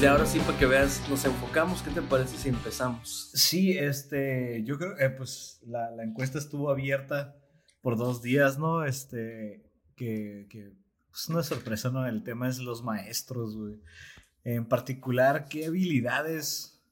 Entonces, 0.00 0.18
ahora 0.18 0.32
sí, 0.32 0.38
para 0.38 0.58
que 0.58 0.64
veas, 0.64 1.10
nos 1.10 1.26
enfocamos. 1.26 1.82
¿Qué 1.82 1.90
te 1.90 2.00
parece 2.00 2.38
si 2.38 2.48
empezamos? 2.48 3.30
Sí, 3.34 3.76
este, 3.76 4.62
yo 4.64 4.78
creo, 4.78 4.98
eh, 4.98 5.10
pues 5.10 5.60
la, 5.66 5.90
la, 5.90 6.04
encuesta 6.04 6.38
estuvo 6.38 6.70
abierta 6.70 7.36
por 7.82 7.98
dos 7.98 8.22
días, 8.22 8.58
¿no? 8.58 8.82
Este, 8.86 9.62
que, 9.96 10.46
que 10.48 10.72
pues 11.10 11.28
no 11.28 11.38
es 11.38 11.44
sorpresa, 11.44 11.90
¿no? 11.90 12.06
El 12.06 12.24
tema 12.24 12.48
es 12.48 12.60
los 12.60 12.82
maestros, 12.82 13.54
güey. 13.58 13.82
En 14.42 14.64
particular, 14.64 15.48
¿qué 15.50 15.66
habilidades 15.66 16.82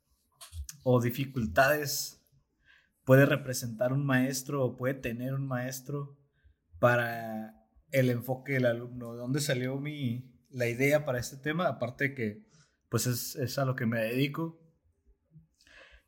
o 0.83 1.01
dificultades 1.01 2.21
puede 3.05 3.25
representar 3.25 3.95
un 3.95 4.05
maestro 4.05 4.63
o 4.63 4.77
puede 4.77 4.93
tener 4.93 5.33
un 5.33 5.47
maestro 5.47 6.19
para 6.79 7.55
el 7.91 8.11
enfoque 8.11 8.53
del 8.53 8.67
alumno? 8.67 9.15
¿De 9.15 9.19
dónde 9.19 9.41
salió 9.41 9.81
mi, 9.81 10.31
la 10.51 10.67
idea 10.67 11.07
para 11.07 11.19
este 11.19 11.39
tema? 11.39 11.69
Aparte 11.69 12.15
que, 12.15 12.48
pues 12.89 13.07
es, 13.07 13.37
es 13.37 13.59
a 13.59 13.65
lo 13.65 13.75
que 13.77 13.87
me 13.87 14.01
dedico. 14.01 14.61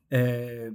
Eh, 0.09 0.71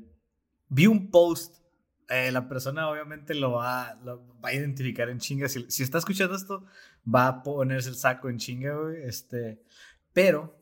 vi 0.68 0.86
un 0.86 1.10
post 1.10 1.66
eh, 2.08 2.30
la 2.30 2.48
persona 2.48 2.88
obviamente 2.88 3.34
lo 3.34 3.52
va, 3.52 3.98
lo 4.04 4.38
va 4.40 4.50
a 4.50 4.54
identificar 4.54 5.08
en 5.08 5.18
chinga. 5.18 5.48
Si, 5.48 5.82
está 5.82 5.98
escuchando 5.98 6.36
esto, 6.36 6.64
va 7.12 7.26
a 7.26 7.42
ponerse 7.42 7.88
el 7.88 7.96
saco 7.96 8.28
en 8.28 8.38
chinga, 8.38 8.74
güey. 8.74 9.02
Este, 9.02 9.62
pero 10.12 10.56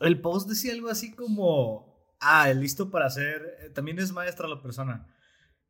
el 0.00 0.20
post 0.20 0.48
decía 0.48 0.72
algo 0.72 0.90
así 0.90 1.12
como, 1.14 2.14
ah, 2.20 2.52
listo 2.52 2.90
para 2.90 3.06
hacer, 3.06 3.56
eh, 3.60 3.70
también 3.70 3.98
es 3.98 4.12
maestra 4.12 4.46
la 4.46 4.60
persona. 4.62 5.06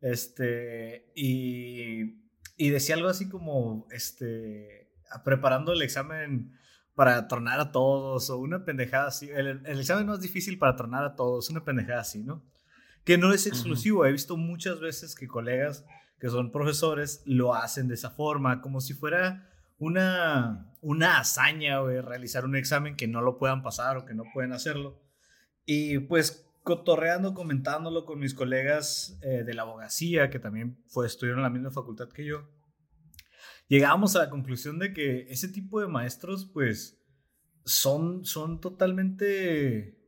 Este, 0.00 1.12
y, 1.14 2.24
y 2.56 2.70
decía 2.70 2.96
algo 2.96 3.08
así 3.08 3.28
como, 3.28 3.86
este, 3.92 4.90
preparando 5.24 5.72
el 5.72 5.82
examen 5.82 6.58
para 6.94 7.26
tronar 7.28 7.60
a 7.60 7.72
todos 7.72 8.30
o 8.30 8.38
una 8.38 8.64
pendejada 8.64 9.08
así. 9.08 9.28
El, 9.30 9.62
el 9.64 9.80
examen 9.80 10.06
no 10.06 10.14
es 10.14 10.20
difícil 10.20 10.58
para 10.58 10.76
tronar 10.76 11.04
a 11.04 11.16
todos, 11.16 11.50
una 11.50 11.64
pendejada 11.64 12.00
así, 12.00 12.22
¿no? 12.22 12.42
que 13.04 13.18
no 13.18 13.32
es 13.32 13.46
exclusivo. 13.46 14.04
He 14.04 14.12
visto 14.12 14.36
muchas 14.36 14.80
veces 14.80 15.14
que 15.14 15.28
colegas 15.28 15.84
que 16.18 16.30
son 16.30 16.50
profesores 16.50 17.22
lo 17.26 17.54
hacen 17.54 17.86
de 17.86 17.94
esa 17.94 18.10
forma, 18.10 18.62
como 18.62 18.80
si 18.80 18.94
fuera 18.94 19.50
una, 19.78 20.74
una 20.80 21.18
hazaña, 21.18 21.80
güey, 21.80 22.00
realizar 22.00 22.44
un 22.46 22.56
examen 22.56 22.96
que 22.96 23.06
no 23.06 23.20
lo 23.20 23.36
puedan 23.36 23.62
pasar 23.62 23.98
o 23.98 24.06
que 24.06 24.14
no 24.14 24.24
pueden 24.32 24.52
hacerlo. 24.52 25.02
Y 25.66 25.98
pues 25.98 26.50
cotorreando, 26.62 27.34
comentándolo 27.34 28.06
con 28.06 28.20
mis 28.20 28.32
colegas 28.32 29.18
eh, 29.22 29.44
de 29.44 29.54
la 29.54 29.62
abogacía, 29.62 30.30
que 30.30 30.38
también 30.38 30.82
fue, 30.86 31.06
estuvieron 31.06 31.40
en 31.40 31.44
la 31.44 31.50
misma 31.50 31.70
facultad 31.70 32.08
que 32.08 32.24
yo, 32.24 32.48
llegamos 33.68 34.16
a 34.16 34.20
la 34.20 34.30
conclusión 34.30 34.78
de 34.78 34.92
que 34.92 35.26
ese 35.30 35.48
tipo 35.48 35.80
de 35.80 35.88
maestros, 35.88 36.50
pues, 36.52 37.00
son, 37.64 38.24
son 38.24 38.60
totalmente, 38.60 39.98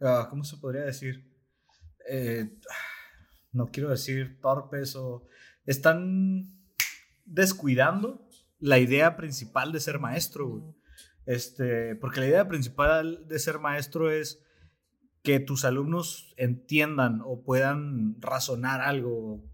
uh, 0.00 0.28
¿cómo 0.28 0.44
se 0.44 0.56
podría 0.58 0.82
decir? 0.82 1.24
Eh, 2.08 2.50
no 3.52 3.66
quiero 3.66 3.90
decir 3.90 4.38
torpes 4.40 4.94
o 4.96 5.26
están 5.64 6.44
descuidando 7.24 8.28
la 8.58 8.78
idea 8.78 9.16
principal 9.16 9.72
de 9.72 9.80
ser 9.80 9.98
maestro, 9.98 10.74
Este, 11.26 11.94
porque 11.96 12.20
la 12.20 12.26
idea 12.26 12.48
principal 12.48 13.26
de 13.28 13.38
ser 13.38 13.58
maestro 13.58 14.10
es 14.10 14.42
que 15.22 15.40
tus 15.40 15.66
alumnos 15.66 16.32
entiendan 16.38 17.20
o 17.22 17.42
puedan 17.42 18.16
razonar 18.20 18.80
algo, 18.80 19.44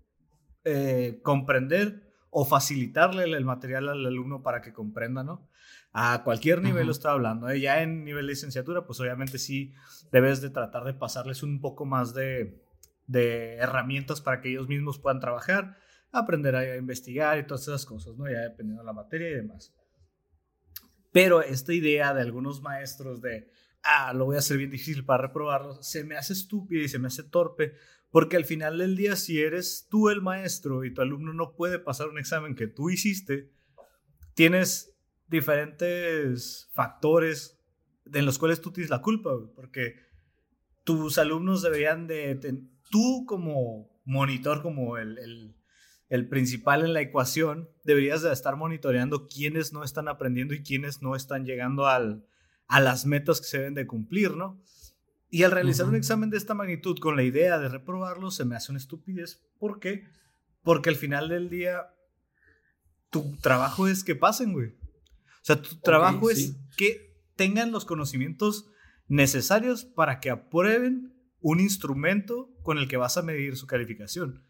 eh, 0.65 1.21
comprender 1.25 2.04
o 2.37 2.45
facilitarle 2.45 3.23
el 3.23 3.45
material 3.45 3.89
al 3.89 4.05
alumno 4.05 4.43
para 4.43 4.61
que 4.61 4.73
comprenda, 4.73 5.23
¿no? 5.23 5.49
A 5.93 6.25
cualquier 6.25 6.63
nivel 6.63 6.87
lo 6.87 6.91
estoy 6.91 7.13
hablando. 7.13 7.49
¿eh? 7.49 7.61
Ya 7.61 7.81
en 7.81 8.05
nivel 8.05 8.27
de 8.27 8.33
licenciatura, 8.33 8.85
pues 8.85 8.99
obviamente 8.99 9.39
sí 9.39 9.73
debes 10.11 10.41
de 10.41 10.51
tratar 10.51 10.83
de 10.83 10.95
pasarles 10.95 11.45
un 11.45 11.61
poco 11.61 11.85
más 11.85 12.13
de, 12.13 12.61
de 13.07 13.55
herramientas 13.55 14.21
para 14.21 14.41
que 14.41 14.51
ellos 14.51 14.67
mismos 14.67 14.99
puedan 14.99 15.21
trabajar, 15.21 15.77
aprender 16.11 16.57
a 16.57 16.77
investigar 16.77 17.39
y 17.39 17.47
todas 17.47 17.69
esas 17.69 17.87
cosas, 17.87 18.17
¿no? 18.17 18.29
Ya 18.29 18.41
dependiendo 18.41 18.83
de 18.83 18.87
la 18.87 18.93
materia 18.93 19.31
y 19.31 19.35
demás. 19.35 19.73
Pero 21.13 21.41
esta 21.41 21.73
idea 21.73 22.15
de 22.15 22.23
algunos 22.23 22.63
maestros 22.63 23.23
de, 23.23 23.49
ah, 23.85 24.13
lo 24.13 24.25
voy 24.25 24.35
a 24.35 24.41
hacer 24.41 24.57
bien 24.57 24.71
difícil 24.71 25.05
para 25.05 25.29
reprobarlo, 25.29 25.81
se 25.85 26.03
me 26.03 26.17
hace 26.17 26.33
estúpida 26.33 26.83
y 26.83 26.89
se 26.89 26.99
me 26.99 27.07
hace 27.07 27.23
torpe, 27.23 27.75
porque 28.15 28.37
al 28.37 28.45
final 28.45 28.79
del 28.79 28.95
día, 28.95 29.17
si 29.17 29.41
eres 29.41 29.89
tú 29.91 30.09
el 30.09 30.23
maestro 30.23 30.85
y 30.85 30.95
tu 30.95 31.01
alumno 31.01 31.33
no 31.33 31.57
puede 31.57 31.81
pasar 31.81 32.07
un 32.09 32.17
examen 32.17 32.55
que 32.55 32.69
tú 32.69 32.89
hiciste, 32.89 33.51
tienes 34.35 34.97
diferentes 35.27 36.71
factores 36.75 37.59
en 38.13 38.25
los 38.25 38.39
cuales 38.39 38.61
tú 38.61 38.71
tienes 38.71 38.89
la 38.89 39.03
culpa, 39.03 39.33
porque 39.57 39.97
tus 40.85 41.19
alumnos 41.19 41.63
deberían 41.63 42.07
de, 42.07 42.39
tú 42.89 43.25
como 43.27 43.91
monitor, 44.05 44.63
como 44.63 44.97
el, 44.97 45.57
el, 46.09 46.29
principal 46.29 46.85
en 46.85 46.93
la 46.93 47.01
ecuación, 47.01 47.69
deberías 47.83 48.23
de 48.23 48.33
estar 48.33 48.55
monitoreando 48.55 49.27
quiénes 49.27 49.73
no 49.73 49.83
están 49.83 50.07
aprendiendo 50.07 50.55
y 50.55 50.63
quiénes 50.63 51.03
no 51.03 51.17
están 51.17 51.45
llegando 51.45 51.89
al, 51.89 52.25
a 52.69 52.79
las 52.79 53.07
metas 53.07 53.41
que 53.41 53.49
se 53.49 53.59
deben 53.59 53.75
de 53.75 53.89
cumplir, 53.89 54.37
¿no? 54.37 54.63
Y 55.35 55.43
al 55.43 55.51
realizar 55.51 55.89
un 55.89 55.97
examen 55.97 56.31
de 56.31 56.37
esta 56.37 56.55
magnitud 56.55 56.97
con 57.01 57.17
la 57.17 57.25
idea 57.25 57.59
de 57.59 57.69
reprobarlo, 57.69 58.31
se 58.31 58.45
me 58.45 58.55
hace 58.55 58.71
una 58.71 58.79
estupidez. 58.79 59.45
¿Por 59.59 59.81
qué? 59.81 60.07
Porque 60.63 60.91
al 60.91 60.95
final 60.95 61.29
del 61.29 61.51
día, 61.51 61.89
tu 63.11 63.37
trabajo 63.39 63.89
es 63.89 64.05
que 64.05 64.15
pasen, 64.15 64.53
güey. 64.53 64.69
O 64.69 65.43
sea, 65.43 65.61
tu 65.61 65.81
trabajo 65.81 66.31
es 66.31 66.55
que 66.77 67.19
tengan 67.35 67.73
los 67.73 67.85
conocimientos 67.85 68.71
necesarios 69.09 69.85
para 69.85 70.21
que 70.21 70.31
aprueben 70.31 71.13
un 71.41 71.59
instrumento 71.59 72.55
con 72.63 72.79
el 72.79 72.87
que 72.87 72.97
vas 72.97 73.17
a 73.17 73.23
medir 73.23 73.57
su 73.57 73.67
calificación, 73.67 74.47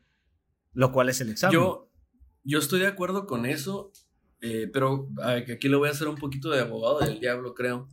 lo 0.75 0.93
cual 0.93 1.09
es 1.09 1.19
el 1.23 1.31
examen. 1.31 1.55
Yo, 1.55 1.91
yo 2.43 2.59
estoy 2.59 2.81
de 2.81 2.89
acuerdo 2.89 3.25
con 3.25 3.47
eso, 3.47 3.91
eh, 4.43 4.69
pero 4.71 5.09
aquí 5.25 5.67
le 5.71 5.77
voy 5.77 5.89
a 5.89 5.93
hacer 5.93 6.09
un 6.09 6.17
poquito 6.17 6.51
de 6.51 6.61
abogado 6.61 6.99
del 6.99 7.21
diablo, 7.21 7.55
creo. 7.55 7.89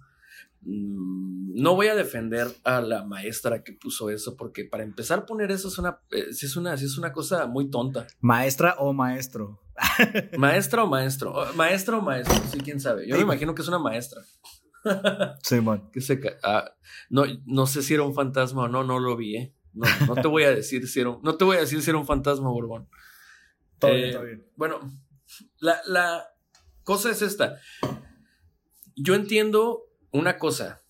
Mm, 0.61 1.53
no 1.55 1.75
voy 1.75 1.87
a 1.87 1.95
defender 1.95 2.47
a 2.63 2.81
la 2.81 3.03
maestra 3.03 3.63
que 3.63 3.73
puso 3.73 4.09
eso, 4.09 4.35
porque 4.35 4.65
para 4.65 4.83
empezar 4.83 5.25
poner 5.25 5.51
eso 5.51 5.67
es 5.67 5.77
una, 5.77 5.99
eh, 6.11 6.27
es 6.29 6.55
una, 6.55 6.73
es 6.73 6.97
una 6.97 7.11
cosa 7.11 7.47
muy 7.47 7.69
tonta. 7.69 8.07
Maestra 8.19 8.75
o 8.79 8.93
maestro. 8.93 9.61
maestra 10.37 10.83
o 10.83 10.87
maestro. 10.87 11.33
Maestra 11.55 11.97
o 11.97 12.01
maestro, 12.01 12.35
sí, 12.51 12.59
quién 12.59 12.79
sabe. 12.79 13.07
Yo 13.07 13.15
me 13.15 13.23
imagino 13.23 13.53
que 13.53 13.61
es 13.61 13.67
una 13.67 13.79
maestra. 13.79 14.21
sí, 15.43 15.61
man. 15.61 15.89
Que 15.91 16.01
se 16.01 16.19
ah, 16.43 16.71
no, 17.09 17.23
no 17.45 17.65
sé 17.67 17.81
si 17.83 17.93
era 17.93 18.03
un 18.03 18.13
fantasma 18.13 18.63
o 18.63 18.67
no, 18.67 18.83
no 18.83 18.99
lo 18.99 19.15
vi, 19.15 19.37
¿eh? 19.37 19.55
No, 19.73 19.85
no 20.07 20.15
te 20.15 20.27
voy 20.27 20.43
a 20.43 20.51
decir 20.51 20.87
si 20.87 20.99
era 20.99 21.11
un, 21.11 21.21
no 21.21 21.35
te 21.37 21.45
voy 21.45 21.57
a 21.57 21.61
decir 21.61 21.81
si 21.81 21.89
era 21.89 21.99
un 21.99 22.05
fantasma, 22.05 22.49
Borbón. 22.49 22.89
Todo 23.79 23.93
bien, 23.93 24.11
todo 24.11 24.23
bien. 24.23 24.45
Bueno, 24.55 24.79
la, 25.59 25.81
la 25.87 26.27
cosa 26.83 27.09
es 27.09 27.21
esta. 27.21 27.57
Yo 28.95 29.15
entiendo 29.15 29.90
una 30.11 30.37
cosa. 30.37 30.81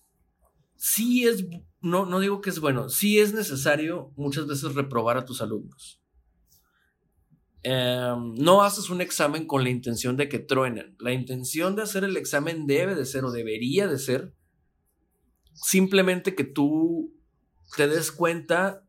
Sí 0.76 1.26
es, 1.26 1.44
no, 1.80 2.06
no 2.06 2.20
digo 2.20 2.40
que 2.40 2.50
es 2.50 2.60
bueno, 2.60 2.88
sí 2.88 3.18
es 3.18 3.32
necesario 3.32 4.12
muchas 4.16 4.46
veces 4.46 4.74
reprobar 4.74 5.16
a 5.16 5.24
tus 5.24 5.40
alumnos. 5.40 6.00
Em, 7.62 8.34
no 8.34 8.62
haces 8.62 8.90
un 8.90 9.00
examen 9.00 9.46
con 9.46 9.62
la 9.62 9.70
intención 9.70 10.16
de 10.16 10.28
que 10.28 10.40
truenen. 10.40 10.96
La 10.98 11.12
intención 11.12 11.76
de 11.76 11.82
hacer 11.82 12.02
el 12.02 12.16
examen 12.16 12.66
debe 12.66 12.96
de 12.96 13.06
ser 13.06 13.24
o 13.24 13.30
debería 13.30 13.86
de 13.86 13.98
ser 13.98 14.34
simplemente 15.54 16.34
que 16.34 16.44
tú 16.44 17.14
te 17.76 17.86
des 17.86 18.10
cuenta 18.10 18.84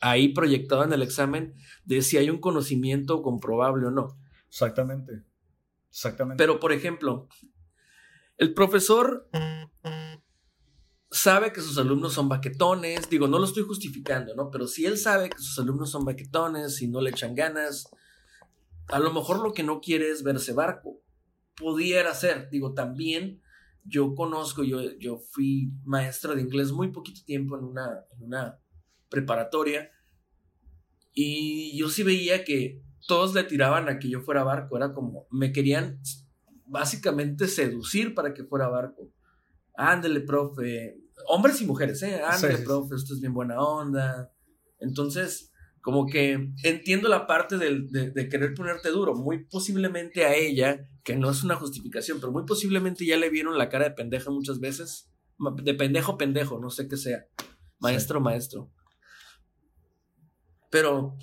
ahí 0.00 0.28
proyectado 0.28 0.84
en 0.84 0.92
el 0.92 1.02
examen 1.02 1.54
de 1.84 2.02
si 2.02 2.18
hay 2.18 2.28
un 2.30 2.40
conocimiento 2.40 3.22
comprobable 3.22 3.86
o 3.86 3.90
no. 3.90 4.18
Exactamente. 4.48 5.22
Exactamente. 5.90 6.42
Pero, 6.42 6.60
por 6.60 6.72
ejemplo, 6.72 7.28
el 8.38 8.54
profesor 8.54 9.28
sabe 11.10 11.52
que 11.52 11.60
sus 11.60 11.76
alumnos 11.78 12.12
son 12.12 12.28
baquetones, 12.28 13.10
digo, 13.10 13.26
no 13.26 13.38
lo 13.38 13.44
estoy 13.44 13.64
justificando, 13.64 14.34
¿no? 14.34 14.50
Pero 14.50 14.66
si 14.66 14.86
él 14.86 14.96
sabe 14.96 15.30
que 15.30 15.38
sus 15.38 15.58
alumnos 15.58 15.90
son 15.90 16.04
baquetones 16.04 16.80
y 16.80 16.88
no 16.88 17.00
le 17.00 17.10
echan 17.10 17.34
ganas, 17.34 17.90
a 18.88 18.98
lo 18.98 19.12
mejor 19.12 19.40
lo 19.42 19.52
que 19.52 19.62
no 19.62 19.80
quiere 19.80 20.10
es 20.10 20.22
verse 20.22 20.52
barco. 20.52 21.02
Pudiera 21.56 22.14
ser, 22.14 22.48
digo, 22.50 22.74
también 22.74 23.42
yo 23.84 24.14
conozco, 24.14 24.62
yo, 24.62 24.80
yo 24.98 25.18
fui 25.18 25.72
maestra 25.84 26.34
de 26.34 26.42
inglés 26.42 26.72
muy 26.72 26.92
poquito 26.92 27.22
tiempo 27.24 27.58
en 27.58 27.64
una, 27.64 28.04
en 28.12 28.22
una 28.22 28.60
preparatoria 29.08 29.90
y 31.12 31.76
yo 31.76 31.88
sí 31.88 32.02
veía 32.02 32.44
que 32.44 32.82
todos 33.06 33.34
le 33.34 33.42
tiraban 33.42 33.88
a 33.88 33.98
que 33.98 34.08
yo 34.08 34.20
fuera 34.20 34.44
barco, 34.44 34.76
era 34.76 34.92
como, 34.92 35.26
me 35.30 35.52
querían 35.52 36.00
básicamente 36.68 37.48
seducir 37.48 38.14
para 38.14 38.34
que 38.34 38.44
fuera 38.44 38.68
barco. 38.68 39.10
Ándele, 39.74 40.20
profe. 40.20 40.98
Hombres 41.28 41.60
y 41.60 41.66
mujeres, 41.66 42.02
¿eh? 42.02 42.20
Ándele, 42.22 42.58
profe, 42.58 42.96
esto 42.96 43.14
es 43.14 43.20
bien 43.20 43.34
buena 43.34 43.60
onda. 43.60 44.32
Entonces, 44.80 45.52
como 45.80 46.06
que 46.06 46.52
entiendo 46.64 47.08
la 47.08 47.26
parte 47.26 47.56
de, 47.56 48.10
de, 48.12 48.28
querer 48.28 48.54
ponerte 48.54 48.90
duro. 48.90 49.14
Muy 49.14 49.44
posiblemente 49.44 50.24
a 50.24 50.34
ella, 50.34 50.88
que 51.02 51.16
no 51.16 51.30
es 51.30 51.42
una 51.42 51.56
justificación, 51.56 52.20
pero 52.20 52.32
muy 52.32 52.44
posiblemente 52.44 53.06
ya 53.06 53.16
le 53.16 53.30
vieron 53.30 53.56
la 53.56 53.68
cara 53.68 53.84
de 53.84 53.94
pendeja 53.94 54.30
muchas 54.30 54.60
veces. 54.60 55.10
De 55.62 55.74
pendejo, 55.74 56.18
pendejo, 56.18 56.58
no 56.58 56.70
sé 56.70 56.88
qué 56.88 56.96
sea. 56.96 57.26
Maestro, 57.78 58.20
maestro. 58.20 58.70
Pero 60.70 61.16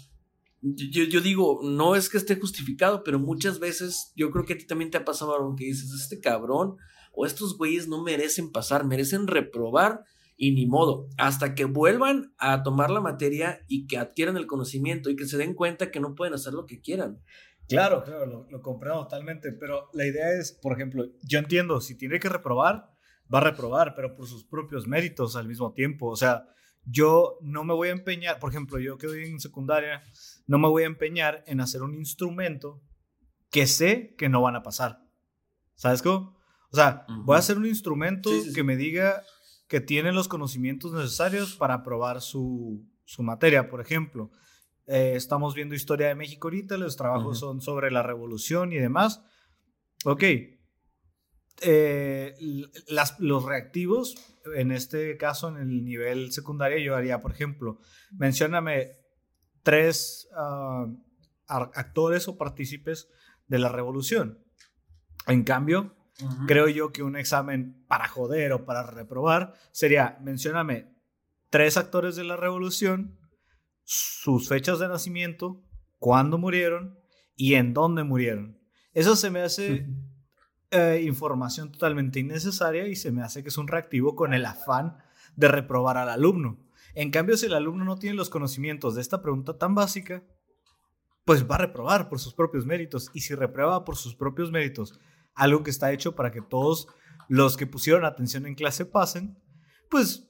yo, 0.74 1.22
digo, 1.22 1.60
no 1.64 1.96
es 1.96 2.10
que 2.10 2.18
esté 2.18 2.40
justificado, 2.40 3.04
pero 3.04 3.20
muchas 3.20 3.60
veces 3.60 4.12
yo 4.16 4.32
creo 4.32 4.46
que 4.46 4.54
a 4.54 4.58
ti 4.58 4.66
también 4.66 4.90
te 4.90 4.98
ha 4.98 5.06
pasado 5.06 5.36
algo 5.36 5.56
que 5.56 5.66
dices, 5.66 5.92
este 5.92 6.20
cabrón 6.20 6.78
o 7.14 7.26
estos 7.26 7.58
güeyes 7.58 7.88
no 7.88 8.02
merecen 8.04 8.52
pasar, 8.52 8.86
merecen 8.86 9.28
reprobar 9.28 10.04
y 10.38 10.52
ni 10.52 10.66
modo, 10.66 11.08
hasta 11.18 11.56
que 11.56 11.66
vuelvan 11.66 12.34
a 12.38 12.64
tomar 12.64 12.90
la 12.90 13.00
materia 13.00 13.62
y 13.68 13.88
que 13.88 13.98
adquieran 13.98 14.38
el 14.38 14.48
conocimiento 14.48 15.10
y 15.10 15.16
que 15.16 15.28
se 15.28 15.38
den 15.38 15.54
cuenta 15.54 15.92
que 15.92 16.00
no 16.00 16.16
pueden 16.16 16.34
hacer 16.34 16.54
lo 16.54 16.66
que 16.66 16.82
quieran. 16.82 17.22
Claro, 17.70 18.04
claro, 18.04 18.26
lo, 18.26 18.48
lo 18.50 18.62
comprendo 18.62 19.04
totalmente, 19.04 19.52
pero 19.52 19.90
la 19.94 20.06
idea 20.06 20.32
es, 20.32 20.52
por 20.52 20.74
ejemplo, 20.74 21.06
yo 21.22 21.40
entiendo, 21.40 21.80
si 21.80 21.96
tiene 21.96 22.20
que 22.20 22.30
reprobar, 22.30 22.90
va 23.34 23.40
a 23.40 23.44
reprobar, 23.44 23.94
pero 23.96 24.16
por 24.16 24.28
sus 24.28 24.44
propios 24.44 24.88
méritos 24.88 25.36
al 25.36 25.48
mismo 25.48 25.74
tiempo, 25.74 26.08
o 26.08 26.16
sea, 26.16 26.48
yo 26.86 27.38
no 27.42 27.64
me 27.64 27.74
voy 27.74 27.90
a 27.90 27.92
empeñar, 27.92 28.40
por 28.40 28.52
ejemplo, 28.52 28.80
yo 28.80 28.98
que 28.98 29.08
voy 29.08 29.26
en 29.26 29.40
secundaria, 29.40 30.04
no 30.48 30.58
me 30.60 30.68
voy 30.68 30.84
a 30.84 30.88
empeñar 30.88 31.44
en 31.48 31.60
hacer 31.62 31.82
un 31.82 31.96
instrumento 31.96 32.82
que 33.50 33.68
sé 33.68 34.16
que 34.18 34.30
no 34.30 34.42
van 34.42 34.56
a 34.56 34.64
pasar. 34.64 35.02
¿Sabes 35.76 36.02
cómo? 36.02 36.38
O 36.72 36.76
sea, 36.76 37.06
voy 37.24 37.36
a 37.36 37.40
hacer 37.40 37.58
un 37.58 37.66
instrumento 37.66 38.30
que 38.54 38.64
me 38.64 38.76
diga 38.76 39.24
que 39.68 39.82
tiene 39.82 40.12
los 40.12 40.28
conocimientos 40.28 40.94
necesarios 40.94 41.56
para 41.56 41.76
aprobar 41.76 42.22
su, 42.22 42.86
materia. 43.20 43.70
Por 43.70 43.82
ejemplo, 43.82 44.32
eh, 44.88 45.14
estamos 45.16 45.56
viendo 45.56 45.74
historia 45.74 46.08
de 46.08 46.16
México 46.16 46.48
ahorita, 46.48 46.78
los 46.78 46.98
trabajos 46.98 47.40
son 47.40 47.62
sobre 47.62 47.92
la 47.92 48.04
revolución 48.04 48.74
y 48.74 48.78
demás. 48.78 49.24
Ok. 50.04 50.24
Eh, 51.62 52.36
los 53.20 53.46
reactivos, 53.46 54.16
en 54.56 54.72
este 54.72 55.18
caso, 55.18 55.48
en 55.50 55.58
el 55.58 55.84
nivel 55.84 56.32
secundario, 56.32 56.80
yo 56.80 56.96
haría, 56.96 57.22
por 57.22 57.32
ejemplo, 57.32 57.80
mencióname 58.12 58.98
tres 59.64 60.28
ah, 60.36 60.88
actores 61.48 62.28
o 62.28 62.38
partícipes 62.38 63.10
de 63.48 63.60
la 63.60 63.70
revolución. 63.70 64.44
En 65.28 65.44
cambio, 65.44 65.96
creo 66.48 66.68
yo 66.68 66.92
que 66.92 67.04
un 67.04 67.16
examen 67.16 67.84
para 67.88 68.08
joder 68.08 68.54
o 68.54 68.66
para 68.66 68.84
reprobar 68.84 69.54
sería, 69.72 70.18
mencióname 70.22 70.94
tres 71.50 71.78
actores 71.78 72.16
de 72.16 72.24
la 72.24 72.38
revolución, 72.38 73.20
sus 73.84 74.50
fechas 74.50 74.80
de 74.80 74.88
nacimiento, 74.88 75.64
cuándo 76.00 76.38
murieron 76.38 77.00
y 77.36 77.56
en 77.56 77.74
dónde 77.74 78.04
murieron. 78.04 78.60
Eso 78.94 79.16
se 79.16 79.30
me 79.30 79.42
hace 79.42 79.88
eh, 80.76 81.02
información 81.04 81.72
totalmente 81.72 82.20
innecesaria 82.20 82.88
y 82.88 82.96
se 82.96 83.12
me 83.12 83.22
hace 83.22 83.44
que 83.44 83.50
es 83.50 83.58
un 83.58 83.68
reactivo 83.68 84.16
con 84.16 84.34
el 84.34 84.46
afán 84.46 84.98
de 85.36 85.48
reprobar 85.48 85.98
al 85.98 86.10
alumno. 86.10 86.60
En 86.96 87.12
cambio, 87.12 87.38
si 87.38 87.46
el 87.46 87.54
alumno 87.54 87.86
no 87.86 87.98
tiene 87.98 88.16
los 88.16 88.30
conocimientos 88.30 88.96
de 88.96 89.02
esta 89.02 89.22
pregunta 89.22 89.58
tan 89.58 89.74
básica, 89.74 90.24
pues 91.24 91.50
va 91.50 91.56
a 91.56 91.60
reprobar 91.60 92.10
por 92.10 92.20
sus 92.20 92.34
propios 92.34 92.66
méritos. 92.66 93.10
Y 93.14 93.22
si 93.22 93.36
reprueba 93.36 93.86
por 93.86 93.96
sus 93.96 94.16
propios 94.16 94.52
méritos 94.52 95.00
algo 95.34 95.64
que 95.64 95.72
está 95.72 95.92
hecho 95.92 96.14
para 96.14 96.32
que 96.32 96.42
todos 96.42 96.88
los 97.28 97.58
que 97.58 97.68
pusieron 97.68 98.06
atención 98.06 98.46
en 98.46 98.56
clase 98.56 98.86
pasen, 98.86 99.38
pues 99.90 100.28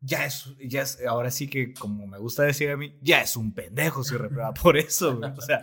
ya 0.00 0.26
es, 0.26 0.54
ya 0.58 0.82
es, 0.82 0.98
ahora 1.06 1.30
sí 1.30 1.48
que 1.48 1.72
como 1.72 2.06
me 2.06 2.18
gusta 2.18 2.42
decir 2.42 2.70
a 2.70 2.76
mí, 2.76 2.98
ya 3.00 3.22
es 3.22 3.36
un 3.36 3.52
pendejo 3.54 4.04
si 4.04 4.16
reprueba 4.16 4.52
por 4.54 4.76
eso. 4.76 5.20
O 5.36 5.40
sea, 5.40 5.62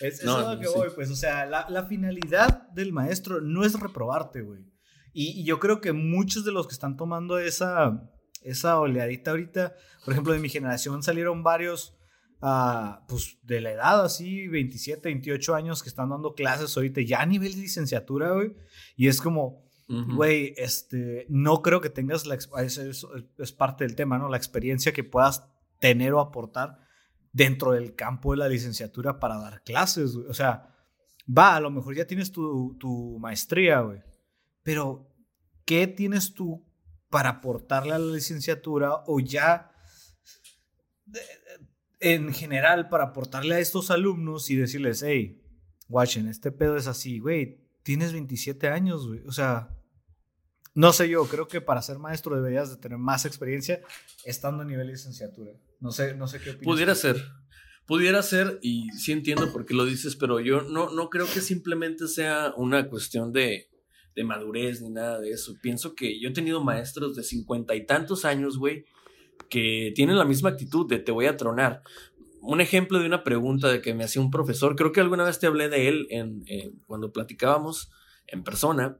es, 0.00 0.24
no, 0.24 0.54
lo 0.54 0.60
que 0.60 0.68
voy, 0.68 0.88
pues, 0.94 1.10
o 1.10 1.16
sea, 1.16 1.46
la, 1.46 1.84
finalidad 1.84 2.68
del 2.70 2.92
maestro 2.92 3.40
no 3.40 3.64
es 3.64 3.78
reprobarte, 3.78 4.42
güey. 4.42 4.64
y, 5.12 5.44
yo 5.44 5.60
creo 5.60 5.80
que 5.80 5.92
muchos 5.92 6.44
de 6.44 6.52
los 6.52 6.66
que 6.66 6.74
están 6.74 6.96
tomando 6.96 7.38
esa, 7.38 8.10
esa 8.44 8.78
oleadita 8.78 9.32
ahorita, 9.32 9.74
por 10.04 10.12
ejemplo, 10.12 10.32
de 10.32 10.38
mi 10.38 10.48
generación 10.48 11.02
salieron 11.02 11.42
varios, 11.42 11.96
uh, 12.42 13.04
pues 13.08 13.38
de 13.42 13.60
la 13.60 13.72
edad 13.72 14.04
así, 14.04 14.46
27, 14.48 15.08
28 15.08 15.54
años 15.54 15.82
que 15.82 15.88
están 15.88 16.10
dando 16.10 16.34
clases 16.34 16.76
ahorita 16.76 17.00
ya 17.00 17.22
a 17.22 17.26
nivel 17.26 17.54
de 17.54 17.62
licenciatura, 17.62 18.32
güey. 18.32 18.54
Y 18.96 19.08
es 19.08 19.20
como, 19.20 19.64
güey, 19.88 20.54
este, 20.58 21.26
no 21.28 21.62
creo 21.62 21.80
que 21.80 21.90
tengas 21.90 22.26
la, 22.26 22.34
es, 22.34 22.78
es, 22.78 23.52
parte 23.52 23.84
del 23.84 23.96
tema, 23.96 24.18
¿no? 24.18 24.28
La 24.28 24.36
experiencia 24.36 24.92
que 24.92 25.04
puedas 25.04 25.48
tener 25.80 26.12
o 26.12 26.20
aportar 26.20 26.83
dentro 27.34 27.72
del 27.72 27.96
campo 27.96 28.30
de 28.30 28.38
la 28.38 28.48
licenciatura 28.48 29.18
para 29.18 29.36
dar 29.36 29.62
clases. 29.62 30.14
O 30.14 30.32
sea, 30.32 30.72
va, 31.26 31.56
a 31.56 31.60
lo 31.60 31.70
mejor 31.70 31.96
ya 31.96 32.06
tienes 32.06 32.32
tu, 32.32 33.18
maestría, 33.20 33.80
güey. 33.80 34.00
Pero, 34.62 35.12
¿qué 35.66 35.86
tienes 35.88 36.32
tú 36.32 36.64
para 37.10 37.30
aportarle 37.30 37.92
a 37.92 37.98
la 37.98 38.14
licenciatura 38.14 39.02
o 39.06 39.20
ya 39.20 39.72
en 42.00 42.32
general 42.32 42.88
para 42.88 43.04
aportarle 43.04 43.56
a 43.56 43.58
estos 43.58 43.90
alumnos 43.90 44.48
y 44.50 44.56
decirles, 44.56 45.02
hey, 45.02 45.42
watchen, 45.88 46.28
este 46.28 46.52
pedo 46.52 46.76
es 46.76 46.86
así, 46.86 47.18
güey, 47.18 47.68
tienes 47.82 48.12
27 48.12 48.68
años, 48.68 49.06
güey, 49.06 49.20
o 49.26 49.32
sea, 49.32 49.70
no 50.74 50.92
sé 50.92 51.08
yo, 51.08 51.24
creo 51.26 51.46
que 51.46 51.60
para 51.60 51.82
ser 51.82 51.98
maestro 51.98 52.34
deberías 52.34 52.70
de 52.70 52.76
tener 52.76 52.98
más 52.98 53.24
experiencia 53.24 53.80
estando 54.24 54.62
a 54.62 54.66
nivel 54.66 54.88
licenciatura. 54.88 55.52
No 55.84 55.92
sé, 55.92 56.14
no 56.14 56.26
sé 56.26 56.40
qué 56.40 56.48
opinas. 56.48 56.64
Pudiera 56.64 56.94
ser. 56.94 57.22
Pudiera 57.86 58.22
ser, 58.22 58.58
y 58.62 58.90
sí 58.92 59.12
entiendo 59.12 59.52
por 59.52 59.66
qué 59.66 59.74
lo 59.74 59.84
dices, 59.84 60.16
pero 60.16 60.40
yo 60.40 60.62
no, 60.62 60.88
no 60.88 61.10
creo 61.10 61.26
que 61.26 61.42
simplemente 61.42 62.08
sea 62.08 62.54
una 62.56 62.88
cuestión 62.88 63.34
de, 63.34 63.68
de 64.16 64.24
madurez 64.24 64.80
ni 64.80 64.88
nada 64.88 65.20
de 65.20 65.28
eso. 65.28 65.52
Pienso 65.60 65.94
que 65.94 66.18
yo 66.18 66.30
he 66.30 66.32
tenido 66.32 66.64
maestros 66.64 67.14
de 67.14 67.22
cincuenta 67.22 67.74
y 67.74 67.84
tantos 67.84 68.24
años, 68.24 68.56
güey, 68.56 68.86
que 69.50 69.92
tienen 69.94 70.16
la 70.16 70.24
misma 70.24 70.48
actitud 70.48 70.88
de 70.88 71.00
te 71.00 71.12
voy 71.12 71.26
a 71.26 71.36
tronar. 71.36 71.82
Un 72.40 72.62
ejemplo 72.62 72.98
de 72.98 73.04
una 73.06 73.22
pregunta 73.22 73.68
de 73.68 73.82
que 73.82 73.92
me 73.92 74.04
hacía 74.04 74.22
un 74.22 74.30
profesor, 74.30 74.76
creo 74.76 74.90
que 74.90 75.02
alguna 75.02 75.24
vez 75.24 75.38
te 75.38 75.46
hablé 75.46 75.68
de 75.68 75.88
él 75.88 76.06
en, 76.08 76.44
cuando 76.86 77.12
platicábamos 77.12 77.90
en 78.26 78.42
persona, 78.42 78.96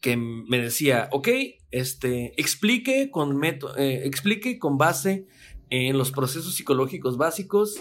que 0.00 0.16
me 0.16 0.60
decía, 0.60 1.10
ok, 1.12 1.28
este, 1.70 2.32
explique 2.40 3.10
con, 3.10 3.38
eh, 3.44 4.02
explique 4.04 4.58
con 4.58 4.78
base 4.78 5.26
en 5.70 5.98
los 5.98 6.12
procesos 6.12 6.54
psicológicos 6.54 7.16
básicos 7.16 7.76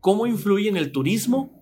cómo 0.00 0.26
influye 0.26 0.68
en 0.68 0.76
el 0.76 0.92
turismo 0.92 1.60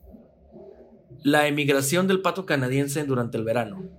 la 1.23 1.47
emigración 1.47 2.06
del 2.06 2.20
pato 2.20 2.47
canadiense 2.47 3.04
durante 3.04 3.38
el 3.38 3.44
verano. 3.44 3.90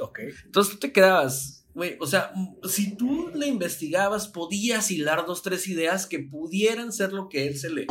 Ok. 0.00 0.20
Entonces 0.44 0.74
tú 0.74 0.78
te 0.78 0.92
quedabas, 0.92 1.66
güey, 1.74 1.96
o 2.00 2.06
sea, 2.06 2.32
si 2.64 2.96
tú 2.96 3.30
le 3.34 3.46
investigabas, 3.46 4.28
podías 4.28 4.90
hilar 4.90 5.26
dos, 5.26 5.42
tres 5.42 5.66
ideas 5.68 6.06
que 6.06 6.20
pudieran 6.20 6.92
ser 6.92 7.12
lo 7.12 7.28
que 7.28 7.46
él 7.46 7.58
se 7.58 7.70
le 7.70 7.86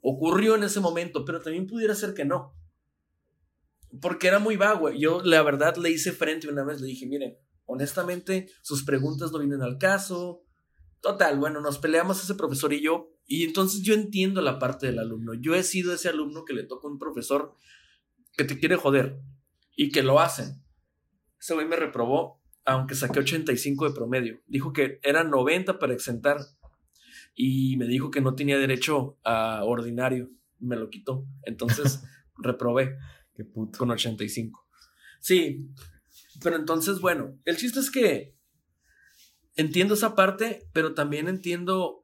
ocurrió 0.00 0.54
en 0.54 0.64
ese 0.64 0.80
momento, 0.80 1.24
pero 1.24 1.40
también 1.40 1.66
pudiera 1.66 1.94
ser 1.94 2.14
que 2.14 2.24
no. 2.24 2.54
Porque 4.00 4.28
era 4.28 4.38
muy 4.38 4.56
vago. 4.56 4.90
Yo, 4.90 5.22
la 5.22 5.42
verdad, 5.42 5.76
le 5.76 5.90
hice 5.90 6.12
frente 6.12 6.48
una 6.48 6.64
vez, 6.64 6.80
le 6.80 6.88
dije, 6.88 7.06
miren, 7.06 7.38
honestamente, 7.64 8.48
sus 8.62 8.84
preguntas 8.84 9.32
no 9.32 9.38
vienen 9.38 9.62
al 9.62 9.78
caso. 9.78 10.43
Total, 11.04 11.38
bueno, 11.38 11.60
nos 11.60 11.76
peleamos 11.76 12.24
ese 12.24 12.34
profesor 12.34 12.72
y 12.72 12.80
yo, 12.80 13.12
y 13.26 13.44
entonces 13.44 13.82
yo 13.82 13.92
entiendo 13.92 14.40
la 14.40 14.58
parte 14.58 14.86
del 14.86 14.98
alumno. 14.98 15.34
Yo 15.34 15.54
he 15.54 15.62
sido 15.62 15.92
ese 15.92 16.08
alumno 16.08 16.46
que 16.46 16.54
le 16.54 16.62
toca 16.62 16.88
a 16.88 16.90
un 16.90 16.98
profesor 16.98 17.54
que 18.32 18.44
te 18.44 18.58
quiere 18.58 18.76
joder 18.76 19.20
y 19.76 19.92
que 19.92 20.02
lo 20.02 20.18
hacen. 20.18 20.64
Ese 21.38 21.52
güey 21.52 21.68
me 21.68 21.76
reprobó, 21.76 22.40
aunque 22.64 22.94
saqué 22.94 23.18
85 23.18 23.90
de 23.90 23.94
promedio. 23.94 24.40
Dijo 24.46 24.72
que 24.72 24.98
era 25.02 25.24
90 25.24 25.78
para 25.78 25.92
exentar 25.92 26.38
y 27.34 27.76
me 27.76 27.84
dijo 27.84 28.10
que 28.10 28.22
no 28.22 28.34
tenía 28.34 28.56
derecho 28.56 29.18
a 29.24 29.62
ordinario. 29.62 30.30
Me 30.58 30.76
lo 30.76 30.88
quitó. 30.88 31.26
Entonces 31.42 32.02
reprobé. 32.38 32.96
Qué 33.34 33.44
puto. 33.44 33.78
Con 33.78 33.90
85. 33.90 34.66
Sí, 35.20 35.68
pero 36.42 36.56
entonces, 36.56 37.00
bueno, 37.00 37.38
el 37.44 37.58
chiste 37.58 37.80
es 37.80 37.90
que 37.90 38.33
entiendo 39.54 39.94
esa 39.94 40.14
parte, 40.14 40.68
pero 40.72 40.94
también 40.94 41.28
entiendo, 41.28 42.00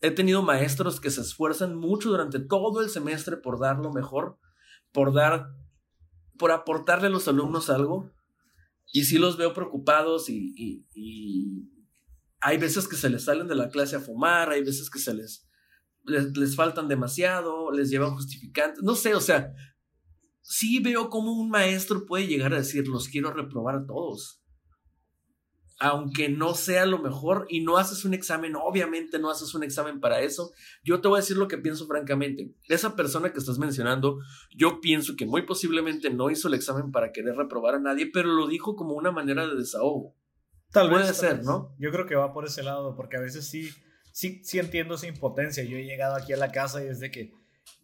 he 0.00 0.10
tenido 0.10 0.42
maestros 0.42 1.00
que 1.00 1.10
se 1.10 1.20
esfuerzan 1.20 1.76
mucho 1.76 2.10
durante 2.10 2.40
todo 2.40 2.80
el 2.80 2.90
semestre 2.90 3.36
por 3.36 3.60
dar 3.60 3.78
lo 3.78 3.92
mejor, 3.92 4.38
por 4.92 5.12
dar, 5.12 5.48
por 6.38 6.50
aportarle 6.50 7.06
a 7.06 7.10
los 7.10 7.28
alumnos 7.28 7.70
algo, 7.70 8.12
y 8.92 9.04
sí 9.04 9.18
los 9.18 9.36
veo 9.36 9.54
preocupados 9.54 10.28
y, 10.28 10.86
hay 12.42 12.56
veces 12.56 12.88
que 12.88 12.96
se 12.96 13.10
les 13.10 13.24
salen 13.24 13.48
de 13.48 13.54
la 13.54 13.68
clase 13.68 13.96
a 13.96 14.00
fumar, 14.00 14.48
hay 14.48 14.64
veces 14.64 14.88
que 14.88 14.98
se 14.98 15.12
les, 15.12 15.46
les, 16.04 16.34
les 16.34 16.56
faltan 16.56 16.88
demasiado, 16.88 17.70
les 17.70 17.90
llevan 17.90 18.14
justificantes, 18.14 18.82
no 18.82 18.94
sé, 18.94 19.14
o 19.14 19.20
sea, 19.20 19.52
sí 20.40 20.80
veo 20.80 21.10
cómo 21.10 21.32
un 21.32 21.50
maestro 21.50 22.06
puede 22.06 22.26
llegar 22.26 22.54
a 22.54 22.58
decir, 22.58 22.88
los 22.88 23.08
quiero 23.08 23.30
reprobar 23.32 23.76
a 23.76 23.86
todos. 23.86 24.39
Aunque 25.82 26.28
no 26.28 26.54
sea 26.54 26.84
lo 26.84 26.98
mejor 26.98 27.46
y 27.48 27.60
no 27.60 27.78
haces 27.78 28.04
un 28.04 28.12
examen, 28.12 28.54
obviamente 28.54 29.18
no 29.18 29.30
haces 29.30 29.54
un 29.54 29.62
examen 29.62 29.98
para 29.98 30.20
eso. 30.20 30.52
Yo 30.84 31.00
te 31.00 31.08
voy 31.08 31.16
a 31.16 31.22
decir 31.22 31.38
lo 31.38 31.48
que 31.48 31.56
pienso 31.56 31.86
francamente. 31.86 32.54
Esa 32.68 32.94
persona 32.94 33.32
que 33.32 33.38
estás 33.38 33.58
mencionando, 33.58 34.18
yo 34.54 34.82
pienso 34.82 35.16
que 35.16 35.24
muy 35.24 35.42
posiblemente 35.42 36.10
no 36.10 36.30
hizo 36.30 36.48
el 36.48 36.54
examen 36.54 36.92
para 36.92 37.12
querer 37.12 37.34
reprobar 37.34 37.76
a 37.76 37.80
nadie, 37.80 38.10
pero 38.12 38.28
lo 38.28 38.46
dijo 38.46 38.76
como 38.76 38.92
una 38.92 39.10
manera 39.10 39.48
de 39.48 39.56
desahogo. 39.56 40.14
Tal 40.70 40.90
Puede 40.90 41.14
ser, 41.14 41.42
¿no? 41.44 41.74
Yo 41.78 41.90
creo 41.90 42.06
que 42.06 42.14
va 42.14 42.32
por 42.32 42.44
ese 42.44 42.62
lado, 42.62 42.94
porque 42.94 43.16
a 43.16 43.20
veces 43.20 43.48
sí, 43.48 43.70
sí, 44.12 44.42
sí 44.44 44.58
entiendo 44.58 44.96
esa 44.96 45.08
impotencia. 45.08 45.64
Yo 45.64 45.78
he 45.78 45.84
llegado 45.84 46.14
aquí 46.14 46.34
a 46.34 46.36
la 46.36 46.52
casa 46.52 46.84
y 46.84 46.88
es 46.88 47.00
de 47.00 47.10
que 47.10 47.32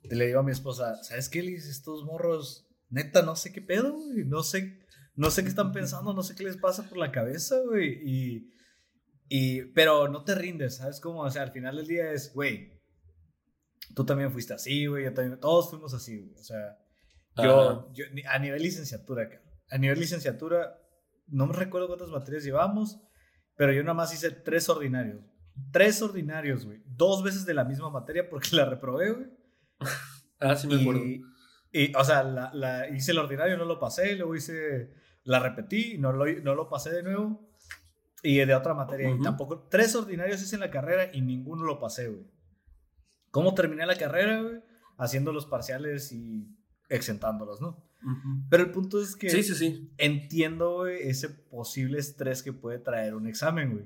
le 0.03 0.27
digo 0.27 0.41
a 0.41 0.45
mi 0.45 0.53
esposa, 0.53 1.03
¿sabes 1.03 1.29
qué, 1.29 1.43
Liz? 1.43 1.67
Estos 1.67 2.05
morros, 2.05 2.69
neta, 2.91 3.23
no 3.23 3.37
sé 3.37 3.53
qué 3.53 3.61
pedo. 3.61 3.97
No 4.27 4.43
sé, 4.43 4.86
no 5.17 5.31
sé 5.31 5.43
qué 5.43 5.49
están 5.49 5.73
pensando, 5.73 6.13
no 6.13 6.23
sé 6.23 6.35
qué 6.35 6.45
les 6.45 6.57
pasa 6.57 6.89
por 6.89 6.99
la 6.99 7.11
cabeza, 7.11 7.57
güey. 7.67 7.99
Y, 8.05 8.51
y, 9.29 9.63
pero 9.73 10.09
no 10.09 10.25
te 10.25 10.35
rindes, 10.35 10.77
¿sabes 10.77 11.01
cómo? 11.01 11.23
O 11.23 11.31
sea, 11.31 11.43
al 11.43 11.53
final 11.53 11.77
del 11.77 11.87
día 11.87 12.13
es, 12.13 12.33
güey, 12.33 12.81
tú 13.95 14.05
también 14.05 14.31
fuiste 14.31 14.55
así, 14.55 14.87
güey, 14.87 15.05
yo 15.05 15.15
también, 15.15 15.41
todos 15.41 15.71
fuimos 15.71 15.95
así, 15.95 16.19
güey. 16.19 16.35
O 16.35 16.45
sea, 16.45 16.79
yo, 17.37 17.93
yo, 17.93 18.05
a 18.29 18.39
nivel 18.39 18.63
licenciatura, 18.63 19.29
a 19.71 19.79
nivel 19.79 19.99
licenciatura, 19.99 20.79
no 21.27 21.47
me 21.47 21.55
recuerdo 21.55 21.89
cuántas 21.89 22.11
materias 22.11 22.45
llevamos, 22.45 23.01
pero 23.57 23.73
yo 23.73 23.83
nada 23.83 23.95
más 23.95 24.13
hice 24.13 24.31
tres 24.31 24.69
ordinarios. 24.69 25.25
Tres 25.73 26.03
ordinarios, 26.03 26.67
güey. 26.67 26.83
Dos 26.85 27.23
veces 27.23 27.47
de 27.47 27.55
la 27.55 27.65
misma 27.65 27.91
materia 27.91 28.29
porque 28.29 28.55
la 28.55 28.67
reprobé, 28.67 29.13
güey. 29.13 29.27
ah, 30.41 30.55
sí 30.55 30.67
me 30.69 30.81
acuerdo. 30.81 31.03
Y, 31.73 31.95
o 31.95 32.05
sea, 32.05 32.23
la, 32.23 32.89
hice 32.89 33.13
el 33.13 33.19
ordinario, 33.19 33.57
no 33.57 33.65
lo 33.65 33.79
pasé, 33.79 34.17
luego 34.17 34.35
hice, 34.35 34.93
la 35.27 35.39
repetí, 35.39 35.99
no 35.99 36.13
lo, 36.13 36.25
no 36.41 36.55
lo 36.55 36.69
pasé 36.69 36.91
de 36.91 37.03
nuevo. 37.03 37.47
Y 38.23 38.39
de 38.39 38.55
otra 38.55 38.75
materia, 38.75 39.11
y 39.11 39.21
tampoco, 39.21 39.69
tres 39.71 39.95
ordinarios 39.95 40.43
hice 40.43 40.57
en 40.57 40.63
la 40.63 40.71
carrera 40.71 41.11
y 41.13 41.21
ninguno 41.21 41.65
lo 41.65 41.79
pasé, 41.79 42.09
güey. 42.09 42.27
¿Cómo 43.31 43.55
terminé 43.55 43.87
la 43.87 43.95
carrera, 43.95 44.41
güey? 44.41 44.63
Haciendo 44.97 45.33
los 45.33 45.47
parciales 45.47 46.11
y 46.11 46.49
exentándolos, 46.89 47.61
¿no? 47.61 47.85
Pero 48.51 48.65
el 48.65 48.71
punto 48.71 49.01
es 49.01 49.15
que 49.15 49.31
sí, 49.31 49.43
sí, 49.43 49.55
sí. 49.55 49.93
entiendo, 49.99 50.77
güey, 50.77 51.09
ese 51.09 51.29
posible 51.29 51.99
estrés 51.99 52.43
que 52.43 52.53
puede 52.53 52.79
traer 52.79 53.15
un 53.15 53.27
examen, 53.29 53.73
güey. 53.73 53.85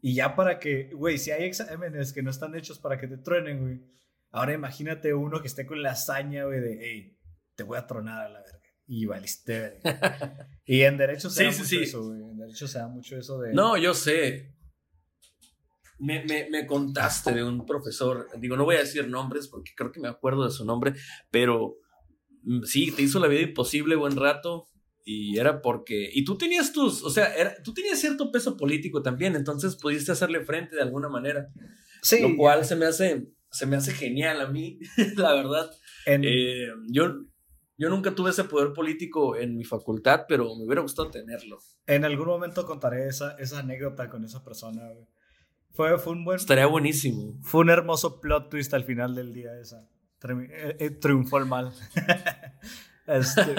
Y 0.00 0.14
ya 0.14 0.36
para 0.36 0.58
que, 0.58 0.90
güey, 0.94 1.18
si 1.18 1.32
hay 1.32 1.44
exámenes 1.44 2.12
que 2.12 2.22
no 2.22 2.30
están 2.30 2.54
hechos 2.54 2.78
para 2.78 2.98
que 2.98 3.08
te 3.08 3.18
truenen, 3.18 3.60
güey, 3.60 3.80
Ahora 4.34 4.52
imagínate 4.52 5.14
uno 5.14 5.40
que 5.40 5.46
esté 5.46 5.64
con 5.64 5.80
la 5.80 5.92
hazaña, 5.92 6.42
güey, 6.42 6.58
de, 6.58 6.78
hey, 6.80 7.16
te 7.54 7.62
voy 7.62 7.78
a 7.78 7.86
tronar 7.86 8.20
a 8.20 8.28
la 8.28 8.40
verga. 8.40 8.53
Y 8.86 9.06
valiste, 9.06 9.80
y 10.66 10.82
en 10.82 10.98
derecho 10.98 11.30
se 11.30 11.44
da 11.44 11.50
mucho 11.50 11.80
eso, 11.80 12.04
güey. 12.04 12.20
En 12.20 12.36
derecho 12.36 12.68
se 12.68 12.78
da 12.78 12.88
mucho 12.88 13.16
eso 13.16 13.38
de... 13.38 13.54
No, 13.54 13.78
yo 13.78 13.94
sé. 13.94 14.54
Me, 15.98 16.24
me, 16.24 16.66
contaste 16.66 17.32
de 17.32 17.42
un 17.42 17.64
profesor, 17.64 18.28
digo, 18.38 18.56
no 18.56 18.64
voy 18.64 18.76
a 18.76 18.80
decir 18.80 19.08
nombres 19.08 19.48
porque 19.48 19.72
creo 19.74 19.90
que 19.90 20.00
me 20.00 20.08
acuerdo 20.08 20.44
de 20.44 20.50
su 20.50 20.66
nombre, 20.66 20.92
pero 21.30 21.78
mm, 22.42 22.64
sí, 22.64 22.90
te 22.90 23.02
hizo 23.02 23.20
la 23.20 23.28
vida 23.28 23.40
imposible 23.40 23.96
buen 23.96 24.16
rato 24.16 24.66
y 25.04 25.38
era 25.38 25.62
porque, 25.62 26.10
y 26.12 26.24
tú 26.24 26.36
tenías 26.36 26.72
tus, 26.72 27.02
o 27.02 27.10
sea, 27.10 27.30
tú 27.62 27.74
tenías 27.74 28.00
cierto 28.00 28.32
peso 28.32 28.56
político 28.56 29.02
también, 29.02 29.36
entonces 29.36 29.76
pudiste 29.76 30.12
hacerle 30.12 30.44
frente 30.44 30.76
de 30.76 30.82
alguna 30.82 31.08
manera. 31.08 31.48
Sí. 32.02 32.20
Lo 32.20 32.36
cual 32.36 32.64
se 32.64 32.76
me 32.76 32.86
hace, 32.86 33.28
se 33.50 33.66
me 33.66 33.76
hace 33.76 33.92
genial 33.92 34.40
a 34.40 34.48
mí, 34.48 34.78
la 35.16 35.34
verdad. 35.34 35.70
Eh, 36.06 36.68
yo, 36.88 37.14
yo 37.76 37.88
nunca 37.88 38.14
tuve 38.14 38.30
ese 38.30 38.44
poder 38.44 38.72
político 38.72 39.36
en 39.36 39.56
mi 39.56 39.64
facultad, 39.64 40.26
pero 40.28 40.54
me 40.56 40.64
hubiera 40.64 40.82
gustado 40.82 41.10
tenerlo. 41.10 41.58
En 41.86 42.04
algún 42.04 42.26
momento 42.26 42.66
contaré 42.66 43.08
esa, 43.08 43.36
esa 43.38 43.60
anécdota 43.60 44.08
con 44.08 44.24
esa 44.24 44.44
persona. 44.44 44.82
Fue, 45.72 45.98
fue 45.98 46.12
un 46.12 46.24
buen... 46.24 46.36
Estaría 46.36 46.66
buenísimo. 46.66 47.38
Fue 47.42 47.62
un 47.62 47.70
hermoso 47.70 48.20
plot 48.20 48.48
twist 48.50 48.72
al 48.74 48.84
final 48.84 49.14
del 49.14 49.32
día 49.32 49.58
esa. 49.60 49.88
Eh, 50.28 50.76
eh, 50.78 50.90
triunfó 50.90 51.38
el 51.38 51.46
mal. 51.46 51.72
este, 53.06 53.54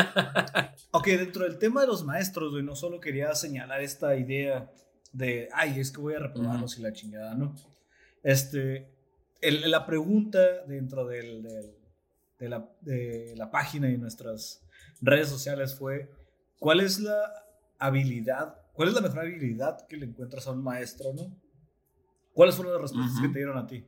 ok, 0.91 1.05
dentro 1.05 1.43
del 1.43 1.59
tema 1.59 1.81
de 1.81 1.87
los 1.87 2.03
maestros, 2.03 2.51
güey, 2.51 2.63
no 2.63 2.75
solo 2.75 2.99
quería 2.99 3.35
señalar 3.35 3.81
esta 3.81 4.15
idea 4.15 4.71
de, 5.11 5.47
ay, 5.53 5.79
es 5.79 5.91
que 5.91 6.01
voy 6.01 6.15
a 6.15 6.19
reprobarlos 6.19 6.79
y 6.79 6.81
la 6.81 6.93
chingada, 6.93 7.35
¿no? 7.35 7.55
Este, 8.23 8.89
la 9.41 9.85
pregunta 9.85 10.39
dentro 10.67 11.05
del, 11.05 11.43
de, 12.39 12.49
la, 12.49 12.69
de, 12.81 13.33
la, 13.35 13.51
página 13.51 13.89
y 13.89 13.97
nuestras 13.97 14.61
redes 15.01 15.29
sociales 15.29 15.75
fue, 15.75 16.09
¿cuál 16.59 16.79
es 16.79 16.99
la 16.99 17.21
habilidad, 17.79 18.55
cuál 18.73 18.89
es 18.89 18.93
la 18.93 19.01
mejor 19.01 19.19
habilidad 19.19 19.85
que 19.87 19.97
le 19.97 20.05
encuentras 20.05 20.47
a 20.47 20.51
un 20.51 20.63
maestro, 20.63 21.13
no? 21.13 21.39
¿Cuáles 22.33 22.55
fueron 22.55 22.73
las 22.73 22.81
respuestas 22.81 23.21
que 23.21 23.29
te 23.29 23.39
dieron 23.39 23.57
a 23.57 23.67
ti? 23.67 23.85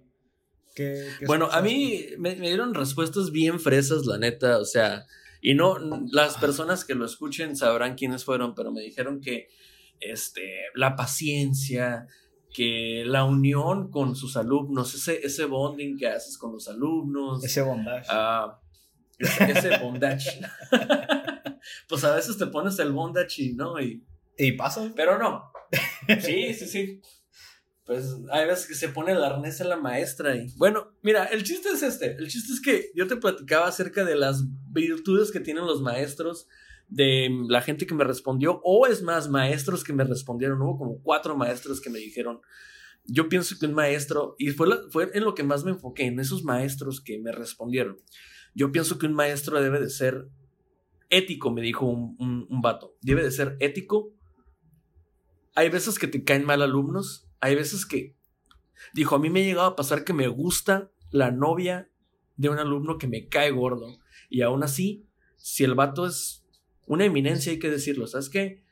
bueno, 1.26 1.50
a 1.52 1.62
mí 1.64 2.06
me, 2.20 2.36
me, 2.36 2.50
dieron 2.50 2.76
respuestas 2.76 3.32
bien 3.32 3.60
fresas, 3.60 4.06
la 4.06 4.20
neta, 4.20 4.60
o 4.60 4.66
sea, 4.66 5.08
y 5.42 5.56
no, 5.56 5.78
las 6.12 6.38
personas 6.38 6.86
que 6.86 6.96
lo 6.96 7.06
escuchen 7.06 7.56
sabrán 7.56 7.96
quiénes 7.96 8.24
fueron, 8.24 8.54
pero 8.54 8.72
me 8.72 8.82
dijeron 8.82 9.22
que 9.22 9.48
este, 10.00 10.66
la 10.76 10.96
paciencia, 10.96 12.08
que 12.54 13.04
la 13.06 13.24
unión 13.24 13.92
con 13.92 14.16
sus 14.16 14.38
alumnos, 14.38 14.94
ese, 14.94 15.26
ese 15.26 15.46
bonding 15.46 15.98
que 15.98 16.08
haces 16.08 16.38
con 16.38 16.54
los 16.54 16.68
alumnos. 16.68 17.44
Ese 17.44 17.62
bondage. 17.62 18.08
Ah, 18.10 18.60
ese, 19.20 19.78
bondage. 19.78 20.40
pues 21.90 22.04
a 22.04 22.16
veces 22.16 22.38
te 22.38 22.48
pones 22.48 22.78
el 22.80 22.92
bondage 22.92 23.44
y 23.44 23.54
no, 23.54 23.80
y... 23.80 24.04
Y 24.38 24.52
pasa. 24.54 24.92
Pero 24.96 25.18
no. 25.18 25.52
Sí, 26.22 26.54
sí, 26.54 26.68
sí. 26.68 27.02
Pues 27.86 28.18
hay 28.32 28.46
veces 28.46 28.68
que 28.68 28.76
se 28.76 28.90
pone 28.90 29.14
el 29.14 29.24
arnés 29.24 29.62
a 29.62 29.64
la 29.64 29.78
maestra 29.78 30.36
y... 30.36 30.52
Bueno, 30.58 30.92
mira, 31.02 31.26
el 31.26 31.44
chiste 31.44 31.70
es 31.70 31.82
este. 31.84 32.18
El 32.18 32.28
chiste 32.28 32.54
es 32.54 32.62
que 32.62 32.92
yo 32.94 33.08
te 33.08 33.16
platicaba 33.16 33.68
acerca 33.68 34.04
de 34.04 34.16
las 34.16 34.44
virtudes 34.72 35.32
que 35.32 35.40
tienen 35.40 35.66
los 35.66 35.82
maestros 35.82 36.48
de 36.88 37.30
la 37.48 37.62
gente 37.62 37.86
que 37.86 37.96
me 37.96 38.04
respondió, 38.04 38.62
o 38.64 38.88
es 38.88 39.02
más, 39.02 39.30
maestros 39.30 39.84
que 39.84 39.94
me 39.94 40.04
respondieron. 40.04 40.62
Hubo 40.62 40.78
como 40.78 41.02
cuatro 41.02 41.36
maestros 41.36 41.82
que 41.82 41.90
me 41.90 42.00
dijeron. 42.00 42.42
Yo 43.06 43.30
pienso 43.30 43.56
que 43.60 43.66
un 43.66 43.74
maestro, 43.74 44.36
y 44.38 44.50
fue, 44.50 44.68
fue 44.90 45.10
en 45.14 45.24
lo 45.24 45.34
que 45.36 45.44
más 45.44 45.64
me 45.64 45.72
enfoqué, 45.72 46.06
en 46.06 46.20
esos 46.20 46.44
maestros 46.44 47.02
que 47.02 47.20
me 47.20 47.32
respondieron. 47.32 47.98
Yo 48.54 48.72
pienso 48.72 48.98
que 48.98 49.06
un 49.06 49.14
maestro 49.14 49.62
debe 49.62 49.80
de 49.80 49.90
ser 49.90 50.30
ético, 51.10 51.52
me 51.52 51.62
dijo 51.62 51.86
un, 51.86 52.16
un, 52.20 52.48
un 52.50 52.62
vato. 52.62 52.96
Debe 53.02 53.24
de 53.24 53.32
ser 53.32 53.56
ético. 53.60 54.14
Hay 55.56 55.70
veces 55.70 56.00
que 56.00 56.08
te 56.08 56.24
caen 56.24 56.46
mal 56.46 56.62
alumnos. 56.62 57.28
Hay 57.40 57.56
veces 57.56 57.86
que. 57.86 58.16
Dijo, 58.94 59.16
a 59.16 59.20
mí 59.20 59.30
me 59.30 59.42
ha 59.42 59.46
llegado 59.46 59.68
a 59.68 59.76
pasar 59.76 60.04
que 60.04 60.14
me 60.14 60.28
gusta 60.28 60.92
la 61.12 61.32
novia 61.32 61.90
de 62.36 62.50
un 62.50 62.60
alumno 62.60 62.98
que 62.98 63.08
me 63.08 63.28
cae 63.28 63.52
gordo. 63.52 64.00
Y 64.30 64.42
aún 64.42 64.64
así, 64.64 65.06
si 65.38 65.64
el 65.64 65.76
vato 65.76 66.06
es 66.06 66.44
una 66.88 67.06
eminencia, 67.06 67.52
hay 67.52 67.60
que 67.60 67.70
decirlo. 67.70 68.08
¿Sabes 68.08 68.30
qué? 68.30 68.64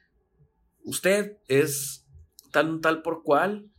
Usted 0.83 1.37
es 1.47 2.07
tal, 2.51 2.81
tal 2.81 3.01
por 3.01 3.23
cual. 3.23 3.69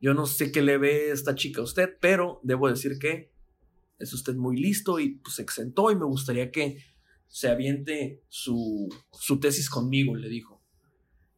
Yo 0.00 0.14
no 0.14 0.26
sé 0.26 0.52
qué 0.52 0.62
le 0.62 0.78
ve 0.78 1.10
esta 1.10 1.34
chica 1.34 1.60
a 1.60 1.64
usted, 1.64 1.96
pero 2.00 2.40
debo 2.42 2.68
decir 2.68 2.98
que 2.98 3.32
es 3.98 4.12
usted 4.12 4.34
muy 4.34 4.56
listo 4.56 5.00
y 5.00 5.16
pues 5.16 5.36
se 5.36 5.42
exentó 5.42 5.90
y 5.90 5.96
me 5.96 6.04
gustaría 6.04 6.50
que 6.50 6.78
se 7.26 7.48
aviente 7.48 8.22
su, 8.28 8.88
su 9.12 9.40
tesis 9.40 9.68
conmigo, 9.68 10.14
le 10.14 10.28
dijo. 10.28 10.62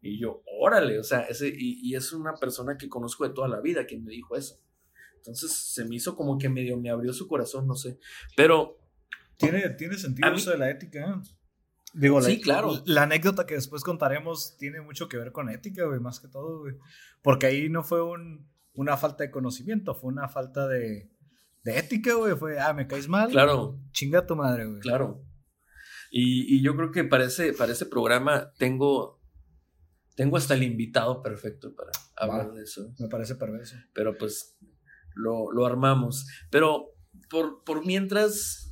Y 0.01 0.21
yo, 0.21 0.43
órale, 0.61 0.99
o 0.99 1.03
sea, 1.03 1.21
ese, 1.23 1.49
y, 1.49 1.81
y, 1.83 1.97
es 1.97 2.13
una 2.13 2.35
persona 2.35 2.77
que 2.77 2.89
conozco 2.89 3.27
de 3.27 3.35
toda 3.35 3.49
la 3.49 3.61
vida 3.61 3.87
quien 3.87 4.05
me 4.05 4.13
dijo 4.13 4.37
eso. 4.37 4.61
Entonces 5.17 5.53
se 5.53 5.85
me 5.85 5.97
hizo 5.97 6.15
como 6.15 6.39
que 6.39 6.49
medio 6.49 6.77
me 6.79 6.91
abrió 6.91 7.13
su 7.13 7.27
corazón, 7.27 7.67
no 7.67 7.75
sé. 7.75 7.99
Pero. 8.37 8.79
Tiene, 9.37 9.69
tiene 9.71 9.97
sentido 9.97 10.33
eso 10.33 10.51
de 10.51 10.59
la 10.59 10.71
ética. 10.71 11.21
Digo, 11.95 12.21
sí, 12.21 12.37
la, 12.37 12.43
claro. 12.43 12.83
La 12.85 13.03
anécdota 13.05 13.47
que 13.47 13.55
después 13.55 13.83
contaremos 13.83 14.57
tiene 14.59 14.81
mucho 14.81 15.09
que 15.09 15.17
ver 15.17 15.33
con 15.33 15.49
ética, 15.49 15.85
güey, 15.87 16.01
más 16.01 16.21
que 16.21 16.29
todo, 16.29 16.61
güey. 16.61 16.75
Porque 17.23 17.47
ahí 17.47 17.69
no 17.69 17.83
fue 17.83 18.03
un, 18.03 18.47
una 18.75 18.97
falta 18.97 19.25
de 19.25 19.31
conocimiento, 19.31 19.95
fue 19.95 20.13
una 20.13 20.29
falta 20.29 20.69
de, 20.69 21.11
de 21.65 21.79
ética, 21.79 22.15
güey. 22.15 22.37
Fue, 22.37 22.61
ah, 22.61 22.73
me 22.75 22.87
caes 22.87 23.09
mal. 23.09 23.31
Claro. 23.31 23.79
Chinga 23.93 24.27
tu 24.27 24.37
madre, 24.37 24.67
güey. 24.67 24.81
Claro. 24.81 25.25
Y, 26.11 26.57
y, 26.57 26.63
yo 26.63 26.75
creo 26.77 26.91
que 26.91 27.05
para 27.05 27.25
ese, 27.25 27.53
para 27.53 27.73
ese 27.73 27.85
programa 27.85 28.53
tengo, 28.57 29.21
tengo 30.15 30.37
hasta 30.37 30.55
el 30.55 30.63
invitado 30.63 31.23
perfecto 31.23 31.75
para 31.75 31.91
hablar 32.17 32.53
de 32.53 32.63
eso. 32.63 32.95
Me 32.99 33.09
parece 33.09 33.35
perverso. 33.35 33.77
Pero 33.93 34.17
pues 34.17 34.57
lo, 35.15 35.53
lo 35.53 35.67
armamos. 35.67 36.27
Pero 36.51 36.95
por, 37.29 37.63
por 37.65 37.85
mientras, 37.85 38.68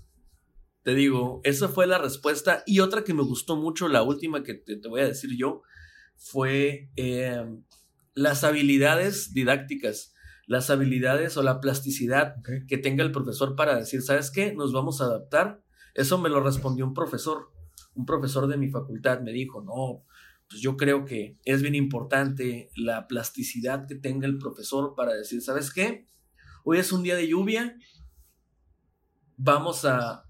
te 0.87 0.95
digo, 0.95 1.41
esa 1.43 1.67
fue 1.67 1.89
la 1.89 1.99
respuesta. 1.99 2.63
Y 2.65 2.79
otra 2.79 3.03
que 3.03 3.13
me 3.13 3.25
gustó 3.25 3.57
mucho, 3.57 3.89
la 3.89 4.05
última 4.05 4.45
que 4.45 4.55
te, 4.55 4.77
te 4.77 4.87
voy 4.89 5.01
a 5.01 5.09
decir 5.09 5.37
yo, 5.37 5.63
fue 6.15 6.93
eh, 6.95 7.45
las 8.15 8.45
habilidades 8.45 9.35
didácticas, 9.35 10.15
las 10.47 10.71
habilidades 10.71 11.37
o 11.37 11.43
la 11.43 11.61
plasticidad 11.61 12.37
Okay. 12.39 12.67
que 12.69 12.79
tenga 12.79 13.03
el 13.03 13.11
profesor 13.11 13.57
para 13.57 13.75
decir, 13.75 14.01
¿sabes 14.01 14.31
qué? 14.31 14.55
Nos 14.55 14.73
vamos 14.73 15.01
a 15.01 15.07
adaptar. 15.07 15.61
Eso 15.93 16.19
me 16.19 16.29
lo 16.29 16.41
respondió 16.41 16.87
un 16.87 16.95
profesor, 16.95 17.51
un 17.97 18.07
profesor 18.07 18.47
de 18.47 18.57
mi 18.57 18.71
facultad. 18.71 19.23
Me 19.23 19.33
dijo, 19.33 19.65
no, 19.65 20.05
pues 20.49 20.61
yo 20.61 20.77
creo 20.77 21.05
que 21.05 21.37
es 21.45 21.63
bien 21.63 21.75
importante 21.75 22.71
la 22.77 23.09
plasticidad 23.09 23.89
que 23.89 23.97
tenga 23.97 24.29
el 24.29 24.39
profesor 24.39 24.95
para 24.95 25.15
decir, 25.15 25.43
¿sabes 25.43 25.73
qué? 25.73 26.07
Hoy 26.63 26.79
es 26.79 26.93
un 26.93 27.03
día 27.03 27.17
de 27.17 27.27
lluvia, 27.27 27.77
vamos 29.37 29.85
a, 29.85 30.26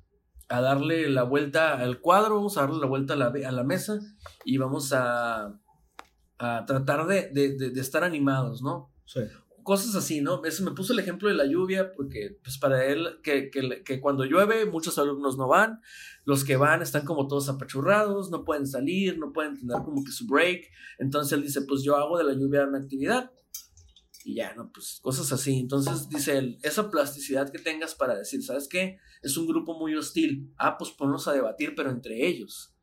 a 0.49 0.61
darle 0.61 1.09
la 1.11 1.25
vuelta 1.25 1.75
al 1.79 2.01
cuadro, 2.01 2.37
vamos 2.37 2.57
a 2.57 2.63
darle 2.63 2.79
la 2.81 2.87
vuelta 2.87 3.15
a 3.15 3.17
la, 3.17 3.27
a 3.27 3.53
la 3.53 3.65
mesa 3.65 3.99
y 4.45 4.59
vamos 4.59 4.93
a, 4.93 5.59
a 6.39 6.65
tratar 6.67 7.07
de, 7.07 7.31
de, 7.33 7.57
de, 7.57 7.71
de 7.71 7.81
estar 7.81 8.05
animados, 8.05 8.63
¿no? 8.63 8.93
Sí. 9.07 9.21
cosas 9.63 9.97
así, 9.97 10.21
¿no? 10.21 10.45
Eso 10.45 10.63
me 10.63 10.71
puso 10.71 10.93
el 10.93 11.01
ejemplo 11.01 11.29
de 11.29 11.35
la 11.35 11.47
lluvia, 11.47 11.93
porque 11.97 12.39
pues 12.43 12.59
para 12.59 12.85
él, 12.85 13.19
que, 13.25 13.51
que, 13.51 13.83
que, 13.85 14.01
cuando 14.01 14.25
llueve 14.25 14.65
muchos 14.67 14.99
alumnos 14.99 15.37
no 15.37 15.49
van, 15.49 15.81
los 16.25 16.45
que 16.45 16.57
van 16.57 16.83
están 16.83 17.05
como 17.05 17.27
todos 17.27 17.49
apachurrados, 17.49 18.31
no 18.31 18.45
pueden 18.45 18.67
salir, 18.69 19.19
no 19.19 19.33
pueden 19.33 19.59
tener 19.59 19.77
como 19.85 20.05
que 20.05 20.13
su 20.13 20.27
break, 20.29 20.71
entonces 20.99 21.33
él 21.33 21.43
dice, 21.43 21.63
pues 21.63 21.83
yo 21.83 21.97
hago 21.97 22.17
de 22.19 22.25
la 22.25 22.35
lluvia 22.35 22.65
una 22.65 22.79
actividad, 22.79 23.33
y 24.27 24.35
ya, 24.35 24.55
¿no? 24.55 24.73
Pues 24.73 24.99
cosas 25.01 25.31
así, 25.31 25.61
entonces 25.61 26.09
dice 26.09 26.37
él, 26.37 26.59
esa 26.63 26.91
plasticidad 26.91 27.49
que 27.49 27.61
tengas 27.61 27.95
para 27.95 28.17
decir, 28.17 28.43
¿sabes 28.43 28.67
qué? 28.67 28.99
Es 29.23 29.37
un 29.37 29.47
grupo 29.47 29.79
muy 29.79 29.95
hostil, 29.95 30.53
ah, 30.59 30.77
pues 30.77 30.91
ponlos 30.91 31.29
a 31.29 31.33
debatir, 31.33 31.75
pero 31.77 31.91
entre 31.91 32.27
ellos, 32.27 32.75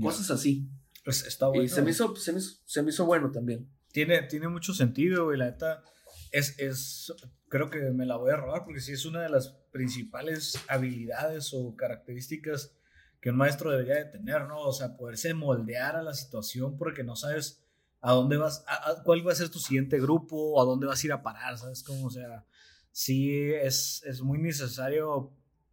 cosas 0.00 0.30
así. 0.30 0.68
Pues 1.04 1.26
está 1.26 1.48
bueno. 1.48 1.64
Y 1.64 1.68
se 1.68 1.82
me 1.82 1.90
hizo, 1.90 2.14
se 2.14 2.32
me 2.32 2.38
hizo, 2.38 2.60
se 2.64 2.82
me 2.84 2.90
hizo 2.90 3.04
bueno 3.04 3.32
también. 3.32 3.68
Tiene, 3.90 4.22
tiene 4.22 4.46
mucho 4.46 4.74
sentido, 4.74 5.34
y 5.34 5.38
la 5.38 5.46
neta 5.46 5.82
es, 6.30 6.56
es, 6.60 7.12
creo 7.48 7.68
que 7.68 7.80
me 7.90 8.06
la 8.06 8.16
voy 8.16 8.30
a 8.30 8.36
robar 8.36 8.62
porque 8.64 8.80
sí 8.80 8.92
es 8.92 9.04
una 9.06 9.22
de 9.22 9.28
las 9.28 9.56
principales 9.72 10.56
habilidades 10.68 11.52
o 11.52 11.74
características 11.74 12.76
que 13.20 13.30
un 13.30 13.38
maestro 13.38 13.72
debería 13.72 13.96
de 13.96 14.04
tener, 14.04 14.46
¿no? 14.46 14.60
O 14.60 14.72
sea, 14.72 14.96
poderse 14.96 15.34
moldear 15.34 15.96
a 15.96 16.02
la 16.02 16.14
situación 16.14 16.76
porque 16.78 17.02
no 17.02 17.16
sabes 17.16 17.65
a 18.06 18.12
dónde 18.12 18.36
vas, 18.36 18.64
a, 18.68 18.90
a 18.90 19.02
cuál 19.02 19.26
va 19.26 19.32
a 19.32 19.34
ser 19.34 19.48
tu 19.48 19.58
siguiente 19.58 19.98
grupo, 19.98 20.60
a 20.60 20.64
dónde 20.64 20.86
vas 20.86 21.02
a 21.02 21.06
ir 21.08 21.12
a 21.12 21.24
parar, 21.24 21.58
¿sabes? 21.58 21.82
Como, 21.82 22.06
o 22.06 22.10
sea, 22.10 22.46
sí 22.92 23.52
es, 23.52 24.00
es 24.06 24.22
muy 24.22 24.38
necesario 24.38 25.32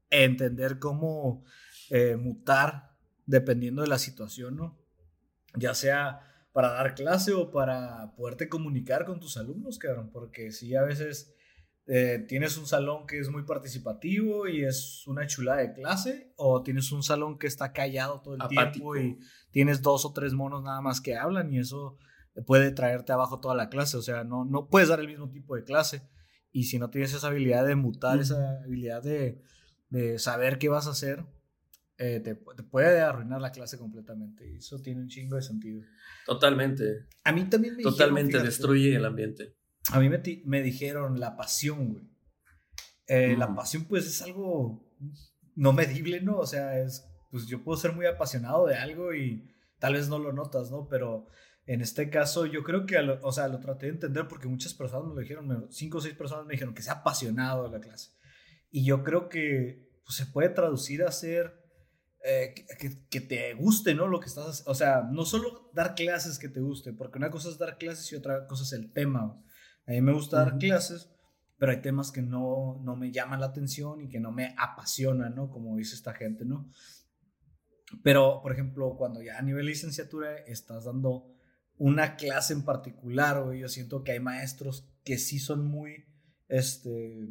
entender 0.09 0.79
cómo 0.79 1.43
eh, 1.91 2.15
mutar 2.15 2.97
dependiendo 3.27 3.83
de 3.83 3.87
la 3.87 3.99
situación, 3.99 4.55
¿no? 4.55 4.79
Ya 5.55 5.75
sea 5.75 6.21
para 6.53 6.71
dar 6.71 6.95
clase 6.95 7.33
o 7.33 7.51
para 7.51 8.15
poderte 8.15 8.49
comunicar 8.49 9.05
con 9.05 9.19
tus 9.19 9.37
alumnos, 9.37 9.77
cabrón, 9.77 10.09
porque 10.11 10.51
si 10.51 10.75
a 10.75 10.81
veces 10.81 11.35
eh, 11.85 12.25
tienes 12.27 12.57
un 12.57 12.65
salón 12.65 13.05
que 13.05 13.19
es 13.19 13.29
muy 13.29 13.43
participativo 13.43 14.47
y 14.47 14.63
es 14.63 15.05
una 15.05 15.27
chulada 15.27 15.59
de 15.59 15.73
clase, 15.73 16.33
o 16.35 16.63
tienes 16.63 16.91
un 16.91 17.03
salón 17.03 17.37
que 17.37 17.45
está 17.45 17.73
callado 17.73 18.21
todo 18.21 18.33
el 18.33 18.41
Apático. 18.41 18.93
tiempo 18.93 18.97
y 18.97 19.19
tienes 19.51 19.83
dos 19.83 20.03
o 20.03 20.13
tres 20.13 20.33
monos 20.33 20.63
nada 20.63 20.81
más 20.81 20.99
que 20.99 21.15
hablan 21.15 21.53
y 21.53 21.59
eso 21.59 21.99
puede 22.41 22.71
traerte 22.71 23.11
abajo 23.11 23.39
toda 23.39 23.55
la 23.55 23.69
clase, 23.69 23.97
o 23.97 24.01
sea, 24.01 24.23
no, 24.23 24.43
no 24.45 24.67
puedes 24.69 24.89
dar 24.89 24.99
el 24.99 25.07
mismo 25.07 25.29
tipo 25.29 25.55
de 25.55 25.63
clase 25.63 26.01
y 26.51 26.63
si 26.65 26.79
no 26.79 26.89
tienes 26.89 27.13
esa 27.13 27.27
habilidad 27.27 27.65
de 27.65 27.75
mutar, 27.75 28.17
Mm. 28.17 28.21
esa 28.21 28.61
habilidad 28.63 29.03
de, 29.03 29.41
de 29.89 30.17
saber 30.19 30.57
qué 30.57 30.69
vas 30.69 30.87
a 30.87 30.91
hacer, 30.91 31.25
eh, 31.99 32.19
te, 32.19 32.33
te 32.35 32.63
puede 32.63 33.01
arruinar 33.01 33.39
la 33.39 33.51
clase 33.51 33.77
completamente 33.77 34.49
y 34.49 34.55
eso 34.57 34.81
tiene 34.81 35.01
un 35.01 35.07
chingo 35.09 35.35
de 35.35 35.43
sentido. 35.43 35.83
Totalmente, 36.25 37.05
A 37.23 37.31
mí 37.31 37.43
también 37.49 37.75
me 37.77 37.83
totalmente 37.83 38.27
dijeron, 38.29 38.45
fíjate, 38.45 38.45
destruye 38.47 38.95
el 38.95 39.05
ambiente. 39.05 39.55
A 39.91 39.99
mí 39.99 40.09
me, 40.09 40.21
me 40.45 40.61
dijeron 40.61 41.19
la 41.19 41.35
pasión, 41.37 41.89
güey. 41.93 42.03
Eh, 43.07 43.35
La 43.37 43.47
Mm. 43.47 43.55
pasión, 43.55 43.85
pues, 43.85 44.07
es 44.07 44.21
algo 44.21 44.89
no 45.55 45.73
medible, 45.73 46.21
¿no? 46.21 46.37
O 46.39 46.45
sea, 46.47 46.79
es, 46.79 47.05
pues 47.29 47.45
yo 47.47 47.63
puedo 47.63 47.77
ser 47.77 47.93
muy 47.93 48.05
apasionado 48.05 48.65
de 48.65 48.75
algo 48.75 49.13
y 49.13 49.53
tal 49.77 49.93
vez 49.93 50.07
no 50.09 50.17
lo 50.19 50.31
notas, 50.33 50.71
¿no? 50.71 50.87
Pero 50.87 51.27
en 51.65 51.81
este 51.81 52.09
caso, 52.09 52.45
yo 52.45 52.63
creo 52.63 52.85
que, 52.85 53.01
lo- 53.01 53.19
o 53.21 53.31
sea, 53.31 53.47
lo 53.47 53.59
traté 53.59 53.85
de 53.87 53.93
entender 53.93 54.27
porque 54.27 54.47
muchas 54.47 54.73
personas 54.73 55.07
me 55.07 55.15
lo 55.15 55.21
dijeron, 55.21 55.67
cinco 55.71 55.99
o 55.99 56.01
seis 56.01 56.15
personas 56.15 56.45
me 56.45 56.53
dijeron 56.53 56.73
que 56.73 56.81
sea 56.81 56.93
apasionado 56.95 57.63
de 57.63 57.77
la 57.77 57.79
clase. 57.79 58.11
Y 58.69 58.83
yo 58.85 59.03
creo 59.03 59.29
que 59.29 59.89
pues, 60.03 60.15
se 60.17 60.25
puede 60.25 60.49
traducir 60.49 61.03
a 61.03 61.11
ser 61.11 61.61
eh, 62.25 62.53
que, 62.79 63.07
que- 63.09 63.21
te 63.21 63.53
guste, 63.53 63.93
¿no? 63.95 64.07
Lo 64.07 64.19
que 64.19 64.27
estás, 64.27 64.63
hac- 64.65 64.69
o 64.69 64.75
sea, 64.75 65.03
no 65.11 65.25
solo 65.25 65.69
dar 65.73 65.93
clases 65.95 66.39
que 66.39 66.49
te 66.49 66.59
guste, 66.61 66.93
porque 66.93 67.17
una 67.17 67.29
cosa 67.31 67.49
es 67.49 67.57
dar 67.57 67.77
clases 67.77 68.11
y 68.11 68.15
otra 68.15 68.47
cosa 68.47 68.63
es 68.63 68.73
el 68.73 68.91
tema. 68.93 69.41
A 69.85 69.91
mí 69.91 70.01
me 70.01 70.13
gusta 70.13 70.37
dar 70.37 70.49
Ujú. 70.49 70.59
clases, 70.59 71.09
pero 71.57 71.71
hay 71.73 71.81
temas 71.81 72.11
que 72.11 72.21
no, 72.21 72.81
no 72.83 72.95
me 72.95 73.11
llaman 73.11 73.39
la 73.41 73.47
atención 73.47 74.01
y 74.01 74.09
que 74.09 74.19
no 74.21 74.31
me 74.31 74.55
apasionan, 74.57 75.35
¿no? 75.35 75.49
Como 75.49 75.75
dice 75.77 75.95
esta 75.95 76.13
gente, 76.13 76.45
¿no? 76.45 76.69
Pero, 78.03 78.39
por 78.41 78.51
ejemplo, 78.53 78.95
cuando 78.97 79.21
ya 79.21 79.37
a 79.37 79.41
nivel 79.41 79.65
licenciatura 79.65 80.35
estás 80.47 80.85
dando 80.85 81.32
una 81.77 82.15
clase 82.15 82.53
en 82.53 82.63
particular, 82.63 83.43
güey, 83.43 83.59
yo 83.59 83.67
siento 83.69 84.03
que 84.03 84.13
hay 84.13 84.19
maestros 84.19 84.87
que 85.03 85.17
sí 85.17 85.39
son 85.39 85.65
muy, 85.65 86.05
este, 86.47 87.27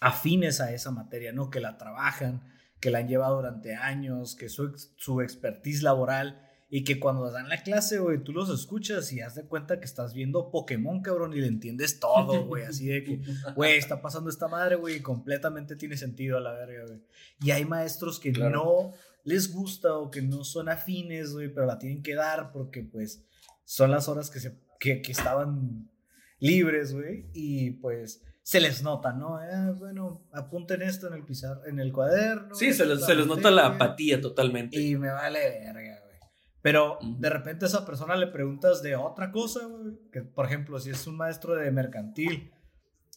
afines 0.00 0.60
a 0.60 0.72
esa 0.72 0.90
materia, 0.90 1.32
¿no? 1.32 1.50
Que 1.50 1.60
la 1.60 1.78
trabajan, 1.78 2.42
que 2.80 2.90
la 2.90 2.98
han 2.98 3.08
llevado 3.08 3.36
durante 3.36 3.74
años, 3.74 4.34
que 4.34 4.48
su, 4.48 4.76
su 4.96 5.20
expertise 5.22 5.82
laboral 5.82 6.40
y 6.68 6.82
que 6.82 6.98
cuando 6.98 7.30
dan 7.30 7.48
la 7.48 7.62
clase, 7.62 7.98
güey, 7.98 8.22
tú 8.22 8.32
los 8.32 8.50
escuchas 8.50 9.12
y 9.12 9.20
haz 9.20 9.36
de 9.36 9.44
cuenta 9.44 9.78
que 9.78 9.84
estás 9.84 10.12
viendo 10.12 10.50
Pokémon, 10.50 11.00
cabrón, 11.02 11.32
y 11.32 11.40
le 11.40 11.46
entiendes 11.46 12.00
todo, 12.00 12.44
güey, 12.46 12.64
así 12.64 12.86
de 12.88 13.04
que, 13.04 13.20
güey, 13.54 13.76
está 13.78 14.02
pasando 14.02 14.28
esta 14.28 14.48
madre, 14.48 14.74
güey, 14.76 14.96
y 14.96 15.00
completamente 15.00 15.76
tiene 15.76 15.96
sentido 15.96 16.36
a 16.36 16.40
la 16.40 16.52
verga, 16.52 16.84
güey. 16.86 17.00
Y 17.40 17.52
hay 17.52 17.64
maestros 17.64 18.18
que 18.18 18.32
Claro. 18.32 18.90
no 18.90 18.92
les 19.24 19.52
gusta 19.52 19.96
o 19.96 20.10
que 20.10 20.22
no 20.22 20.44
son 20.44 20.68
afines, 20.68 21.32
güey, 21.32 21.52
pero 21.52 21.66
la 21.66 21.78
tienen 21.78 22.02
que 22.02 22.14
dar 22.14 22.52
porque, 22.52 22.82
pues, 22.82 23.24
son 23.64 23.90
las 23.90 24.08
horas 24.08 24.30
que, 24.30 24.40
se, 24.40 24.58
que, 24.78 25.02
que 25.02 25.12
estaban 25.12 25.90
libres, 26.38 26.94
güey, 26.94 27.26
y 27.32 27.70
pues 27.72 28.22
se 28.42 28.60
les 28.60 28.82
nota, 28.82 29.12
¿no? 29.12 29.42
Eh, 29.42 29.72
bueno, 29.78 30.26
apunten 30.30 30.82
esto 30.82 31.08
en 31.08 31.14
el 31.14 31.24
pizar, 31.24 31.62
en 31.66 31.80
el 31.80 31.92
cuaderno. 31.92 32.54
Sí, 32.54 32.74
se 32.74 32.84
les, 32.84 33.04
se 33.04 33.14
les 33.14 33.26
nota 33.26 33.50
la 33.50 33.66
apatía 33.66 34.20
totalmente. 34.20 34.78
Y 34.78 34.96
me 34.96 35.10
vale 35.10 35.38
verga, 35.38 36.00
güey. 36.04 36.18
Pero 36.60 36.98
de 37.00 37.30
repente 37.30 37.64
a 37.64 37.68
esa 37.68 37.86
persona 37.86 38.16
le 38.16 38.26
preguntas 38.26 38.82
de 38.82 38.96
otra 38.96 39.32
cosa, 39.32 39.64
güey. 39.64 39.94
Que, 40.12 40.20
por 40.20 40.44
ejemplo, 40.44 40.78
si 40.78 40.90
es 40.90 41.06
un 41.06 41.16
maestro 41.16 41.54
de 41.54 41.70
mercantil 41.70 42.52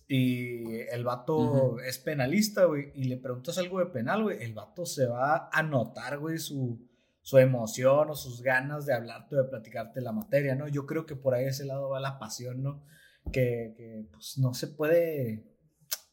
y 0.08 0.80
el 0.90 1.04
vato 1.04 1.80
es 1.80 1.98
penalista, 1.98 2.66
güey, 2.66 2.92
y 2.96 3.06
le 3.06 3.18
preguntas 3.18 3.58
algo 3.58 3.80
de 3.80 3.88
penal, 3.88 4.24
güey, 4.24 4.42
el 4.42 4.54
vato 4.54 4.86
se 4.86 5.06
va 5.06 5.50
a 5.52 5.64
notar, 5.64 6.20
güey, 6.20 6.38
su, 6.38 6.88
su 7.22 7.38
emoción 7.40 8.10
o 8.10 8.16
sus 8.16 8.42
ganas 8.42 8.86
de 8.86 8.94
hablarte 8.94 9.36
o 9.36 9.44
de 9.44 9.50
platicarte 9.50 10.00
la 10.00 10.14
materia, 10.14 10.56
¿no? 10.56 10.70
Yo 10.70 10.86
creo 10.86 11.06
que 11.06 11.18
por 11.18 11.34
ahí 11.34 11.46
ese 11.46 11.66
lado 11.66 11.90
va 11.90 12.00
la 12.00 12.20
pasión, 12.20 12.64
¿no? 12.64 12.86
Que, 13.34 13.74
que 13.76 14.08
pues 14.10 14.38
no 14.38 14.54
se 14.54 14.68
puede, 14.68 15.46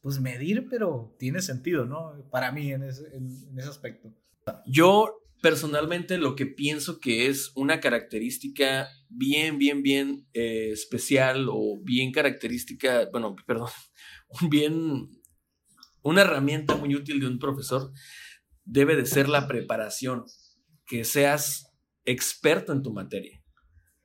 pues 0.01 0.19
medir, 0.19 0.67
pero 0.69 1.15
tiene 1.17 1.41
sentido, 1.41 1.85
¿no? 1.85 2.29
Para 2.31 2.51
mí 2.51 2.73
en 2.73 2.83
ese, 2.83 3.15
en, 3.15 3.57
ese 3.57 3.69
aspecto. 3.69 4.13
Yo 4.65 5.21
personalmente 5.45 6.17
lo 6.17 6.35
que 6.35 6.47
pienso 6.47 6.99
que 6.99 7.27
es 7.27 7.51
una 7.53 7.79
característica 7.79 8.89
bien, 9.09 9.59
bien, 9.59 9.83
bien 9.83 10.27
eh, 10.33 10.71
especial 10.71 11.49
o 11.51 11.79
bien 11.83 12.11
característica, 12.11 13.07
bueno, 13.11 13.35
perdón, 13.45 13.69
bien, 14.49 15.07
una 16.01 16.21
herramienta 16.21 16.75
muy 16.77 16.95
útil 16.95 17.19
de 17.19 17.27
un 17.27 17.37
profesor 17.37 17.91
debe 18.63 18.95
de 18.95 19.05
ser 19.05 19.29
la 19.29 19.47
preparación, 19.47 20.25
que 20.87 21.03
seas 21.03 21.71
experto 22.05 22.73
en 22.73 22.81
tu 22.81 22.91
materia, 22.91 23.43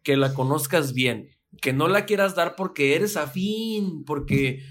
que 0.02 0.18
la 0.18 0.34
conozcas 0.34 0.92
bien, 0.92 1.30
que 1.62 1.72
no 1.72 1.88
la 1.88 2.04
quieras 2.04 2.34
dar 2.34 2.54
porque 2.54 2.96
eres 2.96 3.16
afín, 3.16 4.04
porque 4.04 4.62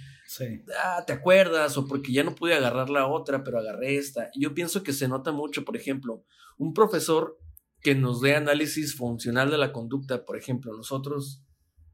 ah, 0.83 1.03
te 1.07 1.13
acuerdas 1.13 1.77
o 1.77 1.87
porque 1.87 2.11
ya 2.11 2.23
no 2.23 2.35
pude 2.35 2.53
agarrar 2.53 2.91
la 2.91 3.07
otra, 3.07 3.43
pero 3.43 3.57
agarré 3.57 3.95
esta. 3.95 4.29
Yo 4.35 4.53
pienso 4.53 4.83
que 4.83 4.93
se 4.93 5.07
nota 5.07 5.31
mucho, 5.31 5.65
por 5.65 5.75
ejemplo, 5.75 6.25
un 6.59 6.73
profesor 6.73 7.39
que 7.81 7.95
nos 7.95 8.21
dé 8.21 8.35
análisis 8.35 8.95
funcional 8.95 9.49
de 9.49 9.57
la 9.57 9.71
conducta, 9.71 10.25
por 10.25 10.37
ejemplo, 10.37 10.75
nosotros, 10.75 11.41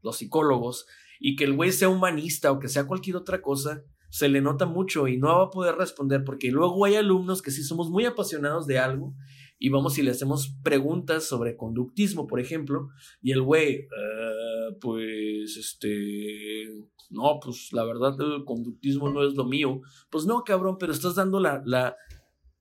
los 0.02 0.18
psicólogos, 0.18 0.86
y 1.20 1.36
que 1.36 1.44
el 1.44 1.54
güey 1.54 1.72
sea 1.72 1.88
humanista 1.88 2.52
o 2.52 2.58
que 2.58 2.68
sea 2.68 2.86
cualquier 2.86 3.16
otra 3.16 3.40
cosa, 3.40 3.84
se 4.10 4.28
le 4.28 4.40
nota 4.40 4.66
mucho 4.66 5.08
y 5.08 5.18
no 5.18 5.28
va 5.28 5.44
a 5.44 5.50
poder 5.50 5.76
responder 5.76 6.24
porque 6.24 6.50
luego 6.50 6.84
hay 6.84 6.96
alumnos 6.96 7.42
que 7.42 7.50
sí 7.50 7.62
somos 7.62 7.90
muy 7.90 8.04
apasionados 8.04 8.66
de 8.66 8.78
algo 8.78 9.14
y 9.58 9.70
vamos 9.70 9.98
y 9.98 10.02
le 10.02 10.10
hacemos 10.10 10.54
preguntas 10.62 11.24
sobre 11.24 11.56
conductismo, 11.56 12.26
por 12.26 12.40
ejemplo, 12.40 12.88
y 13.22 13.32
el 13.32 13.42
güey, 13.42 13.86
ah, 13.96 14.74
pues, 14.80 15.56
este, 15.56 16.66
no, 17.10 17.38
pues 17.42 17.72
la 17.72 17.84
verdad 17.84 18.16
el 18.20 18.44
conductismo 18.44 19.08
no 19.10 19.26
es 19.26 19.34
lo 19.34 19.46
mío. 19.46 19.80
Pues 20.10 20.26
no, 20.26 20.42
cabrón, 20.44 20.76
pero 20.78 20.92
estás 20.92 21.14
dando 21.14 21.40
la, 21.40 21.62
la, 21.64 21.96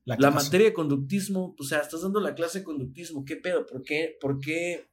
la, 0.05 0.31
materia 0.31 0.67
de 0.67 0.73
conductismo, 0.73 1.55
o 1.59 1.63
sea, 1.63 1.79
estás 1.79 2.01
dando 2.01 2.19
la 2.19 2.35
clase 2.35 2.59
de 2.59 2.65
conductismo, 2.65 3.25
¿qué 3.25 3.35
pedo? 3.35 3.65
¿Por 3.65 3.83
qué, 3.83 4.17
por 4.21 4.39
qué, 4.39 4.89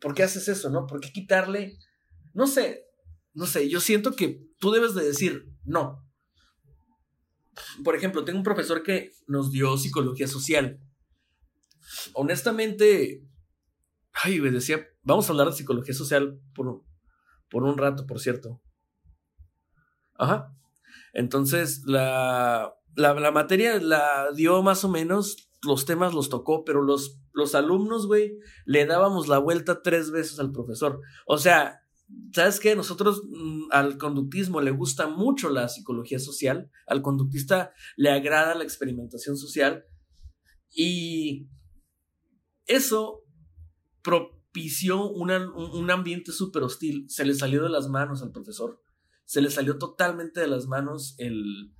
por 0.00 0.14
qué 0.14 0.24
haces 0.24 0.48
eso, 0.48 0.70
no? 0.70 0.86
¿Por 0.86 1.00
qué 1.00 1.12
quitarle 1.12 1.78
no 2.34 2.48
sé, 2.48 2.84
no 3.32 3.46
sé, 3.46 3.70
yo 3.70 3.80
siento 3.80 4.14
que 4.14 4.44
tú 4.58 4.72
debes 4.72 4.94
de 4.94 5.04
decir 5.04 5.48
no. 5.64 6.04
Por 7.84 7.94
ejemplo, 7.94 8.24
tengo 8.24 8.38
un 8.38 8.44
profesor 8.44 8.82
que 8.82 9.12
nos 9.28 9.52
dio 9.52 9.78
psicología 9.78 10.26
social. 10.26 10.80
Honestamente, 12.12 13.24
ay, 14.12 14.40
me 14.40 14.50
decía, 14.50 14.84
vamos 15.02 15.28
a 15.28 15.32
hablar 15.32 15.46
de 15.46 15.56
psicología 15.56 15.94
social 15.94 16.40
por, 16.54 16.82
por 17.48 17.62
un 17.62 17.78
rato, 17.78 18.04
por 18.06 18.18
cierto. 18.18 18.60
Ajá. 20.14 20.52
Entonces, 21.12 21.82
la, 21.86 22.74
la, 22.96 23.14
la, 23.14 23.30
materia 23.30 23.78
la 23.80 24.30
dio 24.34 24.62
más 24.62 24.84
o 24.84 24.88
menos, 24.88 25.50
los 25.62 25.84
temas 25.84 26.14
los 26.14 26.28
tocó, 26.28 26.64
pero 26.64 26.82
los, 26.82 27.20
los 27.32 27.54
alumnos, 27.54 28.06
güey, 28.06 28.38
le 28.64 28.86
dábamos 28.86 29.28
la 29.28 29.38
vuelta 29.38 29.82
tres 29.82 30.10
veces 30.10 30.38
al 30.38 30.52
profesor. 30.52 31.00
O 31.26 31.38
sea, 31.38 31.80
¿sabes 32.32 32.60
qué? 32.60 32.76
Nosotros 32.76 33.22
mm, 33.28 33.68
al 33.70 33.98
conductismo 33.98 34.60
le 34.60 34.70
gusta 34.70 35.08
mucho 35.08 35.50
la 35.50 35.68
psicología 35.68 36.18
social, 36.18 36.70
al 36.86 37.02
conductista 37.02 37.72
le 37.96 38.10
agrada 38.10 38.54
la 38.54 38.64
experimentación 38.64 39.36
social 39.36 39.84
y 40.70 41.48
eso 42.66 43.22
propició 44.02 45.08
un 45.08 45.90
ambiente 45.90 46.32
súper 46.32 46.62
hostil, 46.62 47.06
se 47.08 47.24
le 47.24 47.34
salió 47.34 47.62
de 47.62 47.70
las 47.70 47.88
manos 47.88 48.22
al 48.22 48.32
profesor, 48.32 48.80
se 49.24 49.40
le 49.40 49.50
salió 49.50 49.78
totalmente 49.78 50.40
de 50.40 50.46
las 50.46 50.66
manos 50.66 51.14
el 51.18 51.73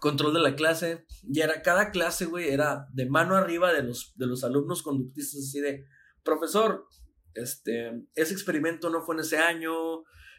control 0.00 0.34
de 0.34 0.40
la 0.40 0.54
clase 0.54 1.04
y 1.22 1.40
era 1.40 1.62
cada 1.62 1.90
clase, 1.90 2.26
güey, 2.26 2.48
era 2.48 2.86
de 2.92 3.06
mano 3.06 3.36
arriba 3.36 3.72
de 3.72 3.82
los, 3.82 4.12
de 4.16 4.26
los 4.26 4.44
alumnos 4.44 4.82
conductistas 4.82 5.40
así 5.40 5.60
de, 5.60 5.84
profesor, 6.22 6.86
este, 7.34 7.92
ese 8.14 8.32
experimento 8.32 8.90
no 8.90 9.02
fue 9.02 9.14
en 9.14 9.20
ese 9.20 9.38
año, 9.38 9.72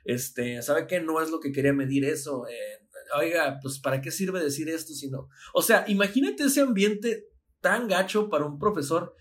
este, 0.05 0.61
¿sabe 0.61 0.87
qué? 0.87 1.01
No 1.01 1.21
es 1.21 1.29
lo 1.29 1.39
que 1.39 1.51
quería 1.51 1.73
medir 1.73 2.05
eso. 2.05 2.47
Eh, 2.47 2.87
oiga, 3.17 3.59
pues 3.61 3.79
¿para 3.79 4.01
qué 4.01 4.11
sirve 4.11 4.41
decir 4.41 4.69
esto 4.69 4.93
si 4.93 5.09
no? 5.09 5.29
O 5.53 5.61
sea, 5.61 5.85
imagínate 5.87 6.43
ese 6.43 6.61
ambiente 6.61 7.25
tan 7.61 7.87
gacho 7.87 8.29
para 8.29 8.45
un 8.45 8.59
profesor 8.59 9.15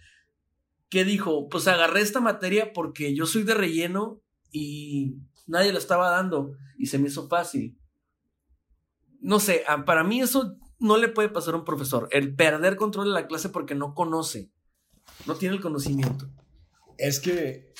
que 0.88 1.04
dijo, 1.04 1.48
pues 1.48 1.66
agarré 1.68 2.00
esta 2.00 2.20
materia 2.20 2.72
porque 2.72 3.14
yo 3.14 3.26
soy 3.26 3.42
de 3.42 3.54
relleno 3.54 4.22
y 4.52 5.16
nadie 5.46 5.72
la 5.72 5.78
estaba 5.78 6.10
dando 6.10 6.54
y 6.78 6.86
se 6.86 6.98
me 6.98 7.08
hizo 7.08 7.28
fácil. 7.28 7.78
No 9.20 9.40
sé, 9.40 9.64
para 9.84 10.04
mí 10.04 10.20
eso 10.20 10.58
no 10.78 10.96
le 10.96 11.08
puede 11.08 11.28
pasar 11.28 11.54
a 11.54 11.58
un 11.58 11.64
profesor, 11.64 12.08
el 12.12 12.34
perder 12.34 12.76
control 12.76 13.06
de 13.06 13.12
la 13.12 13.26
clase 13.26 13.48
porque 13.48 13.74
no 13.74 13.94
conoce, 13.94 14.52
no 15.26 15.34
tiene 15.34 15.56
el 15.56 15.60
conocimiento. 15.60 16.30
Es 16.96 17.20
que 17.20 17.72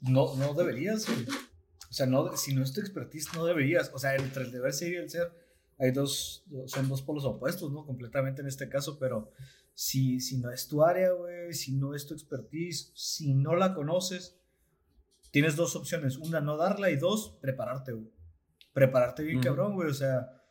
no, 0.00 0.34
no 0.36 0.54
deberías, 0.54 1.06
O 1.08 1.92
sea, 1.92 2.06
no, 2.06 2.36
si 2.36 2.54
no 2.54 2.62
es 2.62 2.72
tu 2.72 2.80
expertise, 2.80 3.34
no 3.34 3.44
deberías. 3.44 3.90
O 3.94 3.98
sea, 3.98 4.16
entre 4.16 4.44
el 4.44 4.52
deber 4.52 4.72
ser 4.72 4.92
y 4.92 4.96
el 4.96 5.10
ser, 5.10 5.30
hay 5.78 5.90
dos, 5.90 6.44
son 6.66 6.88
dos 6.88 7.02
polos 7.02 7.24
opuestos, 7.24 7.70
¿no? 7.70 7.84
Completamente 7.84 8.40
en 8.40 8.48
este 8.48 8.68
caso, 8.68 8.98
pero 8.98 9.30
si, 9.74 10.20
si 10.20 10.38
no 10.38 10.50
es 10.50 10.68
tu 10.68 10.82
área, 10.82 11.12
güey, 11.12 11.52
si 11.52 11.72
no 11.72 11.94
es 11.94 12.06
tu 12.06 12.14
expertise, 12.14 12.92
si 12.94 13.34
no 13.34 13.56
la 13.56 13.74
conoces, 13.74 14.38
tienes 15.30 15.56
dos 15.56 15.76
opciones. 15.76 16.16
Una, 16.16 16.40
no 16.40 16.56
darla 16.56 16.90
y 16.90 16.96
dos, 16.96 17.38
prepararte, 17.40 17.92
güey. 17.92 18.10
Prepararte 18.72 19.22
bien, 19.22 19.40
cabrón, 19.40 19.74
güey. 19.74 19.90
O 19.90 19.94
sea, 19.94 20.41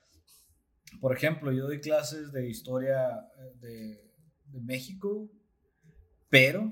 por 0.99 1.15
ejemplo, 1.15 1.51
yo 1.51 1.65
doy 1.65 1.80
clases 1.80 2.32
de 2.32 2.49
historia 2.49 3.10
eh, 3.38 3.56
de, 3.60 4.12
de 4.45 4.62
México, 4.62 5.30
pero 6.30 6.69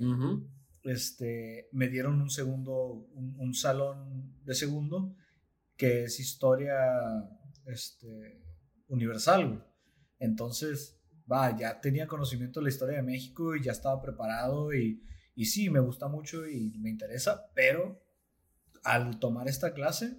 este, 0.83 1.67
me 1.71 1.89
dieron 1.89 2.21
un 2.21 2.29
segundo, 2.29 3.07
un, 3.13 3.53
salón 3.53 4.33
de 4.43 4.55
segundo 4.55 5.15
que 5.75 6.03
es 6.03 6.19
historia 6.19 6.75
este, 7.65 8.41
universal. 8.87 9.65
Entonces, 10.19 10.99
va, 11.31 11.57
ya 11.57 11.79
tenía 11.79 12.07
conocimiento 12.07 12.59
de 12.59 12.65
la 12.65 12.69
historia 12.69 12.97
de 12.97 13.03
México 13.03 13.55
y 13.55 13.63
ya 13.63 13.71
estaba 13.71 14.01
preparado 14.01 14.73
y, 14.73 15.03
y 15.35 15.45
sí, 15.45 15.69
me 15.69 15.79
gusta 15.79 16.07
mucho 16.07 16.47
y 16.47 16.77
me 16.79 16.89
interesa, 16.89 17.49
pero 17.53 18.01
al 18.83 19.19
tomar 19.19 19.47
esta 19.47 19.73
clase, 19.73 20.17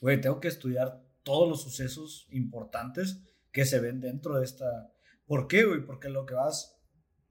güey, 0.00 0.20
tengo 0.20 0.40
que 0.40 0.48
estudiar 0.48 1.04
todos 1.22 1.48
los 1.48 1.62
sucesos 1.62 2.26
importantes 2.30 3.20
que 3.52 3.64
se 3.64 3.80
ven 3.80 4.00
dentro 4.00 4.38
de 4.38 4.44
esta... 4.44 4.92
¿Por 5.26 5.46
qué, 5.46 5.64
güey? 5.64 5.84
Porque 5.84 6.08
lo 6.08 6.26
que 6.26 6.34
vas, 6.34 6.80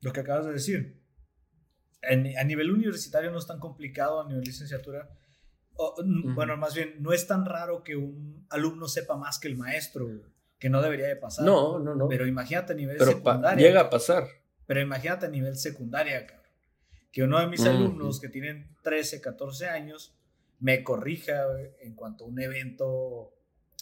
lo 0.02 0.14
que 0.14 0.22
acabas 0.22 0.46
de 0.46 0.54
decir, 0.54 1.00
a 2.02 2.44
nivel 2.44 2.72
universitario 2.72 3.32
no 3.32 3.40
es 3.40 3.48
tan 3.48 3.60
complicado, 3.60 4.22
a 4.22 4.28
nivel 4.28 4.44
licenciatura. 4.44 5.10
Bueno, 6.36 6.58
más 6.58 6.74
bien, 6.76 6.96
no 7.00 7.14
es 7.14 7.28
tan 7.28 7.46
raro 7.46 7.84
que 7.84 7.96
un 7.96 8.46
alumno 8.50 8.88
sepa 8.88 9.16
más 9.16 9.40
que 9.40 9.48
el 9.48 9.58
maestro, 9.58 10.08
que 10.58 10.70
no 10.70 10.82
debería 10.82 11.08
de 11.08 11.16
pasar. 11.16 11.46
No, 11.46 11.80
no, 11.80 11.96
no. 11.96 12.08
Pero 12.10 12.28
imagínate 12.28 12.74
a 12.74 12.76
nivel 12.76 12.98
pero 12.98 13.12
secundaria. 13.12 13.68
llega 13.68 13.82
a 13.82 13.90
pasar. 13.90 14.28
Pero 14.66 14.82
imagínate 14.82 15.26
a 15.26 15.30
nivel 15.30 15.56
secundaria, 15.56 16.28
Que 17.12 17.24
uno 17.24 17.40
de 17.40 17.48
mis 17.48 17.66
alumnos 17.66 18.20
que 18.20 18.30
tienen 18.30 18.76
13, 18.84 19.22
14 19.22 19.68
años 19.68 20.16
me 20.60 20.84
corrija 20.84 21.46
en 21.80 21.96
cuanto 21.96 22.26
a 22.26 22.28
un 22.28 22.40
evento 22.40 23.34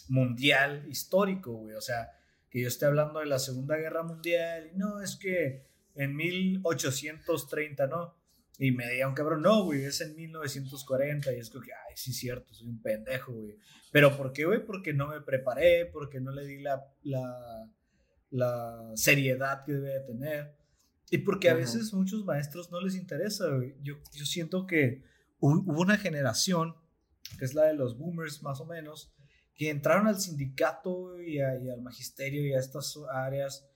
mundial 0.08 0.86
histórico, 0.88 1.52
güey. 1.52 1.74
O 1.74 1.80
sea, 1.80 2.10
que 2.50 2.62
yo 2.62 2.68
esté 2.68 2.86
hablando 2.86 3.20
de 3.20 3.26
la 3.26 3.38
Segunda 3.38 3.76
Guerra 3.76 4.02
Mundial 4.02 4.70
y 4.72 4.76
no, 4.76 5.00
es 5.00 5.16
que 5.16 5.66
en 5.94 6.16
1830, 6.16 7.86
¿no? 7.86 8.16
Y 8.58 8.72
me 8.72 8.88
diga 8.88 9.06
un 9.06 9.14
cabrón, 9.14 9.42
no, 9.42 9.64
güey, 9.64 9.84
es 9.84 10.00
en 10.00 10.16
1940. 10.16 11.32
Y 11.32 11.38
es 11.38 11.50
como 11.50 11.64
que, 11.64 11.72
ay, 11.72 11.94
sí, 11.96 12.12
cierto, 12.12 12.52
soy 12.52 12.68
un 12.68 12.82
pendejo, 12.82 13.32
güey. 13.32 13.56
Pero 13.92 14.16
¿por 14.16 14.32
qué, 14.32 14.44
güey? 14.44 14.64
Porque 14.64 14.92
no 14.92 15.08
me 15.08 15.20
preparé, 15.20 15.86
porque 15.86 16.20
no 16.20 16.32
le 16.32 16.44
di 16.44 16.60
la, 16.60 16.84
la, 17.02 17.70
la 18.30 18.90
seriedad 18.94 19.64
que 19.64 19.72
debe 19.72 19.94
de 19.94 20.00
tener. 20.00 20.56
Y 21.10 21.18
porque 21.18 21.48
a 21.48 21.54
veces 21.54 21.94
muchos 21.94 22.24
maestros 22.24 22.70
no 22.70 22.80
les 22.80 22.96
interesa, 22.96 23.48
güey. 23.48 23.76
Yo, 23.82 23.94
yo 24.12 24.26
siento 24.26 24.66
que 24.66 25.04
hubo 25.38 25.80
una 25.80 25.96
generación, 25.96 26.74
que 27.38 27.44
es 27.44 27.54
la 27.54 27.66
de 27.66 27.74
los 27.74 27.96
boomers 27.96 28.42
más 28.42 28.60
o 28.60 28.66
menos, 28.66 29.14
que 29.58 29.70
entraron 29.70 30.06
al 30.06 30.20
sindicato 30.20 31.20
y, 31.20 31.38
y 31.38 31.40
al 31.40 31.82
magisterio 31.82 32.46
y 32.46 32.54
a 32.54 32.60
estas 32.60 32.96
áreas 33.12 33.68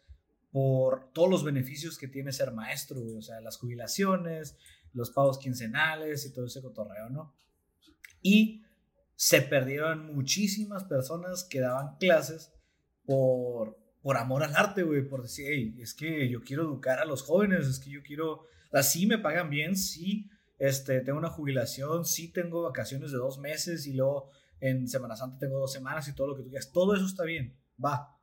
por 0.53 1.13
todos 1.13 1.29
los 1.29 1.45
beneficios 1.45 1.99
que 1.99 2.07
tiene 2.07 2.31
ser 2.31 2.53
maestro, 2.53 3.01
O 3.19 3.23
sea, 3.23 3.41
las 3.41 3.57
jubilaciones, 3.57 4.57
los 4.93 5.11
pagos 5.11 5.39
quincenales 5.39 6.25
y 6.25 6.33
todo 6.33 6.47
ese 6.47 6.63
cotorreo, 6.63 7.11
¿no? 7.11 7.35
Y 8.21 8.63
se 9.17 9.43
perdieron 9.43 10.15
muchísimas 10.15 10.85
personas 10.85 11.45
que 11.45 11.61
daban 11.61 11.97
clases 11.97 12.53
por, 13.05 13.77
por 14.03 14.19
amor 14.19 14.45
al 14.45 14.55
arte, 14.55 14.85
güey, 14.85 15.09
por 15.09 15.23
decir, 15.23 15.47
hey, 15.49 15.75
es 15.81 15.95
que 15.95 16.29
yo 16.29 16.43
quiero 16.45 16.63
educar 16.63 17.01
a 17.01 17.05
los 17.05 17.23
jóvenes, 17.23 17.67
es 17.67 17.81
que 17.81 17.91
yo 17.91 18.03
quiero, 18.03 18.47
así 18.73 19.07
me 19.07 19.19
pagan 19.19 19.51
bien, 19.51 19.75
sí, 19.77 20.31
este, 20.59 21.01
tengo 21.01 21.19
una 21.19 21.31
jubilación, 21.31 22.05
sí 22.05 22.31
tengo 22.31 22.63
vacaciones 22.63 23.11
de 23.11 23.19
dos 23.19 23.39
meses 23.39 23.87
y 23.87 23.95
luego 23.95 24.29
en 24.63 24.89
Semana 24.89 25.17
Santa 25.17 25.39
tengo 25.39 25.59
dos 25.59 25.73
semanas 25.73 26.09
y 26.09 26.15
todo 26.15 26.29
lo 26.29 26.37
que 26.37 26.43
tú 26.43 26.49
quieras, 26.49 26.73
todo 26.73 26.95
eso 26.95 27.05
está 27.05 27.25
bien, 27.25 27.61
va, 27.83 28.19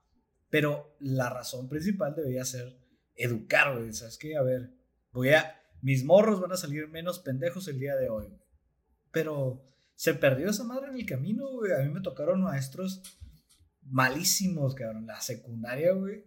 pero 0.50 0.96
la 1.00 1.30
razón 1.30 1.70
principal 1.70 2.16
debería 2.16 2.44
ser 2.46 2.80
educar, 3.16 3.78
güey, 3.78 3.94
¿sabes 3.94 4.18
qué? 4.18 4.36
A 4.36 4.42
ver, 4.42 4.74
voy 5.12 5.30
a, 5.30 5.62
mis 5.82 6.04
morros 6.04 6.42
van 6.42 6.54
a 6.54 6.58
salir 6.58 6.88
menos 6.88 7.20
pendejos 7.20 7.68
el 7.68 7.80
día 7.80 7.96
de 7.96 8.10
hoy, 8.10 8.28
pero 9.12 9.64
se 9.96 10.16
perdió 10.16 10.50
esa 10.50 10.64
madre 10.64 10.88
en 10.90 10.96
el 10.96 11.06
camino, 11.06 11.48
güey, 11.52 11.74
a 11.74 11.80
mí 11.80 11.90
me 11.90 12.02
tocaron 12.02 12.42
maestros 12.42 13.04
malísimos, 13.90 14.76
cabrón. 14.76 15.06
La 15.06 15.22
secundaria, 15.22 15.94
güey. 15.94 16.26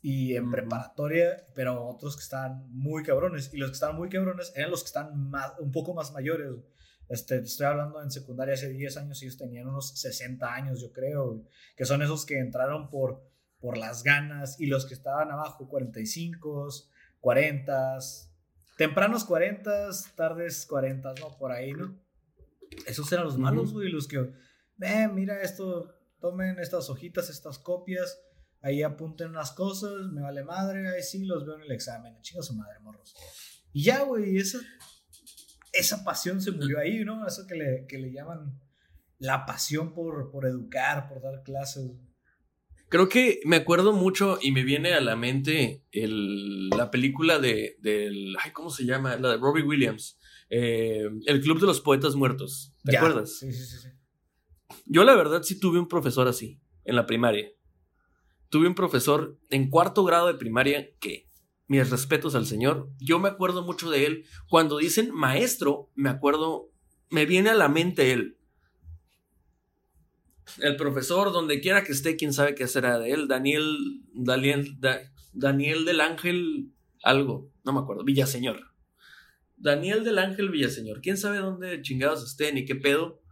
Y 0.00 0.36
en 0.36 0.50
preparatoria, 0.50 1.46
pero 1.54 1.86
otros 1.86 2.16
que 2.16 2.22
estaban 2.22 2.70
muy 2.70 3.02
cabrones. 3.02 3.52
Y 3.54 3.56
los 3.56 3.70
que 3.70 3.74
estaban 3.74 3.96
muy 3.96 4.08
cabrones 4.08 4.52
eran 4.54 4.70
los 4.70 4.82
que 4.82 4.88
están 4.88 5.30
más, 5.30 5.52
un 5.58 5.72
poco 5.72 5.94
más 5.94 6.12
mayores. 6.12 6.50
Este, 7.08 7.36
estoy 7.38 7.66
hablando 7.66 8.02
en 8.02 8.10
secundaria 8.10 8.54
hace 8.54 8.68
10 8.68 8.96
años, 8.96 9.22
ellos 9.22 9.36
tenían 9.36 9.68
unos 9.68 9.98
60 9.98 10.52
años, 10.52 10.80
yo 10.80 10.92
creo, 10.92 11.44
que 11.76 11.84
son 11.84 12.02
esos 12.02 12.24
que 12.24 12.38
entraron 12.38 12.88
por, 12.88 13.30
por 13.60 13.76
las 13.76 14.02
ganas. 14.02 14.60
Y 14.60 14.66
los 14.66 14.86
que 14.86 14.94
estaban 14.94 15.30
abajo, 15.30 15.68
45, 15.68 16.68
40, 17.20 17.98
tempranos 18.76 19.24
40, 19.24 19.90
tardes 20.16 20.66
40, 20.66 21.14
¿no? 21.20 21.36
Por 21.36 21.52
ahí, 21.52 21.72
¿no? 21.72 21.98
Esos 22.86 23.10
eran 23.12 23.24
los 23.24 23.38
malos, 23.38 23.72
güey, 23.72 23.90
los 23.90 24.08
que, 24.08 24.32
eh, 24.80 25.08
mira 25.08 25.40
esto, 25.42 25.94
tomen 26.20 26.58
estas 26.58 26.90
hojitas, 26.90 27.30
estas 27.30 27.58
copias, 27.58 28.18
ahí 28.60 28.82
apunten 28.82 29.28
unas 29.28 29.52
cosas, 29.52 30.10
me 30.12 30.22
vale 30.22 30.42
madre, 30.42 30.88
ahí 30.88 31.02
sí 31.02 31.24
los 31.24 31.46
veo 31.46 31.56
en 31.56 31.62
el 31.62 31.72
examen, 31.72 32.20
chinga 32.22 32.42
su 32.42 32.54
madre, 32.54 32.80
morros. 32.80 33.14
Y 33.72 33.84
ya, 33.84 34.02
güey, 34.02 34.38
esa, 34.38 34.58
esa 35.74 36.04
pasión 36.04 36.40
se 36.40 36.52
murió 36.52 36.78
ahí, 36.78 37.04
¿no? 37.04 37.26
Eso 37.26 37.46
que 37.46 37.54
le, 37.54 37.86
que 37.86 37.98
le 37.98 38.12
llaman 38.12 38.58
la 39.18 39.46
pasión 39.46 39.92
por, 39.92 40.30
por 40.30 40.46
educar, 40.46 41.08
por 41.08 41.20
dar 41.20 41.42
clases. 41.42 41.90
Creo 42.88 43.08
que 43.08 43.40
me 43.44 43.56
acuerdo 43.56 43.92
mucho 43.92 44.38
y 44.40 44.52
me 44.52 44.62
viene 44.62 44.92
a 44.92 45.00
la 45.00 45.16
mente 45.16 45.84
el, 45.90 46.68
la 46.70 46.90
película 46.90 47.38
de, 47.38 47.76
del, 47.80 48.36
ay, 48.40 48.52
¿cómo 48.52 48.70
se 48.70 48.84
llama? 48.84 49.16
La 49.16 49.30
de 49.30 49.36
Robbie 49.38 49.64
Williams, 49.64 50.18
eh, 50.50 51.08
El 51.26 51.40
Club 51.40 51.60
de 51.60 51.66
los 51.66 51.80
Poetas 51.80 52.14
Muertos. 52.14 52.74
¿Te 52.84 52.96
acuerdas? 52.96 53.38
Sí, 53.38 53.52
sí, 53.52 53.64
sí. 53.64 53.78
sí. 53.78 53.88
Yo 54.86 55.04
la 55.04 55.14
verdad 55.14 55.42
sí 55.42 55.58
tuve 55.58 55.78
un 55.78 55.88
profesor 55.88 56.28
así, 56.28 56.60
en 56.84 56.96
la 56.96 57.06
primaria. 57.06 57.50
Tuve 58.48 58.68
un 58.68 58.74
profesor 58.74 59.40
en 59.50 59.70
cuarto 59.70 60.04
grado 60.04 60.28
de 60.28 60.34
primaria 60.34 60.94
que, 61.00 61.28
mis 61.66 61.90
respetos 61.90 62.34
al 62.34 62.46
señor, 62.46 62.90
yo 62.98 63.18
me 63.18 63.28
acuerdo 63.28 63.62
mucho 63.62 63.90
de 63.90 64.06
él. 64.06 64.24
Cuando 64.48 64.78
dicen 64.78 65.12
maestro, 65.12 65.90
me 65.94 66.10
acuerdo, 66.10 66.70
me 67.10 67.26
viene 67.26 67.50
a 67.50 67.54
la 67.54 67.68
mente 67.68 68.12
él. 68.12 68.38
El 70.58 70.76
profesor, 70.76 71.32
donde 71.32 71.60
quiera 71.60 71.84
que 71.84 71.92
esté, 71.92 72.16
quién 72.16 72.32
sabe 72.32 72.54
qué 72.54 72.68
será 72.68 72.98
de 72.98 73.12
él. 73.12 73.28
Daniel, 73.28 74.02
Daniel, 74.12 74.78
Daniel 75.32 75.84
del 75.84 76.00
Ángel, 76.00 76.70
algo, 77.02 77.50
no 77.64 77.72
me 77.72 77.80
acuerdo, 77.80 78.04
Villaseñor. 78.04 78.72
Daniel 79.56 80.04
del 80.04 80.18
Ángel 80.18 80.50
Villaseñor, 80.50 81.00
quién 81.00 81.16
sabe 81.16 81.38
dónde 81.38 81.80
chingados 81.80 82.22
esté 82.22 82.52
ni 82.52 82.64
qué 82.64 82.74
pedo 82.74 83.24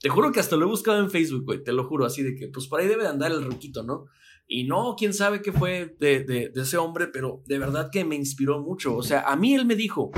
te 0.00 0.08
juro 0.08 0.30
que 0.32 0.40
hasta 0.40 0.56
lo 0.56 0.66
he 0.66 0.68
buscado 0.68 1.00
en 1.00 1.10
Facebook, 1.10 1.44
güey, 1.44 1.62
te 1.62 1.72
lo 1.72 1.84
juro, 1.84 2.04
así 2.04 2.22
de 2.22 2.36
que, 2.36 2.48
pues 2.48 2.68
por 2.68 2.80
ahí 2.80 2.86
debe 2.86 3.02
de 3.02 3.08
andar 3.08 3.32
el 3.32 3.44
ruquito, 3.44 3.82
¿no? 3.82 4.06
Y 4.50 4.64
no, 4.64 4.96
quién 4.96 5.12
sabe 5.12 5.42
qué 5.42 5.52
fue 5.52 5.94
de, 6.00 6.24
de, 6.24 6.50
ese 6.56 6.78
hombre, 6.78 7.06
pero 7.06 7.42
de 7.44 7.58
verdad 7.58 7.90
que 7.92 8.06
me 8.06 8.16
inspiró 8.16 8.60
mucho. 8.60 8.96
O 8.96 9.02
sea, 9.02 9.20
a 9.20 9.36
mí 9.36 9.54
él 9.54 9.66
me 9.66 9.76
dijo, 9.76 10.10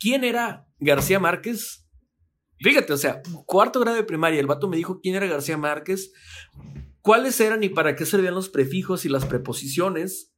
¿quién 0.00 0.24
era 0.24 0.66
García 0.80 1.20
Márquez? 1.20 1.86
Fíjate, 2.58 2.92
o 2.92 2.96
sea, 2.96 3.22
cuarto 3.46 3.78
grado 3.78 3.96
de 3.96 4.02
primaria, 4.02 4.40
el 4.40 4.48
vato 4.48 4.66
me 4.66 4.76
dijo 4.76 5.00
quién 5.00 5.14
era 5.14 5.26
García 5.26 5.56
Márquez, 5.56 6.12
cuáles 7.00 7.40
eran 7.40 7.62
y 7.62 7.68
para 7.68 7.94
qué 7.94 8.04
servían 8.06 8.34
los 8.34 8.48
prefijos 8.48 9.04
y 9.04 9.08
las 9.08 9.24
preposiciones, 9.24 10.34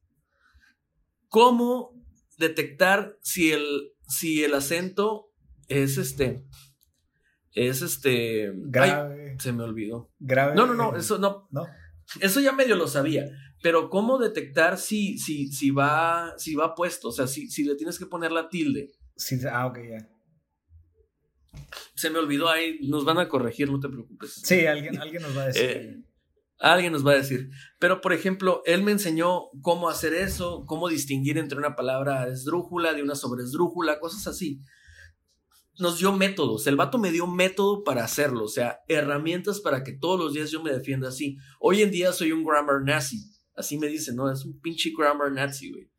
cómo 1.27 1.99
detectar 2.37 3.17
si 3.21 3.51
el, 3.51 3.93
si 4.07 4.43
el 4.43 4.53
acento 4.53 5.31
es 5.67 5.97
este, 5.97 6.45
es 7.53 7.81
este. 7.81 8.51
Grave. 8.55 9.37
se 9.39 9.53
me 9.53 9.63
olvidó. 9.63 10.11
Grave. 10.19 10.55
No, 10.55 10.67
no, 10.67 10.75
no, 10.75 10.95
eso 10.95 11.17
no. 11.17 11.47
No. 11.51 11.65
Eso 12.19 12.39
ya 12.39 12.51
medio 12.51 12.75
lo 12.75 12.87
sabía. 12.87 13.25
Pero 13.61 13.89
¿cómo 13.89 14.17
detectar 14.17 14.77
si, 14.77 15.17
si, 15.17 15.51
si 15.51 15.71
va, 15.71 16.33
si 16.37 16.55
va 16.55 16.75
puesto? 16.75 17.09
O 17.09 17.11
sea, 17.11 17.27
si, 17.27 17.49
si 17.49 17.63
le 17.63 17.75
tienes 17.75 17.99
que 17.99 18.05
poner 18.05 18.31
la 18.31 18.49
tilde. 18.49 18.91
Sí, 19.15 19.37
ah, 19.51 19.67
ok, 19.67 19.77
ya. 19.89 20.09
Se 21.95 22.09
me 22.09 22.19
olvidó 22.19 22.49
ahí. 22.49 22.79
Nos 22.87 23.03
van 23.03 23.17
a 23.17 23.27
corregir, 23.27 23.69
no 23.69 23.79
te 23.79 23.89
preocupes. 23.89 24.41
Sí, 24.43 24.65
alguien, 24.65 24.99
alguien 24.99 25.21
nos 25.21 25.37
va 25.37 25.43
a 25.43 25.47
decir. 25.47 25.63
Eh, 25.63 26.03
alguien 26.59 26.93
nos 26.93 27.05
va 27.05 27.11
a 27.11 27.15
decir. 27.15 27.49
Pero, 27.79 27.99
por 28.01 28.13
ejemplo, 28.13 28.61
él 28.65 28.81
me 28.81 28.91
enseñó 28.91 29.49
cómo 29.61 29.89
hacer 29.89 30.13
eso, 30.13 30.63
cómo 30.65 30.87
distinguir 30.87 31.37
entre 31.37 31.57
una 31.57 31.75
palabra 31.75 32.27
esdrújula 32.27 32.93
de 32.93 33.03
una 33.03 33.15
sobresdrújula, 33.15 33.99
cosas 33.99 34.25
así 34.27 34.61
nos 35.79 35.99
dio 35.99 36.11
métodos. 36.11 36.67
El 36.67 36.75
vato 36.75 36.97
me 36.97 37.11
dio 37.11 37.25
método 37.27 37.83
para 37.83 38.03
hacerlo, 38.03 38.43
o 38.43 38.49
sea, 38.49 38.79
herramientas 38.87 39.59
para 39.59 39.83
que 39.83 39.93
todos 39.93 40.19
los 40.19 40.33
días 40.33 40.51
yo 40.51 40.61
me 40.61 40.71
defienda 40.71 41.09
así. 41.09 41.37
Hoy 41.59 41.81
en 41.81 41.91
día 41.91 42.11
soy 42.11 42.31
un 42.31 42.43
grammar 42.43 42.81
nazi. 42.83 43.31
Así 43.55 43.77
me 43.77 43.87
dicen, 43.87 44.15
¿no? 44.15 44.31
Es 44.31 44.45
un 44.45 44.59
pinche 44.59 44.91
grammar 44.97 45.31
nazi, 45.31 45.71
güey. 45.71 45.89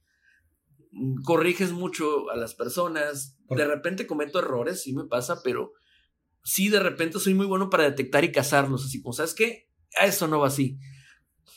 Mm, 0.93 1.23
corriges 1.23 1.73
mucho 1.73 2.31
a 2.31 2.37
las 2.37 2.55
personas. 2.55 3.39
De 3.49 3.67
repente 3.67 4.07
cometo 4.07 4.39
errores, 4.39 4.83
sí 4.83 4.93
me 4.93 5.05
pasa, 5.05 5.43
pero 5.43 5.73
sí 6.43 6.69
de 6.69 6.81
repente 6.81 7.19
soy 7.19 7.35
muy 7.35 7.47
bueno 7.47 7.71
para 7.71 7.85
detectar 7.85 8.25
y 8.25 8.33
cazarlos. 8.33 8.85
Así 8.85 9.03
como, 9.03 9.13
¿sabes 9.13 9.35
qué? 9.35 9.69
A 10.01 10.07
eso 10.07 10.29
no 10.29 10.41
va 10.41 10.49
así. 10.49 10.79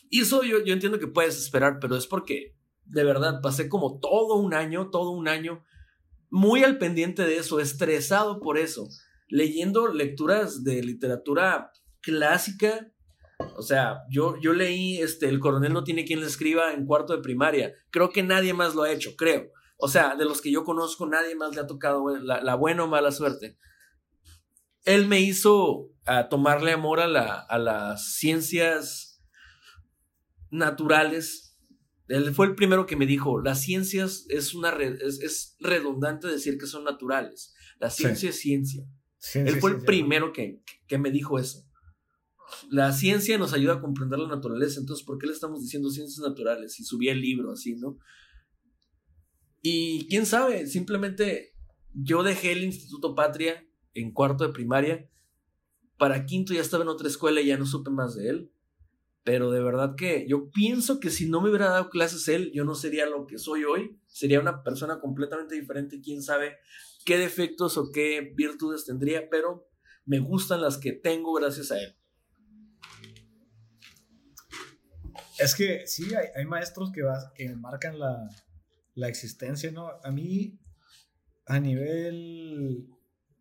Y 0.10 0.22
eso 0.22 0.44
yo, 0.44 0.64
yo 0.64 0.74
entiendo 0.74 1.00
que 1.00 1.08
puedes 1.08 1.38
esperar, 1.38 1.78
pero 1.80 1.96
es 1.96 2.08
porque 2.08 2.56
de 2.86 3.04
verdad 3.04 3.42
pasé 3.42 3.70
como 3.70 4.00
todo 4.00 4.36
un 4.36 4.54
año, 4.54 4.90
todo 4.90 5.12
un 5.12 5.28
año 5.28 5.64
muy 6.34 6.64
al 6.64 6.80
pendiente 6.80 7.22
de 7.22 7.38
eso, 7.38 7.60
estresado 7.60 8.40
por 8.40 8.58
eso, 8.58 8.90
leyendo 9.28 9.88
lecturas 9.88 10.64
de 10.64 10.82
literatura 10.82 11.72
clásica. 12.02 12.92
O 13.56 13.62
sea, 13.62 14.00
yo, 14.10 14.38
yo 14.42 14.52
leí 14.54 14.98
este, 14.98 15.30
El 15.30 15.40
coronel 15.40 15.74
no 15.74 15.84
tiene 15.84 16.06
quien 16.06 16.22
le 16.22 16.26
escriba 16.26 16.74
en 16.74 16.88
cuarto 16.88 17.16
de 17.16 17.22
primaria. 17.22 17.76
Creo 17.92 18.10
que 18.10 18.24
nadie 18.24 18.56
más 18.56 18.74
lo 18.74 18.82
ha 18.82 18.92
hecho, 18.92 19.16
creo. 19.16 19.52
O 19.78 19.88
sea, 19.88 20.16
de 20.16 20.26
los 20.26 20.42
que 20.42 20.52
yo 20.52 20.64
conozco, 20.64 21.06
nadie 21.06 21.36
más 21.36 21.54
le 21.54 21.62
ha 21.62 21.68
tocado 21.68 22.10
la, 22.18 22.56
buena 22.56 22.86
o 22.86 22.88
mala 22.88 23.12
suerte. 23.12 23.60
Él 24.86 25.08
me 25.08 25.20
hizo 25.20 25.92
a 26.06 26.30
tomarle 26.30 26.72
amor 26.72 27.00
a, 27.00 27.08
la, 27.08 27.42
a 27.48 27.60
las 27.60 28.16
ciencias 28.16 29.22
naturales 30.50 31.43
él 32.08 32.34
fue 32.34 32.48
el 32.48 32.56
primero 32.56 32.86
que 32.86 32.96
me 32.96 33.06
dijo, 33.06 33.42
las 33.42 33.62
ciencias 33.62 34.26
es 34.30 34.54
una 34.54 34.72
es, 34.72 35.56
redundante 35.60 36.28
decir 36.28 36.58
que 36.58 36.68
son 36.68 36.84
naturales. 36.84 37.54
La 37.80 37.90
ciencia 37.90 38.30
es 38.30 38.40
ciencia. 38.40 38.86
Él 39.34 39.60
fue 39.60 39.72
el 39.72 39.84
primero 39.84 40.34
que, 40.34 40.62
que, 40.88 40.98
me 40.98 41.12
dijo 41.12 41.40
eso. 41.40 41.66
La 42.70 42.92
ciencia 42.92 43.38
nos 43.38 43.54
ayuda 43.54 43.76
a 43.76 43.82
comprender 43.82 44.20
la 44.20 44.28
naturaleza, 44.28 44.80
entonces 44.80 45.06
¿por 45.06 45.18
qué 45.18 45.28
le 45.28 45.34
estamos 45.34 45.62
diciendo 45.62 45.90
ciencias 45.90 46.20
naturales? 46.20 46.80
Y 46.80 46.84
subí 46.84 47.08
el 47.08 47.22
libro 47.22 47.52
así, 47.52 47.76
¿no? 47.76 47.98
Y 49.62 50.08
quién 50.10 50.26
sabe, 50.26 50.68
simplemente 50.68 51.54
yo 51.94 52.22
dejé 52.22 52.52
el 52.52 52.66
Instituto 52.66 53.16
Patria 53.16 53.66
en 53.94 54.12
cuarto 54.12 54.46
de 54.46 54.54
primaria, 54.54 55.10
para 55.98 56.26
quinto 56.26 56.54
ya 56.54 56.62
estaba 56.62 56.84
en 56.84 56.90
otra 56.90 57.08
escuela 57.08 57.40
y 57.40 57.48
ya 57.48 57.58
no 57.58 57.66
supe 57.66 57.90
más 57.90 58.16
de 58.16 58.30
él. 58.30 58.53
Pero 59.24 59.52
de 59.52 59.64
verdad 59.64 59.96
que 59.96 60.26
yo 60.28 60.52
pienso 60.52 61.00
que 61.00 61.10
si 61.10 61.30
no 61.30 61.40
me 61.42 61.50
hubiera 61.50 61.70
dado 61.70 61.90
clases 61.90 62.28
él, 62.28 62.52
yo 62.54 62.66
no 62.66 62.76
sería 62.76 63.06
lo 63.06 63.26
que 63.26 63.38
soy 63.38 63.64
hoy. 63.64 63.98
Sería 64.08 64.42
una 64.42 64.64
persona 64.64 65.00
completamente 65.00 65.56
diferente. 65.56 66.02
Quién 66.02 66.22
sabe 66.22 66.58
qué 67.06 67.18
defectos 67.18 67.78
o 67.78 67.92
qué 67.92 68.34
virtudes 68.36 68.86
tendría, 68.86 69.30
pero 69.30 69.70
me 70.06 70.20
gustan 70.20 70.62
las 70.62 70.78
que 70.78 70.92
tengo 70.92 71.34
gracias 71.34 71.72
a 71.72 71.80
él. 71.80 71.96
Es 75.40 75.56
que 75.56 75.88
sí, 75.88 76.12
hay, 76.36 76.46
maestros 76.46 76.92
que, 76.92 77.02
que 77.36 77.56
marcan 77.56 77.98
la, 77.98 78.30
la, 78.94 79.08
existencia, 79.08 79.72
¿no? 79.72 79.90
A 80.04 80.12
mí, 80.12 80.60
a 81.46 81.60
nivel, 81.60 82.88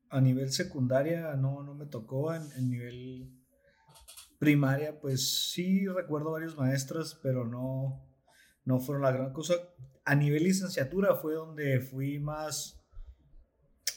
a 0.08 0.20
nivel 0.20 0.50
secundaria, 0.52 1.34
no, 1.34 1.62
no 1.62 1.74
me 1.74 1.86
tocó. 1.86 2.34
En, 2.34 2.50
en 2.52 2.70
nivel 2.70 3.41
primaria, 4.42 4.98
pues 4.98 5.52
sí 5.52 5.86
recuerdo 5.86 6.32
varios 6.32 6.56
maestros, 6.56 7.16
pero 7.22 7.46
no, 7.46 8.04
no 8.64 8.80
fueron 8.80 9.04
la 9.04 9.12
gran 9.12 9.32
cosa. 9.32 9.54
A 10.04 10.16
nivel 10.16 10.42
licenciatura 10.42 11.14
fue 11.14 11.34
donde 11.34 11.78
fui 11.78 12.18
más, 12.18 12.82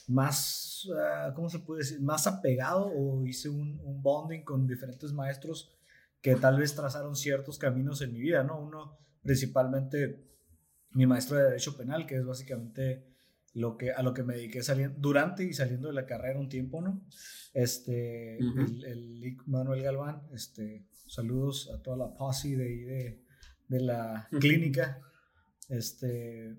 más, 0.06 0.88
ah, 0.96 1.34
¿cómo 1.36 1.50
se 1.50 1.58
puede 1.58 1.80
decir? 1.80 2.00
Más 2.00 2.28
apegado 2.28 2.86
o 2.96 3.26
hice 3.26 3.50
un, 3.50 3.82
un, 3.84 4.04
bonding 4.04 4.44
con 4.44 4.68
diferentes 4.68 5.12
maestros 5.14 5.76
que 6.22 6.36
tal 6.36 6.60
vez 6.60 6.76
trazaron 6.76 7.16
ciertos 7.16 7.58
caminos 7.58 8.04
en 8.04 8.14
mi 8.14 8.20
vida, 8.20 8.44
¿no? 8.44 8.60
Uno, 8.62 9.00
principalmente, 9.24 10.30
mi 10.92 11.08
maestro 11.08 11.38
de 11.38 11.46
Derecho 11.46 11.76
Penal, 11.76 12.06
que 12.06 12.18
es 12.18 12.24
básicamente 12.24 13.15
lo 13.56 13.78
que, 13.78 13.92
a 13.92 14.04
lo 14.04 14.14
que 14.14 14.24
me 14.24 14.36
dediqué 14.36 14.62
saliendo, 14.62 14.98
durante 15.00 15.46
y 15.46 15.54
saliendo 15.54 15.88
de 15.88 15.94
la 15.94 16.06
carrera 16.06 16.40
un 16.40 16.50
tiempo, 16.50 16.82
¿no? 16.82 17.02
Este, 17.54 18.38
el, 18.38 18.84
el, 18.84 19.38
Manuel 19.46 19.82
Galván, 19.82 20.24
este, 20.34 20.86
saludos 21.08 21.72
a 21.74 21.82
toda 21.82 21.96
la 21.96 22.14
posse 22.14 22.58
de, 22.58 22.86
de, 22.86 23.24
de 23.70 23.80
la 23.80 24.28
clínica. 24.42 25.00
Este, 25.70 26.50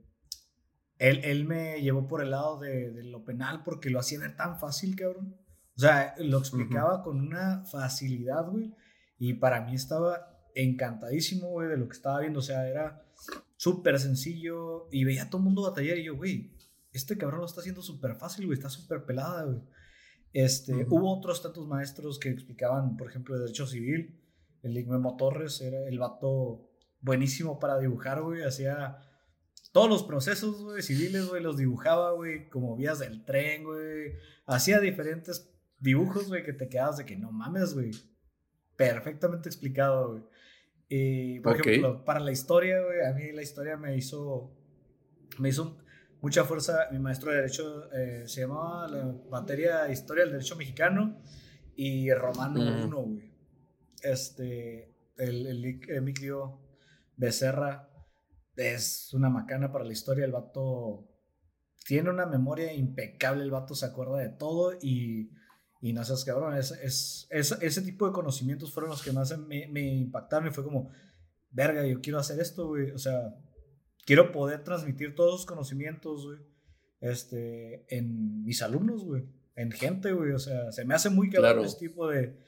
él, 0.99 1.21
él, 1.23 1.45
me 1.45 1.83
llevó 1.83 2.09
por 2.09 2.23
el 2.23 2.31
lado 2.31 2.59
de, 2.59 2.91
de, 2.93 3.05
lo 3.05 3.25
penal 3.25 3.63
porque 3.63 3.91
lo 3.91 4.01
hacía 4.01 4.19
ver 4.19 4.35
tan 4.35 4.59
fácil, 4.59 4.97
cabrón. 4.97 5.37
O 5.77 5.81
sea, 5.81 6.15
lo 6.19 6.39
explicaba 6.39 7.03
con 7.03 7.21
una 7.21 7.63
facilidad, 7.67 8.49
güey. 8.49 8.75
Y 9.19 9.35
para 9.35 9.61
mí 9.61 9.75
estaba 9.75 10.35
encantadísimo, 10.55 11.49
güey, 11.49 11.69
de 11.69 11.77
lo 11.77 11.89
que 11.89 11.97
estaba 11.97 12.21
viendo. 12.21 12.39
O 12.39 12.43
sea, 12.43 12.67
era 12.67 13.05
súper 13.59 13.99
sencillo 14.01 14.89
y 14.91 15.05
veía 15.05 15.25
a 15.25 15.31
todo 15.31 15.41
el 15.41 15.45
mundo 15.45 15.63
batallar 15.63 15.99
y 15.99 16.05
yo, 16.05 16.17
güey, 16.17 16.56
este 16.97 17.17
cabrón 17.17 17.41
lo 17.41 17.47
está 17.47 17.61
haciendo 17.61 17.83
súper 17.83 18.17
fácil, 18.17 18.47
güey, 18.47 18.59
está 18.59 18.69
súper 18.69 19.05
pelada, 19.05 19.45
güey. 19.45 19.61
Este, 20.33 20.75
Hubo 20.89 21.17
otros 21.17 21.43
tantos 21.43 21.67
maestros 21.67 22.19
que 22.19 22.29
explicaban, 22.29 22.97
por 22.97 23.09
ejemplo, 23.09 23.35
de 23.35 23.43
Derecho 23.43 23.67
Civil. 23.67 24.21
El 24.63 24.77
Igmemo 24.77 25.17
Torres 25.17 25.61
era 25.61 25.89
el 25.89 25.99
vato 25.99 26.69
buenísimo 27.01 27.59
para 27.59 27.79
dibujar, 27.79 28.21
güey. 28.23 28.43
Hacía 28.43 28.99
todos 29.73 29.89
los 29.89 30.03
procesos, 30.03 30.63
güey, 30.63 30.83
civiles, 30.83 31.29
güey, 31.29 31.43
los 31.43 31.57
dibujaba, 31.57 32.13
güey, 32.13 32.49
como 32.49 32.77
vías 32.77 32.99
del 32.99 33.25
tren, 33.25 33.65
güey. 33.65 34.13
Hacía 34.47 34.81
diferentes 34.81 35.51
dibujos, 35.79 36.29
güey, 36.29 36.45
que 36.45 36.53
te 36.53 36.69
quedabas 36.69 36.99
de 36.99 37.07
que 37.07 37.17
no 37.17 37.33
mames, 37.33 37.75
güey. 37.75 37.93
Perfectamente 38.77 39.49
explicado, 39.49 40.11
güey. 40.11 40.23
Y, 40.89 41.41
por 41.41 41.59
ejemplo, 41.59 42.05
para 42.05 42.21
la 42.21 42.33
historia, 42.33 42.81
güey, 42.83 43.05
a 43.05 43.13
mí 43.13 43.33
la 43.33 43.43
historia 43.43 43.77
me 43.77 43.97
hizo, 43.97 44.53
me 45.39 45.49
hizo 45.49 45.79
mucha 46.27 46.45
fuerza. 46.45 46.89
Mi 46.91 46.99
maestro 46.99 47.31
de 47.31 47.37
Derecho 47.37 47.89
eh, 47.93 48.25
se 48.27 48.41
llamaba 48.41 48.89
la 48.89 49.15
materia 49.31 49.89
Historia 49.89 50.25
del 50.25 50.33
Derecho 50.33 50.57
Mexicano 50.57 51.23
y 51.77 52.13
Romano 52.13 52.85
1, 52.85 52.97
güey. 53.01 53.33
Este, 54.03 54.93
el, 55.17 55.47
el 55.47 55.81
Emilio 55.89 56.59
Becerra 57.17 57.89
es 58.57 59.15
una 59.15 59.31
macana 59.31 59.71
para 59.71 59.85
la 59.85 59.93
historia. 59.93 60.25
El 60.25 60.33
vato 60.33 61.07
tiene 61.87 62.11
una 62.11 62.27
memoria 62.27 62.73
impecable. 62.73 63.45
El 63.45 63.53
vato 63.53 63.77
se 63.77 63.87
acuerda 63.87 64.19
de 64.19 64.31
todo 64.31 64.73
y, 64.83 65.31
y 65.81 65.93
no 65.93 66.05
seas 66.05 66.25
cabrón. 66.25 66.57
Es, 66.57 66.73
es, 66.73 67.29
ese 67.31 67.83
tipo 67.83 68.05
de 68.05 68.13
conocimientos 68.13 68.75
fueron 68.75 68.91
los 68.91 69.03
que 69.05 69.13
más 69.13 69.39
me, 69.39 69.69
me 69.69 69.95
impactaron 69.95 70.49
y 70.49 70.51
fue 70.51 70.65
como, 70.65 70.91
verga, 71.53 71.87
yo 71.87 72.01
quiero 72.01 72.19
hacer 72.19 72.41
esto, 72.41 72.67
güey. 72.67 72.91
O 72.91 72.99
sea, 72.99 73.33
quiero 74.07 74.33
poder 74.33 74.65
transmitir 74.65 75.15
todos 75.15 75.35
esos 75.35 75.47
conocimientos, 75.47 76.25
güey, 76.25 76.39
este, 77.01 77.85
en 77.95 78.45
mis 78.45 78.63
alumnos, 78.63 79.05
güey, 79.05 79.25
en 79.57 79.71
gente, 79.73 80.13
güey, 80.13 80.33
o 80.33 80.39
sea, 80.39 80.73
se 80.73 80.85
me 80.85 80.95
hace 80.95 81.11
muy 81.11 81.29
claro 81.29 81.63
ese 81.63 81.79
tipo 81.79 82.09
de, 82.09 82.39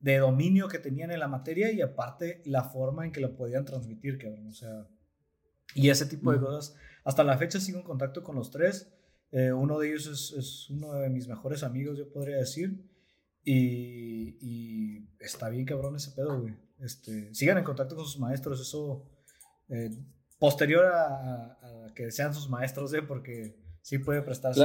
de, 0.00 0.18
dominio 0.18 0.68
que 0.68 0.78
tenían 0.78 1.10
en 1.10 1.18
la 1.18 1.26
materia 1.26 1.72
y 1.72 1.80
aparte 1.80 2.42
la 2.44 2.62
forma 2.62 3.04
en 3.04 3.12
que 3.12 3.20
lo 3.20 3.34
podían 3.34 3.64
transmitir, 3.64 4.18
cabrón, 4.18 4.46
o 4.46 4.52
sea, 4.52 4.86
y 5.74 5.88
ese 5.88 6.06
tipo 6.06 6.32
de 6.32 6.38
cosas. 6.38 6.76
Hasta 7.04 7.24
la 7.24 7.38
fecha 7.38 7.58
sigo 7.58 7.78
en 7.78 7.84
contacto 7.84 8.22
con 8.22 8.36
los 8.36 8.50
tres, 8.50 8.92
eh, 9.32 9.52
uno 9.52 9.78
de 9.78 9.88
ellos 9.88 10.06
es, 10.06 10.38
es, 10.38 10.70
uno 10.70 10.92
de 10.94 11.08
mis 11.08 11.26
mejores 11.26 11.62
amigos, 11.62 11.98
yo 11.98 12.12
podría 12.12 12.36
decir, 12.36 12.84
y, 13.44 14.36
y 14.40 15.08
está 15.20 15.48
bien 15.48 15.64
cabrón 15.64 15.96
ese 15.96 16.10
pedo, 16.10 16.40
güey. 16.40 16.54
Este, 16.80 17.34
sigan 17.34 17.58
en 17.58 17.64
contacto 17.64 17.96
con 17.96 18.04
sus 18.04 18.20
maestros, 18.20 18.60
eso... 18.60 19.10
Eh, 19.70 19.90
posterior 20.38 20.84
a, 20.86 21.56
que 21.94 22.10
sean 22.10 22.34
sus 22.34 22.48
maestros, 22.48 22.92
¿eh? 22.94 23.02
porque 23.02 23.56
sí 23.82 23.98
puede 23.98 24.22
prestarse 24.22 24.64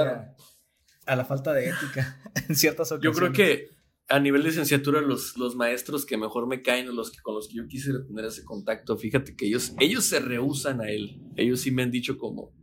a, 1.06 1.16
la 1.16 1.26
falta 1.26 1.54
de 1.54 1.70
ética 1.70 2.22
en 2.50 2.56
ciertas 2.56 2.92
ocasiones. 2.92 3.18
Yo 3.18 3.20
creo 3.20 3.34
que 3.34 3.70
a 4.10 4.20
nivel 4.20 4.44
de 4.44 4.50
licenciatura 4.50 5.02
los, 5.02 5.38
los 5.38 5.56
maestros 5.56 6.06
que 6.06 6.18
mejor 6.18 6.48
me 6.48 6.62
caen 6.62 6.90
o 6.90 6.92
los 6.92 7.12
que 7.12 7.20
con 7.22 7.36
los 7.36 7.48
que 7.48 7.56
yo 7.56 7.68
quisiera 7.68 8.06
tener 8.06 8.26
ese 8.26 8.44
contacto, 8.44 8.98
fíjate 8.98 9.36
que 9.36 9.48
ellos, 9.48 9.74
ellos 9.80 10.06
se 10.06 10.20
rehusan 10.20 10.82
a 10.82 10.90
él. 10.90 11.22
Ellos 11.36 11.62
sí 11.62 11.72
me 11.72 11.84
han 11.84 11.92
dicho 11.92 12.18
como, 12.18 12.54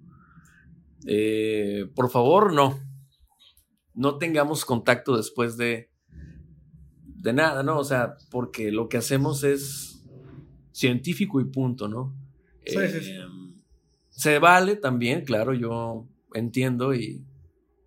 eh, 1.07 1.91
por 1.95 2.11
favor, 2.11 2.53
no. 2.53 2.79
No 3.95 4.19
tengamos 4.19 4.65
contacto 4.65 5.17
después 5.17 5.57
de, 5.57 5.91
de 7.05 7.33
nada, 7.33 7.63
¿no? 7.63 7.79
O 7.79 7.85
sea, 7.85 8.17
porque 8.31 8.71
lo 8.71 8.89
que 8.89 8.99
hacemos 8.99 9.43
es 9.43 10.05
científico 10.73 11.41
y 11.41 11.45
punto, 11.45 11.89
¿no? 11.89 12.15
Em, 12.65 13.61
se 14.11 14.39
vale 14.39 14.77
también, 14.77 15.25
claro, 15.25 15.55
yo 15.55 16.07
entiendo 16.35 16.95
y 16.95 17.25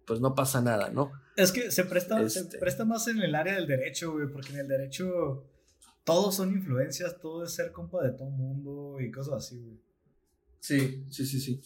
pues 0.06 0.20
no 0.20 0.36
pasa 0.36 0.62
nada, 0.62 0.90
¿no? 0.90 1.12
Es 1.36 1.52
que 1.52 1.72
se 1.72 1.86
presta, 1.86 2.28
se 2.30 2.42
este 2.42 2.58
presta 2.58 2.86
más 2.86 3.08
en 3.08 3.22
el 3.22 3.36
área 3.36 3.56
del 3.56 3.68
derecho, 3.68 4.14
güey, 4.14 4.28
porque 4.28 4.50
en 4.54 4.60
el 4.60 4.68
derecho 4.68 5.48
todos 6.04 6.36
son 6.36 6.52
influencias, 6.52 7.20
todo 7.20 7.44
es 7.44 7.54
ser 7.54 7.72
compa 7.72 8.04
de 8.04 8.12
todo 8.12 8.28
el 8.28 8.34
mundo 8.34 9.00
y 9.00 9.12
cosas 9.12 9.46
así, 9.46 9.60
güey. 9.60 9.80
Sí, 10.60 11.06
sí, 11.10 11.26
sí, 11.26 11.40
sí. 11.40 11.62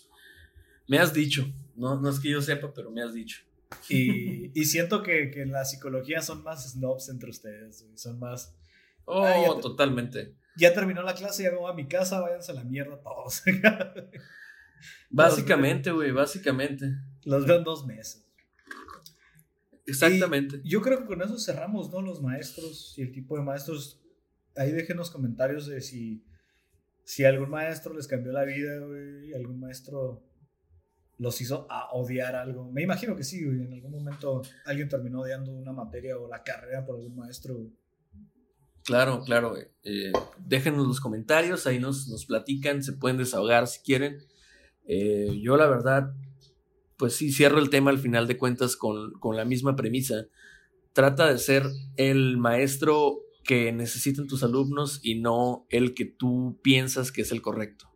Me 0.87 0.99
has 0.99 1.13
dicho, 1.13 1.45
no, 1.75 1.99
no 1.99 2.09
es 2.09 2.19
que 2.19 2.29
yo 2.29 2.41
sepa, 2.41 2.73
pero 2.73 2.91
me 2.91 3.03
has 3.03 3.13
dicho. 3.13 3.41
Y, 3.89 4.59
y 4.59 4.65
siento 4.65 5.03
que, 5.03 5.29
que, 5.29 5.41
en 5.41 5.51
la 5.51 5.65
psicología 5.65 6.21
son 6.21 6.41
más 6.43 6.71
snobs 6.71 7.09
entre 7.09 7.29
ustedes, 7.29 7.83
güey. 7.83 7.97
son 7.97 8.17
más... 8.17 8.55
Oh, 9.05 9.59
totalmente 9.61 10.35
ya 10.57 10.73
terminó 10.73 11.03
la 11.03 11.13
clase, 11.13 11.43
ya 11.43 11.51
me 11.51 11.57
voy 11.57 11.71
a 11.71 11.75
mi 11.75 11.87
casa, 11.87 12.19
váyanse 12.19 12.51
a 12.51 12.55
la 12.55 12.63
mierda 12.63 12.99
todos. 13.01 13.43
básicamente, 15.09 15.91
güey, 15.91 16.11
básicamente. 16.11 16.95
Los 17.23 17.45
veo 17.45 17.57
en 17.57 17.63
dos 17.63 17.85
meses. 17.85 18.23
Exactamente. 19.85 20.59
yo 20.65 20.81
creo 20.81 20.99
que 20.99 21.05
con 21.05 21.21
eso 21.21 21.39
cerramos, 21.39 21.89
¿no? 21.91 22.01
Los 22.01 22.21
maestros 22.21 22.93
y 22.97 23.03
el 23.03 23.11
tipo 23.11 23.37
de 23.37 23.43
maestros. 23.43 24.01
Ahí 24.55 24.71
dejen 24.71 24.97
los 24.97 25.11
comentarios 25.11 25.67
de 25.67 25.81
si, 25.81 26.25
si 27.03 27.23
algún 27.23 27.49
maestro 27.49 27.93
les 27.93 28.07
cambió 28.07 28.33
la 28.33 28.43
vida, 28.43 28.79
güey, 28.79 29.33
algún 29.33 29.59
maestro 29.59 30.23
los 31.19 31.39
hizo 31.41 31.67
a 31.69 31.91
odiar 31.93 32.35
algo. 32.35 32.69
Me 32.71 32.83
imagino 32.83 33.15
que 33.15 33.23
sí, 33.23 33.45
güey. 33.45 33.61
En 33.61 33.73
algún 33.73 33.91
momento 33.91 34.41
alguien 34.65 34.89
terminó 34.89 35.21
odiando 35.21 35.51
una 35.51 35.71
materia 35.71 36.17
o 36.17 36.27
la 36.27 36.43
carrera 36.43 36.85
por 36.85 36.95
algún 36.95 37.15
maestro, 37.15 37.55
güey. 37.55 37.71
Claro, 38.87 39.21
claro. 39.25 39.53
Eh, 39.83 40.13
déjenos 40.37 40.87
los 40.87 41.01
comentarios, 41.01 41.67
ahí 41.67 41.77
nos, 41.77 42.07
nos, 42.07 42.25
platican, 42.25 42.81
se 42.81 42.93
pueden 42.93 43.17
desahogar 43.17 43.67
si 43.67 43.81
quieren. 43.81 44.19
Eh, 44.85 45.37
yo 45.41 45.57
la 45.57 45.67
verdad, 45.67 46.13
pues 46.95 47.13
sí, 47.13 47.33
cierro 47.33 47.59
el 47.59 47.69
tema 47.69 47.91
al 47.91 47.97
final 47.97 48.27
de 48.27 48.37
cuentas 48.37 48.77
con, 48.77 49.11
con 49.19 49.35
la 49.35 49.43
misma 49.43 49.75
premisa. 49.75 50.27
Trata 50.93 51.27
de 51.27 51.37
ser 51.37 51.65
el 51.97 52.37
maestro 52.37 53.19
que 53.43 53.73
necesitan 53.73 54.25
tus 54.25 54.41
alumnos 54.41 55.01
y 55.03 55.19
no 55.19 55.67
el 55.69 55.93
que 55.93 56.05
tú 56.05 56.57
piensas 56.63 57.11
que 57.11 57.23
es 57.23 57.33
el 57.33 57.41
correcto. 57.41 57.91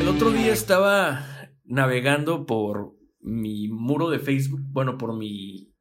El 0.00 0.08
otro 0.08 0.32
día 0.32 0.52
estaba 0.52 1.24
navegando 1.64 2.46
por 2.46 2.99
mi 3.20 3.68
muro 3.68 4.10
de 4.10 4.18
Facebook, 4.18 4.60
bueno, 4.62 4.96
por 4.98 5.16
mi, 5.16 5.74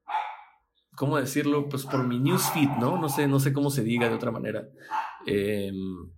¿cómo 0.95 1.17
decirlo? 1.17 1.69
Pues 1.69 1.85
por 1.85 2.05
mi 2.05 2.19
newsfeed, 2.19 2.69
¿no? 2.79 2.99
No 2.99 3.09
sé, 3.09 3.27
no 3.27 3.39
sé 3.39 3.53
cómo 3.53 3.69
se 3.69 3.83
diga 3.83 4.09
de 4.09 4.15
otra 4.15 4.31
manera. 4.31 4.67
Em, 5.25 6.11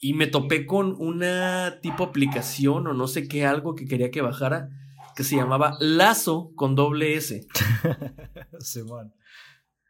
y 0.00 0.14
me 0.14 0.26
topé 0.26 0.66
con 0.66 0.94
una 0.98 1.80
tipo 1.82 2.04
aplicación 2.04 2.86
o 2.86 2.94
no 2.94 3.08
sé 3.08 3.28
qué, 3.28 3.44
algo 3.44 3.74
que 3.74 3.86
quería 3.86 4.10
que 4.10 4.22
bajara, 4.22 4.68
que 5.16 5.24
se 5.24 5.36
llamaba 5.36 5.76
Lazo 5.80 6.52
con 6.54 6.74
doble 6.74 7.14
S. 7.16 7.46
Simón. 8.60 9.14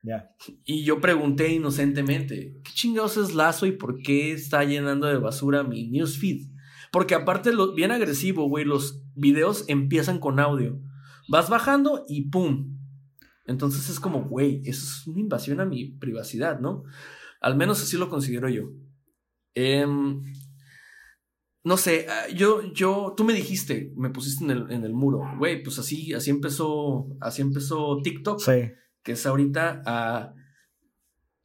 Ya. 0.02 0.30
Y 0.64 0.84
yo 0.84 1.00
pregunté 1.00 1.52
inocentemente, 1.52 2.54
¿qué 2.64 2.72
chingados 2.72 3.16
es 3.16 3.34
Lazo 3.34 3.66
y 3.66 3.72
por 3.72 3.98
qué 3.98 4.32
está 4.32 4.64
llenando 4.64 5.06
de 5.06 5.18
basura 5.18 5.64
mi 5.64 5.88
newsfeed? 5.88 6.46
Porque 6.92 7.14
aparte, 7.14 7.52
lo, 7.52 7.74
bien 7.74 7.90
agresivo, 7.90 8.48
güey, 8.48 8.64
los 8.64 9.02
videos 9.14 9.64
empiezan 9.68 10.18
con 10.18 10.40
audio. 10.40 10.80
Vas 11.28 11.50
bajando 11.50 12.04
y 12.08 12.28
¡pum! 12.30 12.78
Entonces 13.46 13.88
es 13.88 13.98
como, 13.98 14.24
güey, 14.24 14.62
eso 14.64 14.84
es 14.84 15.06
una 15.06 15.20
invasión 15.20 15.60
a 15.60 15.64
mi 15.64 15.86
privacidad, 15.92 16.60
¿no? 16.60 16.84
Al 17.40 17.56
menos 17.56 17.82
así 17.82 17.96
lo 17.96 18.08
considero 18.08 18.48
yo. 18.48 18.70
Em, 19.54 20.22
no 21.64 21.76
sé, 21.76 22.06
ah, 22.08 22.28
yo, 22.34 22.62
yo, 22.72 23.14
tú 23.16 23.24
me 23.24 23.32
dijiste, 23.32 23.92
me 23.96 24.10
pusiste 24.10 24.44
en 24.44 24.50
el, 24.50 24.70
en 24.70 24.84
el 24.84 24.92
muro, 24.92 25.22
güey, 25.38 25.62
pues 25.62 25.78
así, 25.78 26.12
así 26.12 26.30
empezó, 26.30 27.08
así 27.20 27.42
empezó 27.42 28.00
TikTok, 28.02 28.40
sí. 28.40 28.70
que 29.02 29.12
es 29.12 29.26
ahorita 29.26 29.82
a 29.84 30.34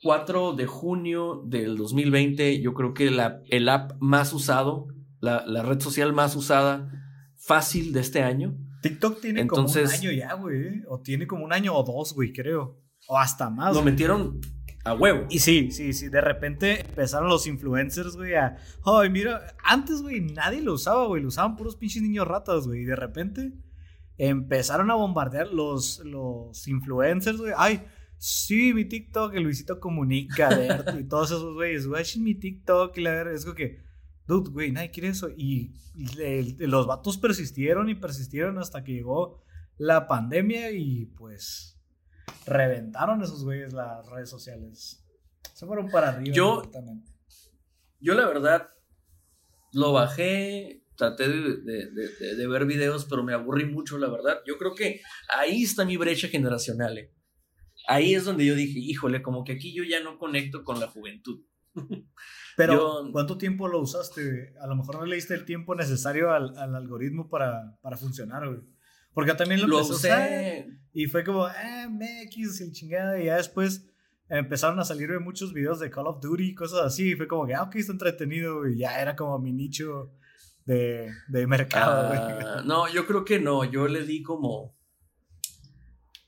4 0.02 0.54
de 0.54 0.66
junio 0.66 1.44
del 1.46 1.78
2020, 1.78 2.62
yo 2.62 2.74
creo 2.74 2.94
que 2.94 3.12
la, 3.12 3.42
el 3.50 3.70
app 3.70 3.94
más 4.00 4.34
usado 4.34 4.88
la, 5.24 5.46
la 5.48 5.64
red 5.64 5.80
social 5.80 6.12
más 6.12 6.36
usada 6.36 6.92
fácil 7.38 7.94
de 7.94 8.02
este 8.02 8.22
año. 8.22 8.58
TikTok 8.82 9.22
tiene 9.22 9.40
Entonces- 9.42 9.90
como 9.90 10.02
un 10.04 10.08
año 10.08 10.12
ya, 10.12 10.34
güey. 10.34 10.82
O 10.90 11.00
tiene 11.02 11.26
como 11.28 11.46
un 11.46 11.54
año 11.54 11.74
o 11.74 11.84
dos, 11.84 12.14
güey, 12.14 12.34
creo. 12.34 12.82
O 13.08 13.18
hasta 13.18 13.50
más. 13.50 13.74
Lo 13.74 13.82
güey. 13.82 13.92
metieron 13.94 14.42
a 14.84 14.94
huevo. 14.94 15.26
Y 15.30 15.40
sí, 15.40 15.72
sí, 15.72 15.94
sí. 15.94 16.10
De 16.10 16.20
repente 16.20 16.82
empezaron 16.82 17.30
los 17.30 17.48
influencers, 17.48 18.18
güey, 18.18 18.36
a. 18.36 18.58
Ay, 18.86 19.10
mira. 19.10 19.56
Antes, 19.64 20.02
güey, 20.02 20.20
nadie 20.20 20.62
lo 20.62 20.74
usaba, 20.74 21.06
güey. 21.08 21.22
Lo 21.22 21.30
usaban 21.30 21.56
puros 21.56 21.78
pinches 21.78 22.02
niños 22.04 22.28
ratas, 22.28 22.68
güey. 22.68 22.82
Y 22.82 22.86
de 22.86 22.98
repente 22.98 23.54
empezaron 24.18 24.92
a 24.92 24.96
bombardear 24.96 25.48
los, 25.48 26.00
los 26.04 26.68
influencers, 26.68 27.38
güey. 27.38 27.54
Ay, 27.56 27.84
sí, 28.18 28.74
mi 28.74 28.84
TikTok, 28.86 29.34
el 29.36 29.44
Luisito 29.44 29.80
Comunica, 29.80 30.50
Berto, 30.50 31.00
y 31.00 31.08
todos 31.08 31.32
esos 31.32 31.54
güeyes. 31.54 31.88
Güey, 31.88 32.04
mi 32.20 32.36
TikTok, 32.36 32.98
y 32.98 33.02
la 33.02 33.12
verdad, 33.12 33.34
es 33.34 33.46
como 33.46 33.56
que. 33.56 33.93
Dude, 34.26 34.50
güey, 34.52 34.72
nadie 34.72 34.92
quiere 34.92 35.10
eso. 35.10 35.30
Y 35.36 35.74
los 36.60 36.88
vatos 36.88 37.18
persistieron 37.18 37.90
y 37.90 37.96
persistieron 37.96 38.58
hasta 38.58 38.84
que 38.84 38.94
llegó 38.94 39.44
la 39.78 40.08
pandemia 40.08 40.72
y 40.72 41.08
pues 41.08 41.78
reventaron 42.46 43.22
esos 43.24 43.44
güeyes 43.44 43.74
las 43.74 44.08
redes 44.10 44.30
sociales. 44.30 45.04
Se 45.54 45.66
fueron 45.66 45.90
para 45.90 46.10
arriba. 46.10 46.34
Yo-. 46.36 46.62
Yo 48.00 48.14
la 48.16 48.28
verdad 48.28 48.70
lo 49.74 49.92
bajé, 49.94 50.84
traté 50.96 51.28
de, 51.28 51.58
de- 51.58 51.90
de- 51.92 52.10
de- 52.20 52.36
de 52.36 52.48
ver 52.48 52.66
videos, 52.66 53.06
pero 53.06 53.24
me 53.24 53.34
aburrí 53.34 53.66
mucho, 53.66 53.98
la 53.98 54.10
verdad. 54.10 54.40
Yo 54.46 54.58
creo 54.58 54.76
que 54.76 55.02
ahí 55.36 55.64
está 55.64 55.86
mi 55.86 55.98
brecha 55.98 56.28
generacional. 56.28 56.98
eh. 56.98 57.14
Ahí 57.88 58.14
es 58.14 58.24
donde 58.26 58.46
yo 58.46 58.56
dije, 58.56 58.80
híjole, 58.80 59.22
como 59.22 59.44
que 59.44 59.54
aquí 59.54 59.74
yo 59.74 59.84
ya 59.84 60.02
no 60.02 60.18
conecto 60.18 60.64
con 60.64 60.80
la 60.80 60.88
juventud. 60.88 61.42
Pero, 62.58 62.74
yo- 62.74 63.12
¿cuánto 63.12 63.38
tiempo 63.38 63.68
lo 63.68 63.80
usaste? 63.80 64.54
A 64.62 64.68
lo 64.68 64.76
mejor 64.76 64.96
no 64.96 65.06
le 65.06 65.16
diste 65.16 65.34
el 65.34 65.46
tiempo 65.46 65.76
necesario 65.76 66.32
al, 66.32 66.56
al 66.58 66.76
algoritmo 66.76 67.30
para, 67.30 67.78
para 67.82 67.98
funcionar, 67.98 68.48
güey. 68.48 68.62
Porque 69.14 69.34
también 69.34 69.62
lo, 69.62 69.68
Lo 69.68 69.80
empecé 69.82 70.12
a 70.12 70.16
usar 70.18 70.28
usé, 70.28 70.68
y 70.94 71.06
fue 71.06 71.24
como, 71.24 71.46
ah, 71.46 71.88
MX, 71.90 72.62
el 72.62 72.72
chingada. 72.72 73.20
Y 73.22 73.26
ya 73.26 73.38
después 73.38 73.88
empezaron 74.30 74.80
a 74.80 74.86
salir 74.86 75.08
güey, 75.10 75.20
muchos 75.20 75.54
videos 75.54 75.80
de 75.80 75.92
Call 75.92 76.08
of 76.08 76.20
Duty 76.20 76.50
y 76.50 76.56
cosas 76.56 76.82
así. 76.82 77.12
Y 77.12 77.16
fue 77.16 77.28
como 77.28 77.46
que, 77.46 77.54
ah, 77.54 77.64
ok, 77.64 77.76
está 77.76 77.92
entretenido. 77.92 78.68
Y 78.68 78.80
ya 78.80 79.00
era 79.00 79.16
como 79.16 79.38
mi 79.40 79.52
nicho 79.54 80.12
de, 80.66 81.12
de 81.28 81.46
mercado, 81.48 82.08
güey. 82.08 82.20
Ah, 82.20 82.64
no, 82.66 82.92
yo 82.92 83.06
creo 83.06 83.24
que 83.24 83.40
no. 83.40 83.64
Yo 83.66 83.88
le 83.88 84.04
di 84.04 84.24
como, 84.24 84.76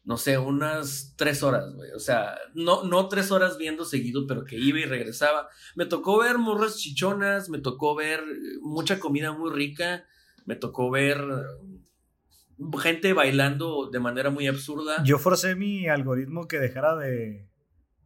no 0.05 0.17
sé, 0.17 0.37
unas 0.37 1.15
tres 1.17 1.41
horas, 1.41 1.73
güey. 1.73 1.91
O 1.91 1.99
sea, 1.99 2.37
no, 2.53 2.83
no 2.83 3.09
tres 3.09 3.31
horas 3.31 3.57
viendo 3.57 3.85
seguido, 3.85 4.27
pero 4.27 4.45
que 4.45 4.55
iba 4.55 4.79
y 4.79 4.85
regresaba. 4.85 5.49
Me 5.75 5.87
tocó 5.87 6.19
ver 6.19 6.37
morras 6.37 6.77
chichonas, 6.77 7.49
me 7.49 7.57
tocó 7.57 7.95
ver 7.95 8.19
eh, 8.19 8.59
mucha 8.61 8.99
comida 8.99 9.31
muy 9.31 9.51
rica, 9.51 10.05
me 10.45 10.55
tocó 10.55 10.91
ver 10.91 11.17
eh, 11.17 12.67
gente 12.79 13.13
bailando 13.13 13.89
de 13.89 13.99
manera 13.99 14.29
muy 14.29 14.45
absurda. 14.45 15.03
Yo 15.03 15.17
forcé 15.17 15.55
mi 15.55 15.87
algoritmo 15.87 16.47
que 16.47 16.59
dejara 16.59 16.95
de, 16.95 17.49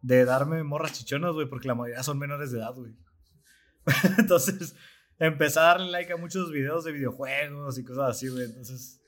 de 0.02 0.24
darme 0.24 0.64
morras 0.64 0.94
chichonas, 0.94 1.34
güey, 1.34 1.50
porque 1.50 1.68
la 1.68 1.76
mayoría 1.76 2.02
son 2.02 2.18
menores 2.18 2.52
de 2.52 2.60
edad, 2.60 2.76
güey. 2.76 2.94
Entonces, 4.18 4.74
empecé 5.18 5.60
a 5.60 5.64
darle 5.64 5.92
like 5.92 6.14
a 6.14 6.18
muchos 6.18 6.50
videos 6.50 6.86
de 6.86 6.94
videojuegos 6.94 7.78
y 7.78 7.84
cosas 7.84 8.12
así, 8.12 8.30
güey. 8.30 8.46
Entonces, 8.46 9.02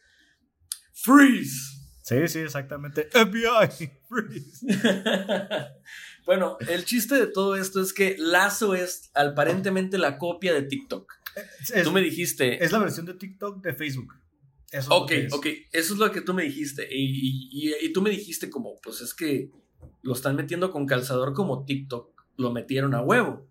¡Freeze! 0.94 1.81
Sí, 2.02 2.28
sí, 2.28 2.40
exactamente. 2.40 3.10
FBI, 3.12 3.90
freeze. 4.10 4.66
bueno, 6.26 6.58
el 6.68 6.86
chiste 6.86 7.16
de 7.16 7.28
todo 7.28 7.56
esto 7.56 7.82
es 7.82 7.94
que 7.94 8.16
Lazo 8.18 8.76
es 8.76 9.12
aparentemente 9.14 9.98
la 9.98 10.18
copia 10.18 10.54
de 10.54 10.64
TikTok. 10.64 11.12
Es, 11.74 11.84
Tú 11.84 11.92
me 11.92 12.02
dijiste. 12.02 12.64
es 12.64 12.72
la 12.72 12.80
versión 12.80 13.06
de 13.06 13.14
TikTok 13.14 13.62
de 13.64 13.74
Facebook. 13.74 14.14
Eso 14.72 14.94
Ok, 14.96 15.12
es. 15.12 15.34
ok, 15.34 15.46
eso 15.72 15.94
es 15.94 16.00
lo 16.00 16.12
que 16.12 16.22
tú 16.22 16.34
me 16.34 16.44
dijiste. 16.44 16.88
Y, 16.90 17.04
y- 17.06 17.50
y- 17.70 17.86
y 17.86 17.94
tú 17.94 18.02
me 18.02 18.10
dijiste 18.10 18.50
como, 18.50 18.76
pues 18.82 19.02
es 19.02 19.14
que 19.14 19.52
lo 20.02 20.14
están 20.14 20.36
metiendo 20.36 20.72
con 20.72 20.86
calzador 20.86 21.34
como 21.34 21.66
TikTok, 21.66 22.10
lo 22.38 22.52
metieron 22.52 22.94
a 22.96 23.02
huevo. 23.02 23.48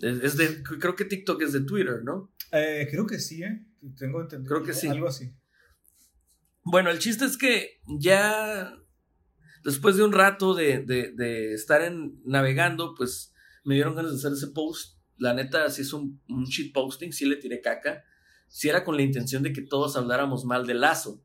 Es, 0.00 0.22
es 0.22 0.36
de, 0.36 0.62
creo 0.62 0.94
que 0.94 1.04
TikTok 1.04 1.42
es 1.42 1.52
de 1.52 1.60
Twitter, 1.62 2.02
¿no? 2.04 2.32
Eh, 2.52 2.86
creo 2.90 3.04
que 3.06 3.18
sí, 3.18 3.42
¿eh? 3.42 3.64
Tengo 3.96 4.20
entendido. 4.20 4.54
Creo 4.54 4.64
que 4.66 4.72
sí. 4.72 4.86
Algo 4.88 5.08
así. 5.08 5.32
Bueno, 6.70 6.90
el 6.90 6.98
chiste 6.98 7.24
es 7.24 7.36
que 7.38 7.80
ya 7.86 8.74
después 9.64 9.96
de 9.96 10.04
un 10.04 10.12
rato 10.12 10.54
de, 10.54 10.80
de- 10.84 11.12
de 11.12 11.54
estar 11.54 11.82
en, 11.82 12.20
navegando, 12.24 12.94
pues 12.94 13.32
me 13.64 13.74
dieron 13.74 13.94
ganas 13.94 14.12
de 14.12 14.18
hacer 14.18 14.32
ese 14.32 14.48
post. 14.48 14.98
La 15.16 15.34
neta, 15.34 15.68
si 15.70 15.82
es 15.82 15.92
un, 15.92 16.20
un 16.28 16.44
shit 16.44 16.72
posting, 16.72 17.12
sí 17.12 17.24
le 17.24 17.36
tiré 17.36 17.60
caca. 17.60 18.04
Si 18.48 18.68
era 18.68 18.84
con 18.84 18.96
la 18.96 19.02
intención 19.02 19.42
de 19.42 19.52
que 19.52 19.62
todos 19.62 19.96
habláramos 19.96 20.44
mal 20.44 20.66
de 20.66 20.74
Lazo. 20.74 21.22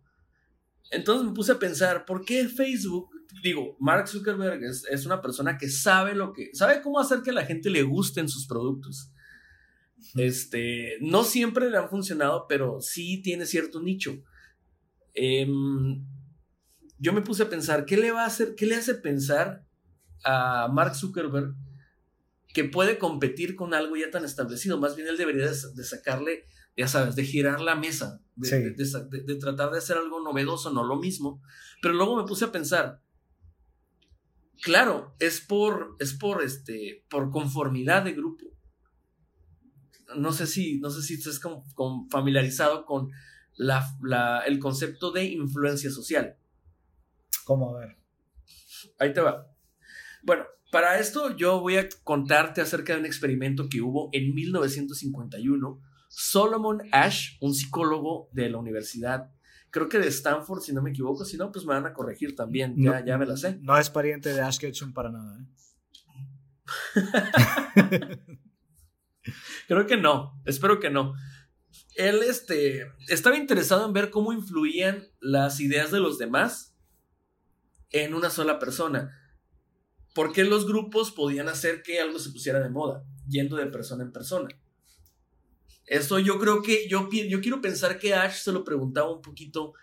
Entonces 0.91 1.28
me 1.28 1.34
puse 1.34 1.52
a 1.54 1.60
pensar, 1.60 2.06
¿por 2.06 2.24
qué 2.26 2.48
Facebook? 2.48 3.10
Digo, 3.44 3.76
Mark 3.80 4.08
Zuckerberg 4.08 4.64
es, 4.64 4.86
es 4.89 5.06
una 5.06 5.22
persona 5.22 5.58
que 5.58 5.70
sabe 5.70 6.16
lo 6.16 6.34
que. 6.34 6.52
sabe 6.54 6.82
cómo 6.82 7.00
hacer 7.00 7.22
que 7.22 7.32
a 7.32 7.34
la 7.34 7.46
gente 7.46 7.70
le 7.70 7.84
gusten 7.84 8.30
sus 8.30 8.46
productos. 8.48 9.10
Este, 10.16 10.98
no 11.02 11.24
siempre 11.24 11.70
le 11.70 11.78
han 11.78 11.89
funcionado, 11.89 12.46
pero 12.48 12.80
sí 12.82 13.22
tiene 13.22 13.46
cierto 13.46 13.82
nicho. 13.82 14.22
Em, 15.14 16.05
yo 16.99 17.14
me 17.14 17.22
puse 17.22 17.43
a 17.43 17.49
pensar, 17.49 17.86
¿qué 17.86 17.97
le 17.97 18.11
va 18.11 18.24
a 18.24 18.28
hacer, 18.28 18.55
qué 18.55 18.66
le 18.66 18.76
hace 18.76 18.95
pensar 18.95 19.66
a 20.24 20.70
Mark 20.72 20.95
Zuckerberg 20.95 21.53
que 22.53 22.64
puede 22.64 22.97
competir 22.97 23.55
con 23.55 23.74
algo 23.74 23.95
ya 23.95 24.09
tan 24.11 24.26
establecido? 24.26 24.80
Más 24.80 24.95
bien 24.95 25.07
él 25.07 25.18
debería 25.18 25.49
de, 25.49 25.57
de 25.76 25.84
sacarle, 25.84 26.45
ya 26.78 26.88
sabes, 26.88 27.16
de 27.16 27.26
girar 27.26 27.61
la 27.61 27.76
mesa, 27.76 28.22
de, 28.36 28.47
Sí. 28.47 29.38
tratar 29.39 29.72
de 29.72 29.78
hacer 29.80 29.97
algo 29.97 30.22
novedoso, 30.22 30.72
no 30.72 30.84
lo 30.84 30.95
mismo. 30.97 31.41
Pero 31.82 31.93
luego 31.95 32.16
me 32.16 32.28
puse 32.28 32.45
a 32.45 32.51
pensar, 32.51 33.01
claro, 34.61 35.16
es 35.20 35.41
por, 35.41 35.95
es 35.99 36.14
por, 36.14 36.43
este, 36.43 37.05
por 37.09 37.30
conformidad 37.32 38.03
de 38.03 38.14
grupo. 38.14 38.45
No 40.16 40.32
sé 40.32 40.47
si, 40.47 40.80
no 40.80 40.89
sé 40.89 41.01
si 41.01 41.16
estás 41.16 41.39
como- 41.39 41.64
como 41.76 42.07
familiarizado 42.09 42.86
con 42.86 43.09
la, 43.56 43.86
la- 44.01 44.39
el 44.45 44.60
concepto 44.60 45.12
de 45.12 45.26
influencia 45.26 45.89
social. 45.91 46.36
¿Cómo? 47.45 47.76
A 47.76 47.80
ver. 47.80 47.97
Ahí 48.99 49.14
te 49.14 49.22
va. 49.22 49.47
Bueno, 50.24 50.45
para 50.72 50.99
esto 50.99 51.36
yo 51.36 51.60
voy 51.62 51.78
a 51.78 51.88
contarte 52.04 52.62
acerca 52.62 52.93
de 52.93 52.99
un 52.99 53.06
experimento 53.06 53.68
que 53.70 53.82
hubo 53.82 54.10
en 54.14 54.34
1951. 54.34 55.82
Solomon 56.10 56.82
Ash, 56.91 57.38
un 57.41 57.54
psicólogo 57.54 58.30
de 58.32 58.49
la 58.49 58.58
universidad, 58.60 59.32
creo 59.72 59.89
que 59.89 59.97
de 59.99 60.08
Stanford, 60.08 60.62
si 60.62 60.72
no 60.74 60.82
me 60.84 60.91
equivoco, 60.91 61.26
si 61.26 61.38
no, 61.38 61.51
pues 61.51 61.66
me 61.66 61.74
van 61.74 61.86
a 61.88 61.93
corregir 61.93 62.36
también, 62.36 62.76
ya, 62.78 62.99
No- 62.99 63.06
ya 63.06 63.18
me 63.18 63.26
la 63.26 63.36
sé. 63.36 63.58
No 63.62 63.78
es 63.78 63.89
pariente 63.89 64.32
de 64.34 64.41
Ash 64.41 64.60
Ketchum 64.60 64.93
para 64.93 65.12
nada, 65.12 65.39
¿eh? 65.39 65.45
Creo 69.68 69.88
que 69.88 69.97
no, 69.97 70.39
espero 70.45 70.80
que 70.80 70.89
no. 70.89 71.14
Él 71.96 72.22
este, 72.24 72.91
estaba 73.08 73.38
interesado 73.38 73.86
en 73.86 73.94
ver 73.94 74.10
cómo 74.10 74.34
influían 74.34 75.08
las 75.20 75.60
ideas 75.60 75.91
de 75.91 76.00
los 76.00 76.18
demás 76.18 76.76
en 77.91 78.14
una 78.14 78.30
sola 78.30 78.60
persona. 78.60 79.20
¿Por 80.14 80.32
qué 80.32 80.44
los 80.44 80.68
grupos 80.68 81.12
podían 81.12 81.50
hacer 81.50 81.82
que 81.82 82.00
algo 82.00 82.20
se 82.20 82.32
pusiera 82.32 82.60
de 82.60 82.70
moda, 82.70 83.04
yendo 83.28 83.56
de 83.56 83.68
persona 83.68 84.04
en 84.04 84.12
persona? 84.12 84.50
Esto 85.86 86.20
yo 86.20 86.39
creo 86.39 86.62
que, 86.62 86.88
yo, 86.88 87.10
yo 87.12 87.41
quiero 87.41 87.62
pensar 87.62 88.00
que 88.00 88.14
Ash 88.14 88.36
se 88.36 88.52
lo 88.52 88.64
preguntaba 88.64 89.12
un 89.12 89.22
poquito 89.22 89.74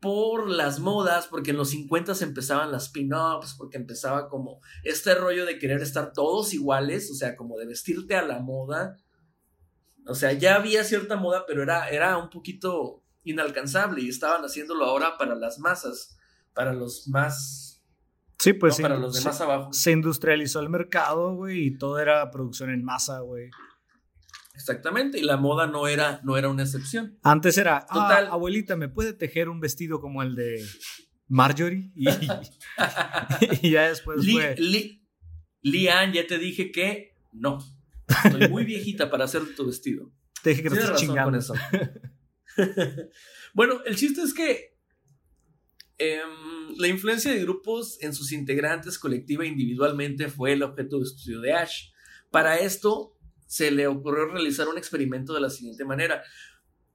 por 0.00 0.48
las 0.48 0.80
modas, 0.80 1.26
porque 1.26 1.50
en 1.50 1.58
los 1.58 1.70
50 1.70 2.14
empezaban 2.20 2.72
las 2.72 2.88
pin-ups, 2.88 3.54
porque 3.56 3.76
empezaba 3.76 4.28
como 4.28 4.60
este 4.82 5.14
rollo 5.14 5.44
de 5.44 5.58
querer 5.58 5.82
estar 5.82 6.12
todos 6.12 6.54
iguales, 6.54 7.10
o 7.10 7.14
sea, 7.14 7.36
como 7.36 7.58
de 7.58 7.66
vestirte 7.66 8.16
a 8.16 8.22
la 8.22 8.40
moda. 8.40 8.96
O 10.10 10.14
sea, 10.14 10.32
ya 10.32 10.56
había 10.56 10.82
cierta 10.84 11.16
moda, 11.16 11.44
pero 11.46 11.62
era, 11.62 11.88
era 11.88 12.18
un 12.18 12.30
poquito 12.30 13.04
inalcanzable 13.24 14.02
y 14.02 14.08
estaban 14.08 14.42
haciéndolo 14.42 14.84
ahora 14.84 15.16
para 15.18 15.34
las 15.34 15.58
masas, 15.58 16.16
para 16.54 16.72
los 16.72 17.06
más, 17.08 17.82
Sí, 18.38 18.54
pues 18.54 18.78
no, 18.78 18.82
para 18.82 18.96
los 18.98 19.14
de 19.14 19.20
más 19.22 19.40
abajo. 19.40 19.72
se 19.72 19.92
industrializó 19.92 20.60
el 20.60 20.68
mercado, 20.70 21.34
güey, 21.34 21.66
y 21.66 21.78
todo 21.78 21.98
era 21.98 22.30
producción 22.30 22.70
en 22.70 22.82
masa, 22.84 23.20
güey. 23.20 23.50
Exactamente, 24.54 25.18
y 25.18 25.22
la 25.22 25.36
moda 25.36 25.66
no 25.66 25.86
era, 25.86 26.20
no 26.24 26.36
era 26.36 26.48
una 26.48 26.62
excepción. 26.64 27.18
Antes 27.22 27.56
era, 27.56 27.80
Total. 27.86 28.26
ah, 28.26 28.32
abuelita, 28.32 28.76
¿me 28.76 28.88
puede 28.88 29.12
tejer 29.12 29.48
un 29.48 29.60
vestido 29.60 30.00
como 30.00 30.22
el 30.22 30.34
de 30.34 30.62
Marjorie? 31.28 31.92
Y, 31.94 32.08
y 33.62 33.70
ya 33.70 33.88
después 33.88 34.24
Li, 34.24 34.32
fue, 34.32 34.54
Li- 34.58 35.06
Lian, 35.62 36.12
ya 36.12 36.26
te 36.26 36.38
dije 36.38 36.72
que 36.72 37.16
no. 37.32 37.58
Estoy 38.24 38.48
muy 38.48 38.64
viejita 38.64 39.10
para 39.10 39.24
hacer 39.24 39.42
tu 39.54 39.66
vestido. 39.66 40.10
te 40.42 40.50
dije 40.50 40.62
que 40.62 40.70
te 40.70 40.76
Tienes 40.76 40.90
estás 40.90 41.02
razón 41.02 41.08
chingando. 41.08 41.30
con 41.30 41.38
eso. 41.38 41.54
bueno, 43.54 43.80
el 43.84 43.96
chiste 43.96 44.22
es 44.22 44.34
que 44.34 44.76
em, 45.98 46.76
la 46.76 46.88
influencia 46.88 47.32
de 47.32 47.40
grupos 47.40 47.98
en 48.02 48.14
sus 48.14 48.32
integrantes 48.32 48.98
colectiva 48.98 49.44
e 49.44 49.48
individualmente 49.48 50.28
fue 50.28 50.52
el 50.52 50.62
objeto 50.62 50.98
de 50.98 51.04
estudio 51.04 51.40
de 51.40 51.52
Ash. 51.52 51.90
Para 52.30 52.58
esto 52.58 53.16
se 53.46 53.70
le 53.70 53.86
ocurrió 53.86 54.26
realizar 54.26 54.68
un 54.68 54.78
experimento 54.78 55.34
de 55.34 55.40
la 55.40 55.50
siguiente 55.50 55.84
manera. 55.84 56.22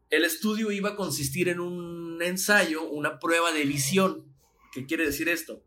El 0.10 0.24
estudio 0.24 0.72
iba 0.72 0.92
a 0.92 0.96
consistir 0.96 1.50
en 1.50 1.60
un 1.60 2.22
ensayo, 2.22 2.90
una 2.90 3.20
prueba 3.20 3.52
de 3.52 3.66
visión. 3.66 4.34
¿Qué 4.72 4.86
quiere 4.86 5.06
decir 5.06 5.28
esto? 5.30 5.64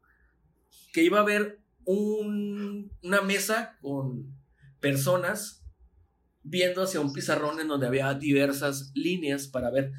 Que 0.92 1.02
iba 1.02 1.18
a 1.18 1.22
haber 1.22 1.60
una 1.84 3.20
mesa 3.22 3.76
con 3.80 4.37
personas 4.80 5.64
viendo 6.42 6.82
hacia 6.82 7.00
un 7.00 7.12
pizarrón 7.12 7.60
en 7.60 7.68
donde 7.68 7.86
había 7.86 8.14
diversas 8.14 8.90
líneas 8.94 9.48
para 9.48 9.70
ver 9.70 9.92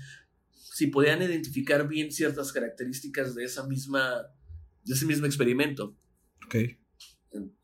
si 0.52 0.88
podían 0.88 1.22
identificar 1.22 1.88
bien 1.88 2.12
ciertas 2.12 2.52
características 2.52 3.36
de 3.36 3.44
esa 3.44 3.68
misma 3.68 4.28
de 4.84 4.94
ese 4.94 5.06
mismo 5.06 5.26
experimento. 5.26 5.96
Ok. 6.46 6.56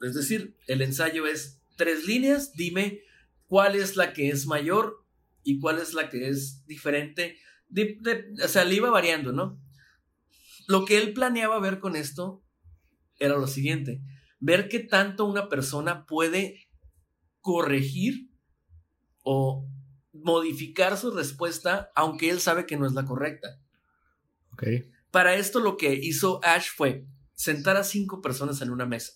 Es 0.02 0.14
decir, 0.14 0.56
el 0.68 0.82
ensayo 0.82 1.26
es 1.26 1.60
tres 1.76 2.06
líneas, 2.06 2.54
dime 2.54 3.02
cuál 3.48 3.76
es 3.76 3.96
la 3.96 4.14
que 4.14 4.30
es 4.30 4.46
mayor 4.46 5.06
y 5.44 5.60
cuál 5.60 5.80
es 5.80 5.94
la 5.94 6.10
que 6.10 6.30
es 6.30 6.66
diferente. 6.68 7.38
o 8.44 8.48
sea, 8.48 8.66
le 8.66 8.76
iba 8.76 8.90
variando, 8.90 9.32
¿no? 9.32 9.60
Lo 10.68 10.86
que 10.86 10.98
él 10.98 11.14
planeaba 11.14 11.60
ver 11.60 11.80
con 11.80 11.96
esto 11.96 12.44
era 13.20 13.38
lo 13.38 13.48
siguiente, 13.48 14.02
ver 14.40 14.68
qué 14.68 14.80
tanto 14.80 15.26
una 15.26 15.48
persona 15.48 16.06
puede 16.06 16.65
corregir 17.46 18.32
o 19.22 19.70
modificar 20.14 20.98
su 20.98 21.12
respuesta 21.12 21.92
aunque 21.96 22.32
él 22.32 22.40
sabe 22.40 22.66
que 22.66 22.76
no 22.76 22.88
es 22.88 22.94
la 22.94 23.06
correcta. 23.06 23.62
Para 25.12 25.36
esto 25.36 25.60
lo 25.60 25.78
que 25.78 25.94
hizo 25.94 26.44
Ash 26.44 26.70
fue 26.76 27.06
sentar 27.36 27.78
a 27.78 27.84
cinco 27.84 28.20
personas 28.20 28.64
en 28.64 28.72
una 28.72 28.88
mesa. 28.88 29.14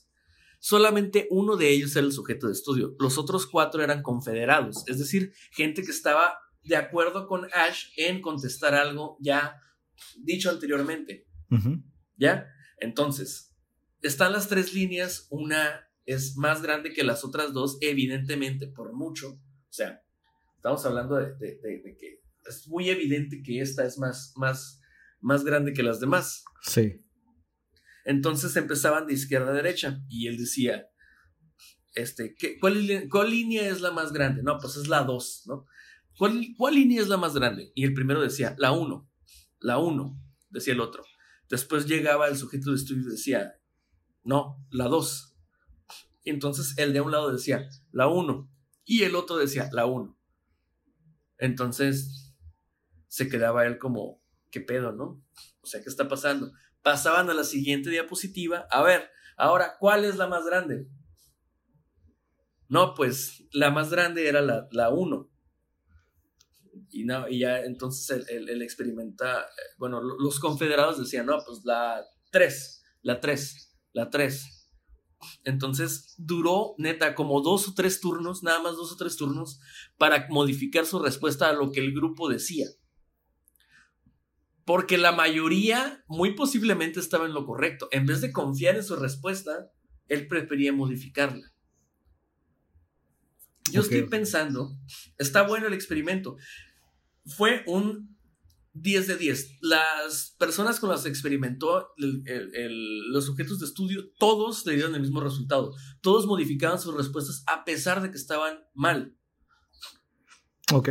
Solamente 0.60 1.28
uno 1.32 1.56
de 1.58 1.70
ellos 1.70 1.96
era 1.96 2.06
el 2.06 2.14
sujeto 2.14 2.46
de 2.46 2.54
estudio. 2.54 2.96
Los 3.00 3.18
otros 3.18 3.48
cuatro 3.48 3.82
eran 3.82 4.04
confederados, 4.04 4.84
es 4.86 5.00
decir, 5.00 5.34
gente 5.50 5.82
que 5.82 5.90
estaba 5.90 6.38
de 6.62 6.76
acuerdo 6.76 7.26
con 7.26 7.48
Ash 7.52 7.86
en 7.98 8.22
contestar 8.22 8.76
algo 8.76 9.18
ya 9.20 9.60
dicho 10.18 10.52
anteriormente. 10.52 11.26
¿Ya? 12.16 12.46
Entonces, 12.78 13.56
están 14.04 14.34
las 14.34 14.48
tres 14.48 14.76
líneas, 14.76 15.26
una 15.32 15.89
es 16.10 16.38
más 16.38 16.64
grande 16.64 16.92
que 16.92 17.04
las 17.04 17.24
otras 17.24 17.54
dos, 17.54 17.78
evidentemente, 17.82 18.66
por 18.66 18.94
mucho. 18.94 19.34
O 19.34 19.72
sea, 19.72 20.02
estamos 20.56 20.84
hablando 20.84 21.18
de, 21.18 21.38
que 21.38 22.22
es 22.48 22.68
muy 22.68 22.90
evidente 22.90 23.44
que 23.44 23.62
esta 23.62 23.86
es 23.86 24.00
más, 24.00 24.34
más, 24.36 24.82
más 25.22 25.44
grande 25.44 25.72
que 25.72 25.84
las 25.84 26.00
demás. 26.00 26.44
Sí. 26.64 27.06
Entonces 28.06 28.56
empezaban 28.56 29.06
de 29.06 29.14
izquierda 29.14 29.52
a 29.52 29.54
derecha 29.54 30.02
y 30.10 30.28
él 30.28 30.40
decía, 30.40 30.88
este, 31.94 32.34
¿qué, 32.36 32.58
cuál, 32.58 32.88
línea 33.30 33.70
es 33.70 33.80
la 33.80 33.92
más 33.92 34.12
grande? 34.12 34.42
No, 34.42 34.58
pues 34.58 34.78
es 34.78 34.88
la 34.88 35.04
2, 35.04 35.44
¿no? 35.46 35.68
¿Cuál, 36.18 36.44
¿Cuál, 36.58 36.74
línea 36.74 37.04
es 37.04 37.08
la 37.08 37.18
más 37.18 37.36
grande? 37.36 37.72
Y 37.76 37.84
el 37.84 37.94
primero 37.94 38.20
decía, 38.20 38.56
la 38.58 38.72
1, 38.72 39.08
la 39.60 39.78
1, 39.78 40.20
decía 40.50 40.74
el 40.74 40.82
otro. 40.82 41.04
Después 41.50 41.86
llegaba 41.86 42.28
el 42.28 42.36
sujeto 42.36 42.72
de 42.72 42.78
estudio 42.78 43.04
y 43.04 43.12
decía, 43.12 43.60
no, 44.24 44.66
la 44.72 44.86
2. 44.86 45.29
Entonces 46.30 46.78
el 46.78 46.94
de 46.94 47.02
un 47.02 47.12
lado 47.12 47.32
decía, 47.32 47.70
la 47.92 48.08
1. 48.08 48.50
Y 48.86 49.04
el 49.04 49.16
otro 49.16 49.38
decía, 49.38 49.70
la 49.72 49.86
1. 49.86 50.18
Entonces 51.38 52.36
se 53.08 53.30
quedaba 53.30 53.66
él 53.66 53.78
como, 53.78 54.22
¿qué 54.52 54.62
pedo, 54.62 54.92
no? 54.92 55.24
O 55.62 55.66
sea, 55.66 55.82
¿qué 55.82 55.90
está 55.90 56.08
pasando? 56.08 56.52
pasaban 56.82 57.30
a 57.30 57.34
la 57.34 57.44
siguiente 57.44 57.90
diapositiva. 57.90 58.68
A 58.72 58.82
ver, 58.82 59.10
ahora, 59.38 59.76
¿cuál 59.80 60.06
es 60.06 60.16
la 60.16 60.28
más 60.28 60.46
grande? 60.46 60.88
No, 62.68 62.94
pues 62.94 63.44
la 63.52 63.72
más 63.72 63.90
grande 63.90 64.28
era 64.28 64.42
la 64.42 64.90
1. 64.90 65.30
y, 66.92 67.04
no, 67.04 67.28
y 67.28 67.40
ya 67.40 67.62
entonces 67.62 68.28
el, 68.30 68.62
experimenta, 68.62 69.48
bueno, 69.78 70.02
los 70.02 70.40
confederados 70.40 71.00
decían, 71.00 71.26
no, 71.26 71.38
pues 71.46 71.62
la 71.64 72.04
3, 72.32 72.84
la 73.02 73.20
3, 73.20 73.78
la 73.94 74.10
3. 74.10 74.59
Entonces 75.44 76.16
duró 76.18 76.76
neta 76.78 77.16
como 77.16 77.42
dos 77.42 77.68
o 77.68 77.74
tres 77.74 78.00
turnos, 78.00 78.44
nada 78.44 78.62
más 78.62 78.76
dos 78.76 78.92
o 78.92 78.96
tres 78.96 79.18
turnos, 79.18 79.60
para 79.98 80.28
modificar 80.30 80.86
su 80.86 81.00
respuesta 81.00 81.50
a 81.50 81.54
lo 81.54 81.72
que 81.72 81.80
el 81.80 81.94
grupo 81.94 82.30
decía 82.30 82.68
porque 84.70 85.00
la 85.00 85.12
mayoría 85.12 86.04
muy 86.08 86.36
posiblemente 86.36 87.00
estaba 87.00 87.26
en 87.26 87.34
lo 87.34 87.44
correcto. 87.44 87.88
En 87.92 88.06
vez 88.06 88.22
de 88.22 88.32
confiar 88.32 88.76
en 88.76 88.84
su 88.84 88.96
respuesta, 88.98 89.72
él 90.08 90.28
prefería 90.28 90.72
modificarla. 90.72 91.52
Yo 93.72 93.82
estoy 93.82 94.04
pensando, 94.04 94.78
está 95.18 95.42
bueno 95.42 95.66
el 95.66 95.74
experimento. 95.74 96.38
Fue 97.26 97.64
un 97.66 98.16
10 98.74 99.08
de 99.08 99.18
10. 99.18 99.58
Las 99.62 100.36
personas 100.38 100.80
con 100.80 100.90
las 100.90 101.04
que 101.04 101.10
experimentó 101.10 101.90
los 101.98 103.26
sujetos 103.26 103.60
de 103.60 103.66
estudio, 103.66 104.12
todos 104.18 104.66
le 104.66 104.74
dieron 104.74 104.96
el 104.96 105.02
mismo 105.02 105.22
resultado. 105.22 105.74
Todos 106.02 106.26
modificaban 106.26 106.80
sus 106.80 106.96
respuestas 106.96 107.44
a 107.48 107.66
pesar 107.66 108.02
de 108.02 108.12
que 108.12 108.18
estaban 108.18 108.60
mal. 108.74 109.16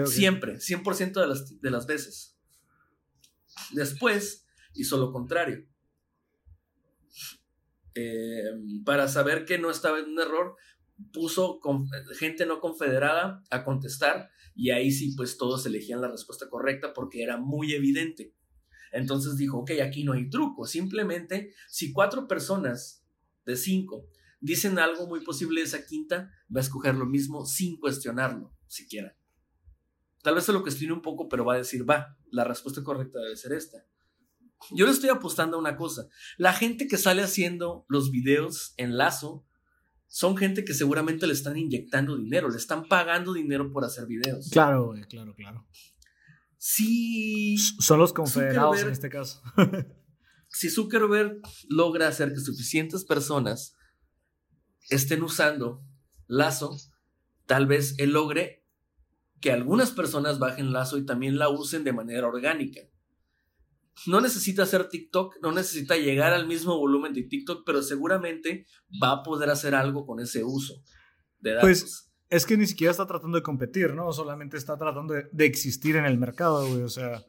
Siempre, 0.07 0.57
100% 0.57 1.21
de 1.21 1.27
las, 1.27 1.61
de 1.61 1.71
las 1.71 1.87
veces. 1.87 2.37
Después 3.73 4.47
hizo 4.75 4.97
lo 4.99 5.13
contrario. 5.13 5.67
Eh, 7.95 8.43
para 8.85 9.09
saber 9.09 9.45
que 9.45 9.59
no 9.59 9.71
estaba 9.71 9.99
en 9.99 10.11
un 10.11 10.21
error, 10.21 10.57
puso 11.13 11.61
gente 12.19 12.47
no 12.47 12.61
confederada 12.61 13.43
a 13.51 13.65
contestar 13.65 14.31
y 14.59 14.71
ahí 14.71 14.91
sí 14.91 15.15
pues 15.17 15.39
todos 15.39 15.65
elegían 15.67 16.01
la 16.01 16.09
respuesta 16.09 16.51
correcta 16.51 16.93
porque 16.93 17.23
era 17.23 17.37
muy 17.37 17.75
evidente. 17.75 18.35
Entonces 18.91 19.37
dijo, 19.37 19.59
ok, 19.59 19.71
aquí 19.85 20.03
no 20.03 20.15
hay 20.15 20.29
truco, 20.29 20.67
simplemente 20.67 21.55
si 21.69 21.93
cuatro 21.93 22.27
personas 22.27 23.05
de 23.47 23.57
cinco 23.57 24.09
dicen 24.41 24.81
algo 24.81 25.07
muy 25.07 25.21
posible 25.21 25.63
esa 25.63 25.87
quinta, 25.87 26.33
va 26.55 26.61
a 26.61 26.65
escoger 26.65 26.97
lo 26.97 27.07
mismo 27.07 27.47
sin 27.47 27.79
cuestionarlo 27.79 28.53
siquiera. 28.67 29.17
Tal 30.25 30.35
vez 30.35 30.43
se 30.43 30.53
lo 30.53 30.63
cuestione 30.63 30.93
un 30.93 31.03
poco, 31.03 31.29
pero 31.29 31.45
va 31.45 31.55
a 31.55 31.59
decir, 31.59 31.89
va, 31.89 32.19
la 32.33 32.43
respuesta 32.43 32.83
correcta 32.83 33.21
debe 33.21 33.37
ser 33.37 33.53
esta. 33.53 33.87
Yo 34.73 34.87
le 34.87 34.91
estoy 34.91 35.11
apostando 35.11 35.57
a 35.57 35.61
una 35.61 35.77
cosa. 35.77 36.09
La 36.37 36.53
gente 36.53 36.89
que 36.89 36.97
sale 36.97 37.23
haciendo 37.23 37.87
los 37.89 38.11
videos 38.11 38.75
en 38.77 38.99
lazo 38.99 39.47
son 40.09 40.37
gente 40.37 40.65
que 40.65 40.75
seguramente 40.75 41.27
le 41.27 41.35
están 41.35 41.57
inyectando 41.57 42.17
dinero, 42.17 42.49
le 42.49 42.57
están 42.57 42.89
pagando 42.89 43.35
dinero 43.35 43.71
por 43.71 43.85
hacer 43.85 44.07
videos. 44.07 44.49
Claro, 44.51 44.95
claro, 45.09 45.35
claro. 45.35 45.67
Sí. 46.57 47.57
Son 47.79 47.99
los 48.01 48.13
confederados 48.13 48.81
en 48.81 48.91
este 48.91 49.11
caso. 49.11 49.43
si 50.49 50.71
Zuckerberg 50.71 51.41
logra 51.69 52.09
hacer 52.09 52.33
que 52.33 52.41
suficientes 52.41 53.05
personas 53.05 53.77
estén 54.89 55.23
usando 55.23 55.85
lazo, 56.27 56.77
tal 57.47 57.67
vez 57.67 57.95
él 57.99 58.13
logre 58.13 58.67
que 59.41 59.53
algunas 59.53 59.91
personas 59.91 60.39
bajen 60.39 60.73
lazo 60.73 60.99
y 60.99 61.05
también 61.05 61.39
la 61.39 61.51
usen 61.51 61.85
de 61.85 61.93
manera 61.93 62.27
orgánica. 62.27 62.81
No 64.07 64.21
necesita 64.21 64.63
hacer 64.63 64.89
TikTok, 64.89 65.37
no 65.43 65.53
necesita 65.53 65.97
llegar 65.97 66.33
al 66.33 66.47
mismo 66.47 66.77
volumen 66.79 67.13
de 67.13 67.23
TikTok, 67.23 67.63
pero 67.65 67.83
seguramente 67.83 68.67
va 69.03 69.13
a 69.13 69.23
poder 69.23 69.51
hacer 69.51 69.75
algo 69.75 70.07
con 70.07 70.21
ese 70.21 70.45
uso 70.45 70.83
de 71.41 71.53
datos. 71.53 71.63
Pues 71.63 72.13
es 72.31 72.47
que 72.47 72.57
ni 72.57 72.67
siquiera 72.67 72.91
está 72.91 73.07
tratando 73.07 73.37
de 73.37 73.43
competir, 73.43 73.95
¿no? 73.95 74.13
Solamente 74.13 74.57
está 74.57 74.77
tratando 74.77 75.15
de, 75.15 75.47
existir 75.47 75.97
en 75.97 76.05
el 76.05 76.19
mercado, 76.19 76.69
güey, 76.69 76.83
o 76.83 76.89
sea. 76.89 77.25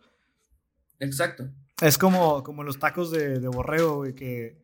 Exacto. 0.99 1.49
Es 1.81 1.97
como, 1.97 2.43
como 2.43 2.63
los 2.63 2.79
tacos 2.79 3.09
de, 3.09 3.39
de 3.39 3.47
borrego, 3.47 3.97
güey, 3.97 4.13
que, 4.13 4.61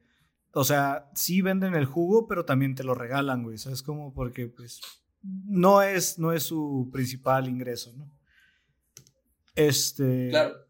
o 0.51 0.63
sea, 0.63 1.09
sí 1.15 1.41
venden 1.41 1.75
el 1.75 1.85
jugo, 1.85 2.27
pero 2.27 2.45
también 2.45 2.75
te 2.75 2.83
lo 2.83 2.93
regalan, 2.93 3.43
güey, 3.43 3.55
es 3.55 3.83
como 3.83 4.13
porque, 4.13 4.47
pues, 4.47 4.81
no 5.21 5.81
es, 5.81 6.19
no 6.19 6.33
es 6.33 6.43
su 6.43 6.89
principal 6.91 7.47
ingreso, 7.47 7.93
¿no? 7.97 8.11
Este. 9.55 10.29
Claro. 10.29 10.64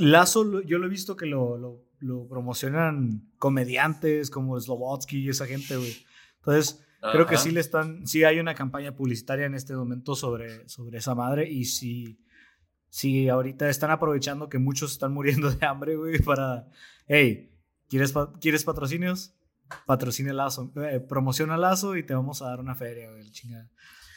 Lazo, 0.00 0.62
yo 0.62 0.78
lo 0.78 0.86
he 0.86 0.90
visto 0.90 1.16
que 1.16 1.26
lo, 1.26 1.86
lo, 2.00 2.28
promocionan 2.28 3.30
comediantes 3.38 4.30
como 4.30 4.58
Slobotsky 4.58 5.18
y 5.18 5.28
esa 5.28 5.46
gente, 5.46 5.76
güey. 5.76 5.94
Entonces, 6.36 6.84
creo 7.12 7.26
que 7.26 7.36
sí 7.36 7.50
le 7.50 7.60
están. 7.60 8.06
Sí 8.06 8.24
hay 8.24 8.40
una 8.40 8.54
campaña 8.54 8.94
publicitaria 8.94 9.46
en 9.46 9.54
este 9.54 9.74
momento 9.74 10.14
sobre, 10.14 10.68
sobre 10.68 10.98
esa 10.98 11.14
madre 11.14 11.48
y 11.48 11.64
sí. 11.64 12.24
Sí, 12.88 13.28
ahorita 13.28 13.68
están 13.68 13.92
aprovechando 13.92 14.48
que 14.48 14.58
muchos 14.58 14.90
están 14.90 15.12
muriendo 15.12 15.50
de 15.50 15.64
hambre, 15.64 15.96
güey, 15.96 16.18
para. 16.18 16.66
Hey, 17.06 17.52
¿quieres, 17.88 18.12
¿quieres 18.40 18.64
patrocinios? 18.64 19.34
patrocine 19.86 20.32
Lazo, 20.32 20.72
eh, 20.76 21.00
promociona 21.00 21.56
Lazo 21.56 21.96
y 21.96 22.02
te 22.02 22.14
vamos 22.14 22.42
a 22.42 22.46
dar 22.46 22.60
una 22.60 22.74
feria, 22.74 23.10
güey, 23.10 23.30
chingada. 23.30 23.70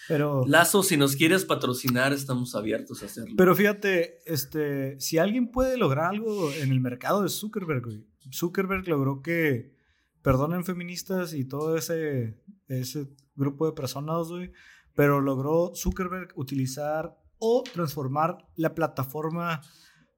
Pero, 0.07 0.43
Lazo, 0.45 0.83
si 0.83 0.97
nos 0.97 1.15
quieres 1.15 1.45
patrocinar, 1.45 2.11
estamos 2.13 2.55
abiertos 2.55 3.01
a 3.03 3.05
hacerlo. 3.05 3.35
Pero 3.37 3.55
fíjate, 3.55 4.19
este, 4.25 4.99
si 4.99 5.17
alguien 5.17 5.51
puede 5.51 5.77
lograr 5.77 6.07
algo 6.07 6.51
en 6.51 6.71
el 6.71 6.81
mercado 6.81 7.23
de 7.23 7.29
Zuckerberg, 7.29 7.83
güey. 7.83 8.05
Zuckerberg 8.31 8.87
logró 8.87 9.21
que 9.21 9.73
perdonen 10.21 10.63
feministas 10.63 11.33
y 11.33 11.45
todo 11.45 11.77
ese, 11.77 12.41
ese 12.67 13.07
grupo 13.35 13.65
de 13.65 13.73
personas, 13.73 14.27
güey, 14.27 14.51
pero 14.95 15.21
logró 15.21 15.73
Zuckerberg 15.75 16.29
utilizar 16.35 17.17
o 17.37 17.63
transformar 17.63 18.37
la 18.55 18.73
plataforma 18.73 19.61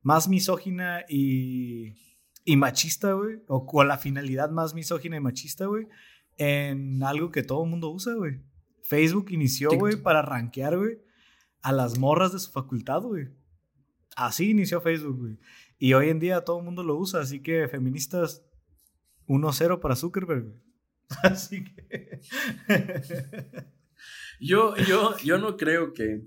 más 0.02 0.28
misógina 0.28 1.04
y, 1.10 1.96
y 2.44 2.56
machista, 2.58 3.14
güey, 3.14 3.38
o 3.48 3.66
con 3.66 3.88
la 3.88 3.98
finalidad 3.98 4.52
más 4.52 4.74
misógina 4.76 5.18
y 5.18 5.22
machista, 5.22 5.66
güey, 5.66 5.88
en 6.38 7.02
algo 7.04 7.32
que 7.32 7.44
todo 7.44 7.64
el 7.64 7.70
mundo 7.72 7.90
usa, 7.90 8.14
güey. 8.14 8.42
Facebook 8.88 9.32
inició, 9.32 9.72
güey, 9.72 9.96
para 9.96 10.22
rankear, 10.22 10.78
güey, 10.78 11.00
a 11.62 11.72
las 11.72 11.98
morras 11.98 12.34
de 12.34 12.40
su 12.40 12.52
facultad, 12.52 13.02
güey. 13.02 13.30
Así 14.16 14.52
inició 14.52 14.80
Facebook, 14.80 15.20
güey. 15.20 15.40
Y 15.78 15.94
hoy 15.94 16.10
en 16.10 16.20
día 16.20 16.42
todo 16.42 16.60
el 16.60 16.66
mundo 16.66 16.84
lo 16.84 16.96
usa, 16.96 17.20
así 17.20 17.42
que 17.42 17.68
feministas 17.68 18.44
1-0 19.28 19.80
para 19.80 19.96
Zuckerberg, 19.96 20.44
güey. 20.44 20.66
Así 21.24 21.64
que... 21.64 22.22
yo, 24.40 24.76
yo, 24.76 25.16
yo 25.18 25.38
no 25.38 25.56
creo 25.56 25.94
que, 25.94 26.24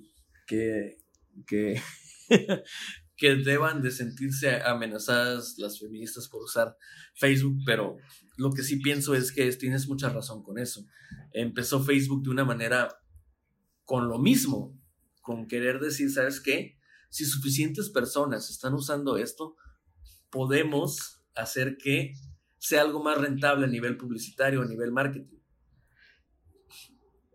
que, 0.47 0.99
que, 1.47 1.83
que 3.17 3.35
deban 3.37 3.83
de 3.83 3.91
sentirse 3.91 4.63
amenazadas 4.63 5.57
las 5.59 5.81
feministas 5.81 6.29
por 6.29 6.43
usar 6.43 6.77
Facebook, 7.15 7.59
pero 7.67 7.97
lo 8.39 8.53
que 8.53 8.63
sí 8.63 8.77
pienso 8.77 9.15
es 9.15 9.33
que 9.33 9.51
tienes 9.53 9.89
mucha 9.89 10.09
razón 10.09 10.43
con 10.45 10.59
eso. 10.59 10.87
Empezó 11.33 11.83
Facebook 11.83 12.23
de 12.23 12.31
una 12.31 12.45
manera 12.45 12.89
con 13.85 14.09
lo 14.09 14.19
mismo, 14.19 14.81
con 15.21 15.49
querer 15.49 15.81
decir, 15.81 16.11
¿sabes 16.11 16.41
qué? 16.41 16.79
Si 17.11 17.25
suficientes 17.25 17.91
personas 17.91 18.49
están 18.49 18.75
usando 18.75 19.17
esto, 19.17 19.57
podemos 20.31 21.25
hacer 21.35 21.79
que 21.79 22.15
sea 22.59 22.83
algo 22.83 23.03
más 23.03 23.19
rentable 23.19 23.67
a 23.67 23.69
nivel 23.69 23.97
publicitario, 23.97 24.63
a 24.63 24.67
nivel 24.67 24.93
marketing. 24.93 25.39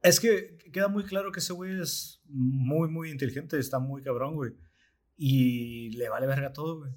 Es 0.01 0.21
que 0.21 0.57
queda 0.71 0.87
muy 0.87 1.03
claro 1.03 1.33
que 1.33 1.39
ese 1.39 1.51
güey 1.51 1.81
es 1.81 2.21
muy, 2.25 2.87
muy 2.87 3.11
inteligente, 3.11 3.59
está 3.59 3.79
muy 3.79 4.01
cabrón, 4.01 4.35
güey. 4.35 4.53
Y 5.17 5.89
le 5.97 6.07
vale 6.07 6.27
verga 6.27 6.53
todo, 6.53 6.79
güey. 6.79 6.93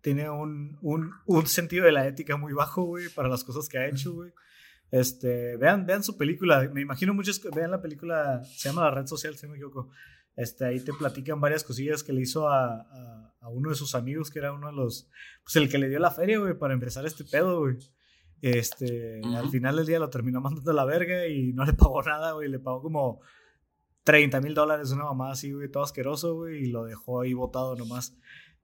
Tiene 0.00 0.30
un, 0.30 0.78
un, 0.82 1.10
un, 1.26 1.46
sentido 1.46 1.84
de 1.84 1.92
la 1.92 2.06
ética 2.06 2.36
muy 2.36 2.52
bajo, 2.52 2.82
güey, 2.84 3.08
para 3.08 3.28
las 3.28 3.44
cosas 3.44 3.68
que 3.68 3.78
ha 3.78 3.86
hecho, 3.88 4.12
güey. 4.12 4.32
Este, 4.90 5.56
vean, 5.56 5.86
vean 5.86 6.02
su 6.02 6.16
película. 6.16 6.68
Me 6.72 6.80
imagino 6.80 7.14
muchos, 7.14 7.40
vean 7.54 7.70
la 7.70 7.82
película, 7.82 8.44
se 8.44 8.68
llama 8.68 8.84
La 8.84 8.90
Red 8.90 9.06
Social, 9.06 9.36
si 9.36 9.46
no 9.46 9.52
me 9.52 9.58
equivoco. 9.58 9.90
Este, 10.36 10.66
ahí 10.66 10.80
te 10.80 10.92
platican 10.92 11.40
varias 11.40 11.64
cosillas 11.64 12.02
que 12.02 12.12
le 12.12 12.20
hizo 12.22 12.48
a, 12.48 12.82
a, 12.82 13.34
a, 13.40 13.48
uno 13.48 13.70
de 13.70 13.74
sus 13.74 13.94
amigos, 13.94 14.30
que 14.30 14.38
era 14.38 14.52
uno 14.52 14.68
de 14.68 14.74
los, 14.74 15.08
pues 15.42 15.56
el 15.56 15.70
que 15.70 15.78
le 15.78 15.88
dio 15.88 15.98
la 15.98 16.10
feria, 16.10 16.38
güey, 16.38 16.54
para 16.54 16.74
empezar 16.74 17.06
este 17.06 17.24
pedo, 17.24 17.60
güey. 17.60 17.78
Este, 18.42 19.20
uh 19.24 19.28
-huh. 19.28 19.36
al 19.36 19.48
final 19.48 19.76
del 19.76 19.86
día 19.86 19.98
lo 19.98 20.10
terminó 20.10 20.40
mandando 20.40 20.70
a 20.70 20.74
la 20.74 20.84
verga 20.84 21.26
y 21.26 21.52
no 21.52 21.64
le 21.64 21.72
pagó 21.72 22.02
nada, 22.02 22.32
güey, 22.32 22.48
le 22.48 22.58
pagó 22.58 22.82
como 22.82 23.20
30 24.04 24.40
mil 24.40 24.54
dólares 24.54 24.92
una 24.92 25.04
mamá 25.04 25.32
así, 25.32 25.52
güey, 25.52 25.70
todo 25.70 25.82
asqueroso, 25.82 26.34
güey, 26.34 26.64
y 26.64 26.66
lo 26.66 26.84
dejó 26.84 27.22
ahí 27.22 27.32
botado 27.32 27.74
nomás. 27.74 28.16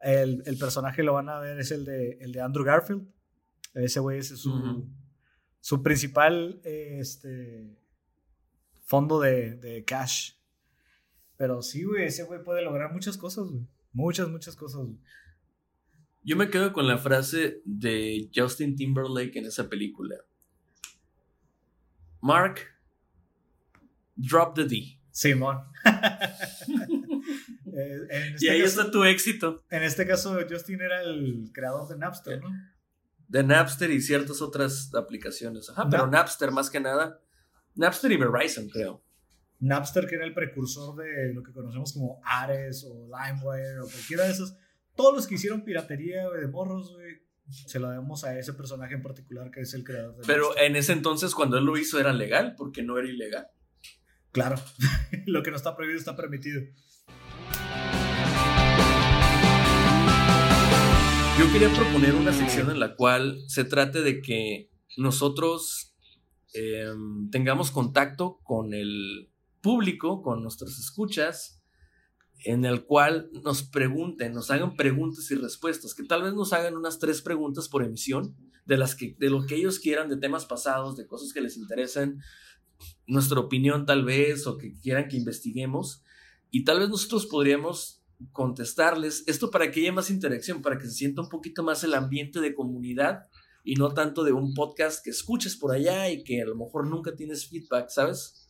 El, 0.03 0.43
el, 0.47 0.59
personaje 0.59 1.03
lo 1.03 1.15
van 1.15 1.29
a 1.29 1.39
ver 1.39 1.61
es 1.61 1.71
el 1.71 1.85
de, 1.85 2.19
el 2.21 2.33
de 2.33 2.41
Andrew 2.41 2.65
Garfield. 2.65 3.07
Ese 3.75 4.01
güey 4.01 4.19
es 4.19 4.29
su, 4.29 4.53
uh 4.53 4.59
-huh. 4.59 4.89
su 5.61 5.83
principal 5.83 6.61
este, 6.65 7.79
fondo 8.85 9.21
de, 9.21 9.57
de 9.57 9.85
cash. 9.85 10.33
Pero 11.37 11.63
sí, 11.63 11.85
güey, 11.85 12.07
ese 12.07 12.25
güey 12.25 12.43
puede 12.43 12.63
lograr 12.63 12.93
muchas 12.93 13.17
cosas, 13.17 13.49
güey. 13.49 13.67
Muchas, 13.93 14.29
muchas 14.29 14.57
cosas, 14.57 14.83
güey. 14.83 14.99
Yo 16.25 16.37
me 16.37 16.51
quedo 16.51 16.73
con 16.73 16.87
la 16.87 16.99
frase 16.99 17.63
de 17.65 18.31
Justin 18.35 18.77
Timberlake 18.77 19.39
en 19.39 19.47
esa 19.47 19.69
película. 19.69 20.17
Mark, 22.21 22.61
drop 24.15 24.55
the 24.55 24.65
D. 24.65 25.01
Simón. 25.11 25.59
eh, 27.77 28.33
este 28.35 28.47
y 28.47 28.49
ahí 28.49 28.63
caso, 28.63 28.81
está 28.81 28.91
tu 28.91 29.05
éxito. 29.05 29.65
En 29.71 29.83
este 29.83 30.07
caso, 30.07 30.39
Justin 30.49 30.81
era 30.81 31.03
el 31.03 31.51
creador 31.53 31.89
de 31.89 31.99
Napster, 31.99 32.41
¿no? 32.41 32.51
De 33.29 33.43
Napster 33.43 33.91
y 33.91 34.01
ciertas 34.01 34.43
otras 34.43 34.95
aplicaciones. 34.95 35.71
Ajá, 35.71 35.89
pero 35.89 36.07
Napster 36.07 36.51
más 36.51 36.71
que 36.71 36.81
nada. 36.81 37.21
Napster 37.75 38.13
y 38.13 38.17
Verizon, 38.17 38.69
creo. 38.69 39.03
Napster, 39.61 40.07
que 40.07 40.17
era 40.17 40.25
el 40.25 40.35
precursor 40.35 40.97
de 40.97 41.33
lo 41.33 41.43
que 41.43 41.53
conocemos 41.53 41.93
como 41.93 42.21
Ares 42.25 42.85
o 42.85 43.07
LimeWire 43.07 43.79
o 43.81 43.85
cualquiera 43.85 44.25
de 44.25 44.33
esos. 44.33 44.57
Todos 44.95 45.15
los 45.15 45.27
que 45.27 45.37
hicieron 45.37 45.65
piratería 45.65 46.29
de 46.29 46.49
morros, 46.49 46.93
güey, 46.93 47.23
se 47.49 47.79
lo 47.79 47.89
debemos 47.89 48.25
a 48.25 48.39
ese 48.39 48.53
personaje 48.55 48.95
en 48.95 49.03
particular 49.03 49.51
que 49.51 49.61
es 49.61 49.73
el 49.75 49.85
creador 49.85 50.17
de 50.17 50.27
Pero 50.27 50.49
Napster. 50.49 50.65
en 50.65 50.77
ese 50.77 50.93
entonces, 50.93 51.35
cuando 51.35 51.59
él 51.59 51.65
lo 51.65 51.79
hizo, 51.79 52.01
era 52.01 52.13
legal, 52.13 52.55
porque 52.57 52.83
no 52.83 52.99
era 52.99 53.09
ilegal. 53.09 53.47
Claro, 54.33 54.57
lo 55.27 55.43
que 55.43 55.51
no 55.51 55.57
está 55.57 55.77
prohibido 55.77 55.99
está 55.99 56.17
permitido. 56.17 56.63
Yo 61.39 61.51
quería 61.51 61.73
proponer 61.73 62.15
una 62.15 62.33
sección 62.35 62.71
en 62.71 62.79
la 62.79 62.95
cual 62.95 63.43
se 63.49 63.65
trate 63.65 64.03
de 64.03 64.21
que 64.21 64.71
nosotros 64.99 65.95
eh, 66.53 66.93
tengamos 67.31 67.71
contacto 67.71 68.39
con 68.43 68.75
el 68.75 69.31
público, 69.63 70.21
con 70.21 70.43
nuestras 70.43 70.79
escuchas, 70.79 71.63
en 72.45 72.67
el 72.67 72.85
cual 72.85 73.31
nos 73.45 73.63
pregunten, 73.63 74.35
nos 74.35 74.51
hagan 74.51 74.77
preguntas 74.77 75.31
y 75.31 75.37
respuestas, 75.37 75.95
que 75.95 76.03
tal 76.03 76.23
vez 76.23 76.35
nos 76.35 76.53
hagan 76.53 76.77
unas 76.77 76.99
tres 76.99 77.23
preguntas 77.23 77.69
por 77.69 77.83
emisión, 77.83 78.37
de, 78.67 78.77
las 78.77 78.95
que, 78.95 79.17
de 79.19 79.31
lo 79.31 79.47
que 79.47 79.57
ellos 79.57 79.79
quieran, 79.79 80.11
de 80.11 80.19
temas 80.19 80.45
pasados, 80.45 80.97
de 80.97 81.07
cosas 81.07 81.33
que 81.33 81.41
les 81.41 81.57
interesen, 81.57 82.21
nuestra 83.07 83.41
opinión 83.41 83.87
tal 83.87 84.05
vez, 84.05 84.47
o 84.47 84.59
que 84.59 84.75
quieran 84.75 85.09
que 85.09 85.17
investiguemos, 85.17 86.03
y 86.51 86.65
tal 86.65 86.81
vez 86.81 86.91
nosotros 86.91 87.25
podríamos 87.25 88.02
contestarles 88.33 89.25
esto 89.27 89.51
para 89.51 89.71
que 89.71 89.81
haya 89.81 89.93
más 89.93 90.11
interacción, 90.11 90.63
para 90.63 90.79
que 90.79 90.87
se 90.87 90.93
sienta 90.93 91.23
un 91.23 91.29
poquito 91.29 91.63
más 91.63 91.83
el 91.85 91.95
ambiente 91.95 92.41
de 92.41 92.55
comunidad 92.55 93.27
y 93.65 93.75
no 93.75 93.93
tanto 93.95 94.25
de 94.25 94.33
un 94.33 94.55
podcast 94.55 95.05
que 95.05 95.11
escuches 95.11 95.57
por 95.57 95.73
allá 95.73 96.11
y 96.11 96.25
que 96.25 96.43
a 96.43 96.47
lo 96.47 96.57
mejor 96.57 96.87
nunca 96.87 97.15
tienes 97.15 97.49
feedback, 97.49 97.89
¿sabes? 97.89 98.47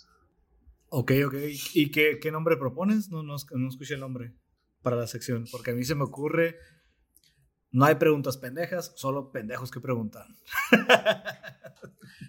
Ok, 0.88 1.12
ok. 1.26 1.34
¿Y 1.74 1.90
qué, 1.90 2.18
qué 2.20 2.30
nombre 2.30 2.56
propones? 2.56 3.08
No, 3.10 3.22
no, 3.22 3.36
no 3.36 3.68
escuché 3.68 3.94
el 3.94 4.00
nombre 4.00 4.34
para 4.82 4.96
la 4.96 5.06
sección, 5.06 5.46
porque 5.50 5.70
a 5.70 5.74
mí 5.74 5.84
se 5.84 5.94
me 5.94 6.04
ocurre, 6.04 6.56
no 7.70 7.84
hay 7.84 7.94
preguntas 7.94 8.36
pendejas, 8.36 8.92
solo 8.96 9.30
pendejos 9.32 9.70
que 9.70 9.80
preguntan. 9.80 10.36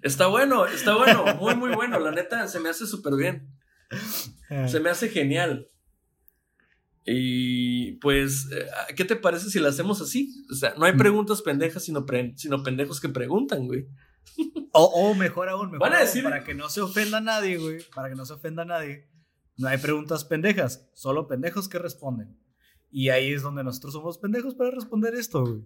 Está 0.01 0.27
bueno, 0.27 0.65
está 0.65 0.97
bueno, 0.97 1.23
muy, 1.35 1.55
muy 1.55 1.73
bueno. 1.73 1.97
La 1.97 2.11
neta, 2.11 2.47
se 2.49 2.59
me 2.59 2.67
hace 2.67 2.85
súper 2.85 3.15
bien. 3.15 3.47
Se 4.67 4.81
me 4.81 4.89
hace 4.89 5.07
genial. 5.07 5.69
Y 7.05 7.93
pues, 7.93 8.47
¿qué 8.95 9.03
te 9.03 9.15
parece 9.15 9.49
si 9.49 9.59
la 9.59 9.69
hacemos 9.69 9.99
así? 10.01 10.45
O 10.51 10.55
sea, 10.55 10.73
no 10.77 10.85
hay 10.85 10.93
preguntas 10.93 11.41
pendejas, 11.41 11.83
sino, 11.83 12.05
pre 12.05 12.33
sino 12.37 12.63
pendejos 12.63 13.01
que 13.01 13.09
preguntan, 13.09 13.67
güey. 13.67 13.87
O, 14.75 14.85
o, 14.85 15.13
mejor 15.13 15.49
aún, 15.49 15.67
mejor 15.67 15.81
¿Van 15.81 15.93
a 15.93 15.99
decir? 15.99 16.23
aún, 16.23 16.31
para 16.31 16.43
que 16.43 16.55
no 16.55 16.67
se 16.67 16.81
ofenda 16.81 17.19
a 17.19 17.21
nadie, 17.21 17.57
güey. 17.57 17.83
Para 17.93 18.09
que 18.09 18.15
no 18.15 18.25
se 18.25 18.33
ofenda 18.33 18.63
a 18.63 18.65
nadie. 18.65 19.07
No 19.55 19.67
hay 19.67 19.77
preguntas 19.77 20.25
pendejas, 20.25 20.89
solo 20.95 21.27
pendejos 21.27 21.69
que 21.69 21.77
responden. 21.77 22.35
Y 22.89 23.09
ahí 23.09 23.33
es 23.33 23.43
donde 23.43 23.63
nosotros 23.63 23.93
somos 23.93 24.17
pendejos 24.17 24.55
para 24.55 24.71
responder 24.71 25.13
esto, 25.13 25.45
güey. 25.45 25.61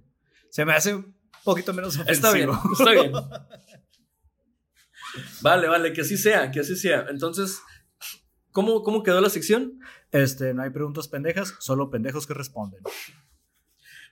Se 0.49 0.65
me 0.65 0.73
hace 0.73 0.95
un 0.95 1.15
poquito 1.45 1.73
menos 1.73 1.97
ofensivo. 1.97 2.13
Está 2.13 2.33
bien, 2.33 2.49
está 2.73 2.91
bien. 2.91 3.13
vale, 5.41 5.69
vale, 5.69 5.93
que 5.93 6.01
así 6.01 6.17
sea, 6.17 6.51
que 6.51 6.59
así 6.59 6.75
sea. 6.75 7.05
Entonces, 7.09 7.61
¿cómo, 8.51 8.83
cómo 8.83 9.03
quedó 9.03 9.21
la 9.21 9.29
sección? 9.29 9.79
Este, 10.11 10.53
no 10.53 10.63
hay 10.63 10.69
preguntas 10.69 11.07
pendejas, 11.07 11.55
solo 11.59 11.89
pendejos 11.89 12.27
que 12.27 12.33
responden. 12.33 12.81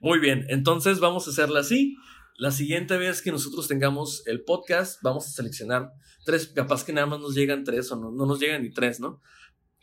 Muy 0.02 0.20
bien, 0.20 0.46
entonces 0.50 1.00
vamos 1.00 1.28
a 1.28 1.32
hacerla 1.32 1.62
así. 1.62 1.98
La 2.38 2.52
siguiente 2.52 2.98
vez 2.98 3.22
que 3.22 3.32
nosotros 3.32 3.68
tengamos 3.68 4.28
el 4.28 4.44
podcast, 4.44 5.02
vamos 5.02 5.26
a 5.26 5.30
seleccionar 5.30 5.94
tres, 6.26 6.48
capaz 6.48 6.84
que 6.84 6.92
nada 6.92 7.08
más 7.08 7.22
nos 7.22 7.34
llegan 7.34 7.64
tres 7.64 7.92
o 7.92 7.96
no, 7.96 8.12
no 8.12 8.26
nos 8.26 8.40
llegan 8.40 8.62
ni 8.62 8.72
tres, 8.72 9.00
¿no? 9.00 9.22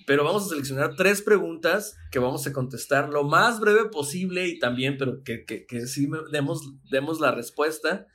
Pero 0.07 0.25
vamos 0.25 0.45
a 0.45 0.49
seleccionar 0.51 0.97
tres 0.97 1.23
preguntas 1.23 1.97
que 2.11 2.19
vamos 2.19 2.47
a 2.47 2.53
contestar 2.53 3.09
lo 3.09 3.25
más 3.25 3.61
breve 3.61 3.89
posible 3.89 4.49
y 4.49 4.59
también, 4.59 4.99
pero 4.99 5.23
que, 5.23 5.45
que, 5.45 5.65
que 5.65 5.87
sí 5.87 6.11
demos, 6.31 6.75
demos 6.91 7.21
la 7.21 7.31
respuesta. 7.33 8.07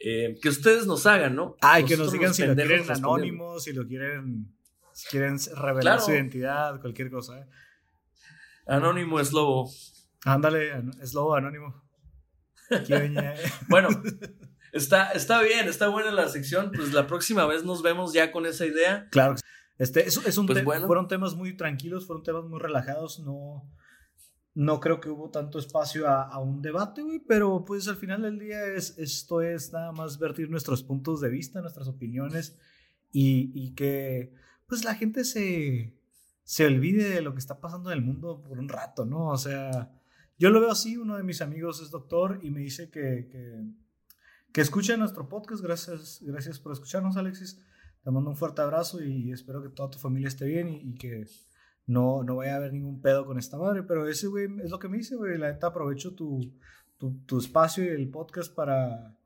Eh, 0.00 0.36
que 0.42 0.48
ustedes 0.48 0.86
nos 0.86 1.06
hagan, 1.06 1.36
¿no? 1.36 1.56
Ay, 1.60 1.84
que 1.84 1.96
nos 1.96 2.10
digan 2.10 2.34
si 2.34 2.44
lo 2.44 2.56
quieren 2.56 2.90
anónimo, 2.90 3.60
si 3.60 3.72
lo 3.72 3.86
quieren, 3.86 4.52
si 5.02 5.08
quieren 5.08 5.36
revelar 5.56 5.96
claro. 5.96 6.00
su 6.00 6.12
identidad, 6.12 6.80
cualquier 6.80 7.10
cosa. 7.10 7.40
¿eh? 7.40 7.46
Anónimo 8.68 9.18
es 9.18 9.32
lobo. 9.32 9.68
Ándale, 10.24 10.80
es 11.00 11.12
lobo 11.12 11.34
anónimo. 11.34 11.82
bueno, 13.68 13.88
está, 14.72 15.10
está 15.10 15.42
bien, 15.42 15.66
está 15.66 15.88
buena 15.88 16.12
la 16.12 16.28
sección. 16.28 16.70
Pues 16.72 16.92
la 16.92 17.08
próxima 17.08 17.46
vez 17.46 17.64
nos 17.64 17.82
vemos 17.82 18.12
ya 18.12 18.30
con 18.30 18.46
esa 18.46 18.64
idea. 18.64 19.08
Claro. 19.10 19.34
Este, 19.76 20.06
es, 20.06 20.24
es 20.24 20.38
un 20.38 20.46
pues 20.46 20.60
te 20.60 20.64
bueno. 20.64 20.86
Fueron 20.86 21.08
temas 21.08 21.34
muy 21.34 21.56
tranquilos, 21.56 22.06
fueron 22.06 22.22
temas 22.22 22.44
muy 22.44 22.60
relajados. 22.60 23.18
No, 23.18 23.68
no 24.54 24.78
creo 24.78 25.00
que 25.00 25.08
hubo 25.08 25.30
tanto 25.30 25.58
espacio 25.58 26.06
a, 26.06 26.22
a 26.22 26.38
un 26.38 26.62
debate, 26.62 27.02
güey. 27.02 27.18
Pero 27.18 27.64
pues 27.64 27.88
al 27.88 27.96
final 27.96 28.22
del 28.22 28.38
día 28.38 28.64
es, 28.66 28.96
esto 28.98 29.42
es 29.42 29.72
nada 29.72 29.90
más 29.90 30.20
vertir 30.20 30.48
nuestros 30.48 30.84
puntos 30.84 31.20
de 31.20 31.28
vista, 31.28 31.60
nuestras 31.60 31.88
opiniones. 31.88 32.56
Y, 33.10 33.50
y 33.52 33.74
que 33.74 34.40
pues 34.72 34.86
la 34.86 34.94
gente 34.94 35.24
se, 35.24 35.92
se 36.44 36.64
olvide 36.64 37.10
de 37.10 37.20
lo 37.20 37.34
que 37.34 37.40
está 37.40 37.60
pasando 37.60 37.92
en 37.92 37.98
el 37.98 38.02
mundo 38.02 38.42
por 38.42 38.58
un 38.58 38.70
rato, 38.70 39.04
¿no? 39.04 39.28
O 39.28 39.36
sea, 39.36 39.92
yo 40.38 40.48
lo 40.48 40.60
veo 40.60 40.70
así, 40.70 40.96
uno 40.96 41.18
de 41.18 41.22
mis 41.22 41.42
amigos 41.42 41.82
es 41.82 41.90
doctor 41.90 42.40
y 42.42 42.50
me 42.50 42.60
dice 42.60 42.88
que, 42.88 43.28
que, 44.50 44.60
escuche 44.62 44.96
nuestro 44.96 45.28
podcast, 45.28 45.62
gracias, 45.62 46.20
gracias 46.22 46.58
por 46.58 46.72
escucharnos, 46.72 47.18
Alexis. 47.18 47.60
Te 48.02 48.10
mando 48.10 48.30
un 48.30 48.36
fuerte 48.38 48.62
abrazo 48.62 49.04
y 49.04 49.30
espero 49.30 49.62
que 49.62 49.68
toda 49.68 49.90
tu 49.90 49.98
familia 49.98 50.28
esté 50.28 50.46
bien 50.46 50.70
y, 50.70 50.76
y 50.76 50.94
que 50.94 51.26
no, 51.86 52.24
no 52.24 52.36
vaya 52.36 52.54
a 52.54 52.56
haber 52.56 52.72
ningún 52.72 53.02
pedo 53.02 53.26
con 53.26 53.38
esta 53.38 53.58
madre. 53.58 53.82
Pero 53.82 54.08
ese, 54.08 54.26
güey, 54.26 54.48
es 54.64 54.70
lo 54.70 54.78
que 54.78 54.88
me 54.88 54.96
dice, 54.96 55.16
güey. 55.16 55.36
La 55.36 55.52
neta, 55.52 55.66
aprovecho 55.66 56.14
tu, 56.14 56.50
tu, 56.96 57.18
tu 57.26 57.36
espacio 57.36 57.84
y 57.84 57.88
el 57.88 58.08
podcast 58.08 58.54
para, 58.54 59.18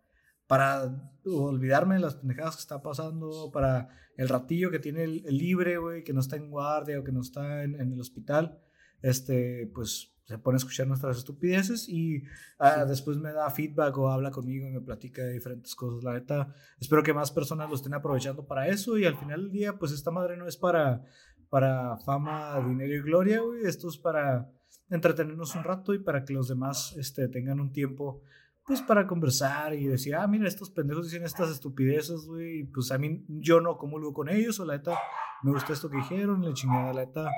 para 0.47 1.13
olvidarme 1.25 1.97
de 1.97 2.01
las 2.01 2.17
pendejadas 2.17 2.57
que 2.57 2.63
está 2.63 2.83
pasando, 2.83 3.51
para 3.53 3.89
el 4.17 4.29
ratillo 4.29 4.71
que 4.71 4.79
tiene 4.79 5.05
el, 5.05 5.25
el 5.27 5.39
libre, 5.39 5.79
güey, 5.79 6.05
que 6.05 6.13
no 6.13 6.21
está 6.21 6.37
en 6.37 6.51
guardia 6.51 7.01
o 7.01 7.05
que 7.05 7.13
no 7.13 7.21
está 7.21 7.65
en, 7.65 7.81
en 7.81 7.93
el 7.93 8.01
hospital. 8.01 8.59
Este, 9.03 9.71
pues 9.75 10.17
se 10.27 10.39
pone 10.39 10.57
a 10.57 10.59
escuchar 10.59 10.89
nuestras 10.89 11.19
estupideces 11.19 11.89
y 11.89 12.25
ah, 12.59 12.85
después 12.85 13.17
me 13.17 13.33
da 13.33 13.49
feedback 13.49 13.97
o 13.97 14.11
habla 14.11 14.33
conmigo 14.33 14.67
y 14.67 14.73
me 14.73 14.81
platica 14.81 15.23
de 15.23 15.35
diferentes 15.35 15.77
cosas. 15.77 16.03
La 16.03 16.15
neta, 16.15 16.53
espero 16.81 17.03
que 17.05 17.15
más 17.15 17.31
personas 17.31 17.69
lo 17.69 17.77
estén 17.77 17.95
aprovechando 17.95 18.45
para 18.45 18.67
eso 18.67 18.99
y 18.99 19.05
al 19.05 19.17
final 19.17 19.43
del 19.43 19.53
día, 19.53 19.79
pues 19.79 19.93
esta 19.93 20.11
madre 20.11 20.37
no 20.37 20.49
es 20.49 20.57
para, 20.57 21.05
para 21.49 21.97
fama, 21.99 22.61
dinero 22.67 22.93
y 22.95 23.03
gloria, 23.03 23.41
güey. 23.41 23.67
Esto 23.67 23.89
es 23.89 23.99
para 23.99 24.51
entretenernos 24.91 25.55
un 25.55 25.63
rato 25.63 25.95
y 25.95 26.01
para 26.01 26.25
que 26.25 26.33
los 26.33 26.49
demás 26.49 26.97
este, 26.97 27.29
tengan 27.29 27.61
un 27.61 27.73
tiempo, 27.73 28.23
pues 28.67 28.83
para 28.83 29.07
conversar 29.07 29.75
y 29.75 29.87
decir, 29.87 30.17
ah, 30.17 30.27
mira, 30.27 30.49
estos 30.49 30.71
pendejos 30.71 31.07
dicen 31.07 31.25
estas 31.25 31.51
estupideces, 31.51 32.27
güey. 32.27 32.65
Pues 32.65 32.91
a 32.91 32.99
mí, 32.99 33.25
yo 33.29 33.61
no 33.61 33.79
comulgo 33.79 34.13
con 34.13 34.29
ellos 34.29 34.59
o 34.59 34.65
la 34.65 34.77
neta, 34.77 34.99
me 35.45 35.53
gustó 35.53 35.73
esto 35.73 35.89
que 35.89 35.99
dijeron, 35.99 36.43
la 36.43 36.53
chingada, 36.53 36.93
la 36.93 37.07
neta. 37.07 37.31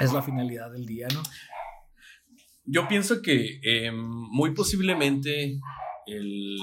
Es 0.00 0.12
la 0.12 0.22
finalidad 0.22 0.72
del 0.72 0.86
día, 0.86 1.06
¿no? 1.14 1.22
Yo 2.64 2.88
pienso 2.88 3.22
que 3.22 3.60
eh, 3.62 3.92
muy 3.92 4.54
posiblemente 4.54 5.60
el, 6.06 6.56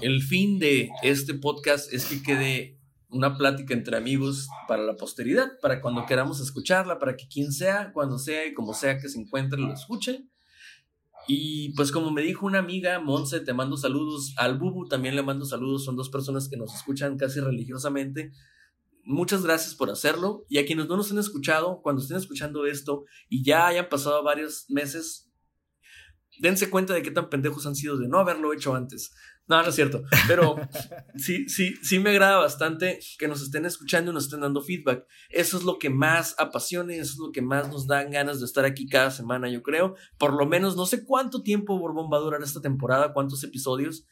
el 0.00 0.22
fin 0.22 0.60
de 0.60 0.90
este 1.02 1.34
podcast 1.34 1.92
es 1.92 2.06
que 2.06 2.22
quede 2.22 2.78
una 3.08 3.36
plática 3.36 3.74
entre 3.74 3.96
amigos 3.96 4.48
para 4.68 4.84
la 4.84 4.94
posteridad, 4.94 5.48
para 5.60 5.80
cuando 5.80 6.06
queramos 6.06 6.40
escucharla, 6.40 7.00
para 7.00 7.16
que 7.16 7.26
quien 7.26 7.50
sea, 7.50 7.92
cuando 7.92 8.16
sea 8.18 8.46
y 8.46 8.54
como 8.54 8.74
sea 8.74 8.98
que 8.98 9.08
se 9.08 9.18
encuentre, 9.18 9.58
lo 9.58 9.72
escuche. 9.72 10.24
Y 11.32 11.68
pues 11.74 11.92
como 11.92 12.10
me 12.10 12.22
dijo 12.22 12.44
una 12.44 12.58
amiga, 12.58 12.98
Monse, 12.98 13.38
te 13.38 13.54
mando 13.54 13.76
saludos, 13.76 14.34
al 14.36 14.58
Bubu 14.58 14.88
también 14.88 15.14
le 15.14 15.22
mando 15.22 15.44
saludos, 15.44 15.84
son 15.84 15.94
dos 15.94 16.10
personas 16.10 16.48
que 16.48 16.56
nos 16.56 16.74
escuchan 16.74 17.16
casi 17.16 17.38
religiosamente. 17.38 18.32
Muchas 19.04 19.44
gracias 19.44 19.76
por 19.76 19.90
hacerlo. 19.90 20.44
Y 20.48 20.58
a 20.58 20.66
quienes 20.66 20.88
no 20.88 20.96
nos 20.96 21.12
han 21.12 21.18
escuchado, 21.18 21.82
cuando 21.82 22.02
estén 22.02 22.16
escuchando 22.16 22.66
esto 22.66 23.04
y 23.28 23.44
ya 23.44 23.68
hayan 23.68 23.88
pasado 23.88 24.24
varios 24.24 24.68
meses, 24.70 25.30
dense 26.40 26.68
cuenta 26.68 26.94
de 26.94 27.02
qué 27.02 27.12
tan 27.12 27.28
pendejos 27.28 27.64
han 27.64 27.76
sido 27.76 27.96
de 27.96 28.08
no 28.08 28.18
haberlo 28.18 28.52
hecho 28.52 28.74
antes. 28.74 29.14
No, 29.50 29.60
no 29.64 29.68
es 29.68 29.74
cierto. 29.74 30.04
Pero 30.28 30.54
sí, 31.16 31.48
sí, 31.48 31.74
sí 31.82 31.98
me 31.98 32.10
agrada 32.10 32.38
bastante 32.38 33.00
que 33.18 33.26
nos 33.26 33.42
estén 33.42 33.66
escuchando 33.66 34.12
y 34.12 34.14
nos 34.14 34.26
estén 34.26 34.42
dando 34.42 34.62
feedback. 34.62 35.04
Eso 35.28 35.58
es 35.58 35.64
lo 35.64 35.80
que 35.80 35.90
más 35.90 36.36
apasiona, 36.38 36.94
eso 36.94 37.14
es 37.14 37.18
lo 37.18 37.32
que 37.32 37.42
más 37.42 37.68
nos 37.68 37.88
dan 37.88 38.12
ganas 38.12 38.38
de 38.38 38.46
estar 38.46 38.64
aquí 38.64 38.86
cada 38.86 39.10
semana, 39.10 39.48
yo 39.48 39.64
creo. 39.64 39.96
Por 40.18 40.34
lo 40.34 40.46
menos, 40.46 40.76
no 40.76 40.86
sé 40.86 41.04
cuánto 41.04 41.42
tiempo 41.42 41.76
Borbón 41.80 42.08
va 42.12 42.18
a 42.18 42.20
durar 42.20 42.40
esta 42.44 42.60
temporada, 42.60 43.12
cuántos 43.12 43.42
episodios, 43.42 44.06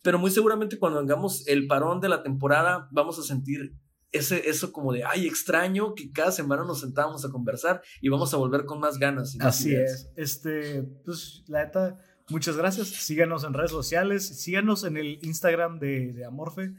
pero 0.00 0.20
muy 0.20 0.30
seguramente 0.30 0.78
cuando 0.78 1.00
hagamos 1.00 1.44
el 1.48 1.66
parón 1.66 2.00
de 2.00 2.08
la 2.08 2.22
temporada 2.22 2.88
vamos 2.92 3.18
a 3.18 3.22
sentir 3.24 3.74
ese, 4.12 4.48
eso 4.48 4.72
como 4.72 4.92
de, 4.92 5.02
ay, 5.02 5.26
extraño 5.26 5.94
que 5.96 6.12
cada 6.12 6.30
semana 6.30 6.62
nos 6.64 6.82
sentábamos 6.82 7.24
a 7.24 7.30
conversar 7.30 7.82
y 8.00 8.10
vamos 8.10 8.32
a 8.32 8.36
volver 8.36 8.64
con 8.64 8.78
más 8.78 8.98
ganas. 8.98 9.34
y 9.34 9.38
más 9.38 9.58
Así 9.58 9.70
ideas. 9.70 9.90
es. 9.90 10.36
Este, 10.36 10.82
pues, 11.04 11.42
la 11.48 11.64
neta, 11.64 11.96
muchas 12.28 12.56
gracias. 12.56 12.88
Síganos 12.88 13.44
en 13.44 13.54
redes 13.54 13.70
sociales. 13.70 14.26
Síganos 14.26 14.84
en 14.84 14.96
el 14.96 15.18
Instagram 15.22 15.78
de, 15.78 16.24
Amorfe. 16.26 16.74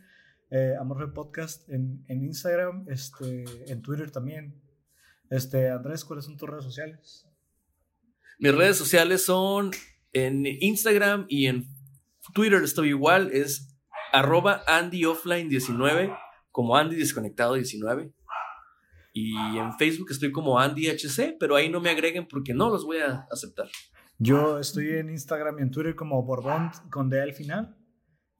eh, 0.51 0.73
Amorfe 0.79 1.11
Podcast 1.11 1.67
en, 1.69 2.03
en 2.07 2.23
Instagram. 2.23 2.85
Este, 2.87 3.45
en 3.71 3.81
Twitter 3.81 4.11
también. 4.11 4.61
Este, 5.29 5.69
Andrés, 5.69 6.05
¿cuáles 6.05 6.25
son 6.25 6.37
tus 6.37 6.49
redes 6.49 6.63
sociales? 6.63 7.27
Mis 8.37 8.53
redes 8.53 8.77
sociales 8.77 9.25
son 9.25 9.71
en 10.13 10.45
Instagram 10.45 11.25
y 11.29 11.47
en 11.47 11.67
Twitter 12.33 12.61
estoy 12.63 12.89
igual, 12.89 13.31
es 13.31 13.75
arroba 14.11 14.63
AndyOffline19, 14.65 16.17
como 16.51 16.75
Andy 16.75 16.95
Desconectado 16.95 17.55
19. 17.55 18.13
Y 19.13 19.33
en 19.57 19.77
Facebook 19.77 20.11
estoy 20.11 20.31
como 20.31 20.59
AndyHC, 20.59 21.37
pero 21.39 21.55
ahí 21.55 21.69
no 21.69 21.79
me 21.79 21.89
agreguen 21.89 22.27
porque 22.27 22.53
no 22.53 22.69
los 22.69 22.85
voy 22.85 22.97
a 22.97 23.25
aceptar. 23.31 23.69
Yo 24.17 24.59
estoy 24.59 24.89
en 24.93 25.09
Instagram 25.09 25.59
y 25.59 25.61
en 25.63 25.71
Twitter 25.71 25.95
como 25.95 26.23
Borbón 26.23 26.71
con 26.89 27.09
D 27.09 27.21
al 27.21 27.33
final. 27.33 27.77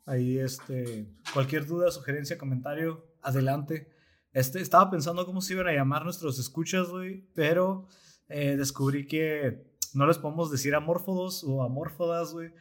Ahí, 0.06 0.38
este, 0.38 1.10
cualquier 1.34 1.66
duda, 1.66 1.92
sugerencia, 1.92 2.38
comentario, 2.38 3.06
adelante. 3.22 3.92
Este, 4.32 4.62
estaba 4.62 4.90
pensando 4.92 5.26
cómo 5.26 5.42
se 5.42 5.54
iban 5.54 5.68
a 5.68 5.74
llamar 5.74 6.04
nuestros 6.04 6.40
escuchas, 6.40 6.90
güey, 6.90 7.28
pero 7.34 7.88
eh, 8.28 8.56
descubrí 8.56 9.08
que 9.08 9.66
no 9.94 10.06
les 10.06 10.18
podemos 10.18 10.52
decir 10.52 10.76
amórfodos 10.76 11.44
o 11.44 11.64
amórfodas, 11.64 12.34
güey. 12.34 12.52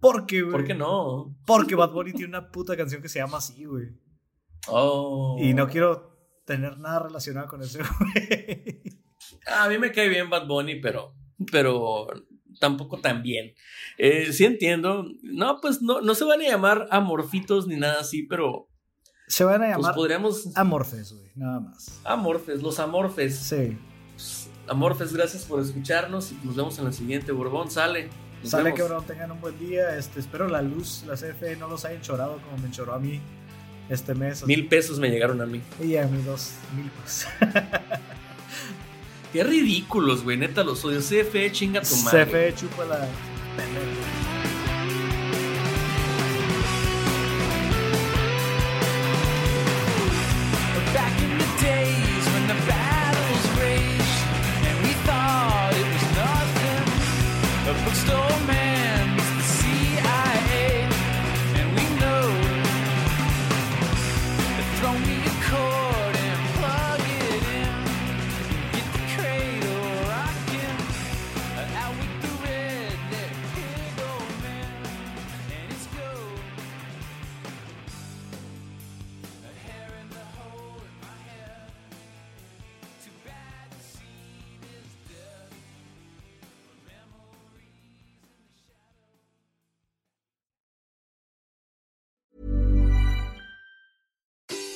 Porque, 0.00 0.42
güey. 0.42 0.52
¿Por 0.52 0.64
qué 0.64 0.74
no? 0.74 1.36
Porque 1.46 1.74
Bad 1.74 1.92
Bunny 1.92 2.12
tiene 2.12 2.28
una 2.28 2.50
puta 2.50 2.76
canción 2.76 3.02
que 3.02 3.08
se 3.08 3.18
llama 3.18 3.38
así, 3.38 3.64
güey. 3.64 3.88
Oh. 4.68 5.36
Y 5.38 5.54
no 5.54 5.68
quiero 5.68 6.16
tener 6.44 6.78
nada 6.78 7.00
relacionado 7.00 7.48
con 7.48 7.62
eso, 7.62 7.78
güey. 8.00 8.82
A 9.46 9.68
mí 9.68 9.78
me 9.78 9.92
cae 9.92 10.08
bien 10.08 10.30
Bad 10.30 10.46
Bunny, 10.46 10.76
pero, 10.80 11.14
pero 11.50 12.08
tampoco 12.64 12.98
tan 12.98 13.22
bien. 13.22 13.52
Eh, 13.98 14.32
sí 14.32 14.46
entiendo. 14.46 15.06
No, 15.22 15.60
pues 15.60 15.82
no, 15.82 16.00
no 16.00 16.14
se 16.14 16.24
van 16.24 16.40
a 16.40 16.44
llamar 16.44 16.88
amorfitos 16.90 17.66
ni 17.66 17.76
nada 17.76 18.00
así, 18.00 18.22
pero 18.22 18.68
Se 19.26 19.44
van 19.44 19.62
a 19.62 19.66
pues 19.66 19.76
llamar 19.76 19.94
podríamos... 19.94 20.56
Amorfes, 20.56 21.12
güey, 21.12 21.30
nada 21.34 21.60
más. 21.60 22.00
Amorfes, 22.04 22.62
los 22.62 22.78
amorfes. 22.80 23.36
Sí. 23.36 23.76
Amorfes, 24.66 25.12
gracias 25.12 25.44
por 25.44 25.60
escucharnos 25.60 26.32
y 26.32 26.38
nos 26.42 26.56
vemos 26.56 26.78
en 26.78 26.86
la 26.86 26.92
siguiente. 26.92 27.32
Borbón, 27.32 27.70
sale. 27.70 28.08
Nos 28.40 28.50
Sale 28.52 28.64
vemos. 28.64 28.78
que 28.80 28.84
bro, 28.88 29.02
tengan 29.02 29.30
un 29.32 29.40
buen 29.42 29.58
día. 29.58 29.96
Este, 29.98 30.20
espero 30.20 30.48
la 30.48 30.62
luz, 30.62 31.04
la 31.06 31.16
CFE 31.16 31.56
no 31.56 31.68
los 31.68 31.84
hayan 31.84 32.00
chorado 32.00 32.40
como 32.42 32.56
me 32.62 32.70
choró 32.70 32.94
a 32.94 32.98
mí 32.98 33.20
este 33.90 34.14
mes. 34.14 34.46
Mil 34.46 34.68
pesos 34.68 34.98
me 34.98 35.10
llegaron 35.10 35.38
a 35.42 35.46
mí. 35.46 35.60
Y 35.82 35.96
a 35.96 36.06
mí 36.06 36.22
dos 36.22 36.52
mil 36.74 36.90
pues. 37.02 37.26
Qué 39.34 39.42
ridículos, 39.42 40.22
güey. 40.22 40.36
Neta, 40.36 40.62
los 40.62 40.84
odio. 40.84 41.00
CFE, 41.00 41.50
chinga 41.50 41.80
tu 41.80 41.96
madre. 41.96 42.24
CFE 42.24 42.54
chupa 42.54 42.84
la. 42.84 43.08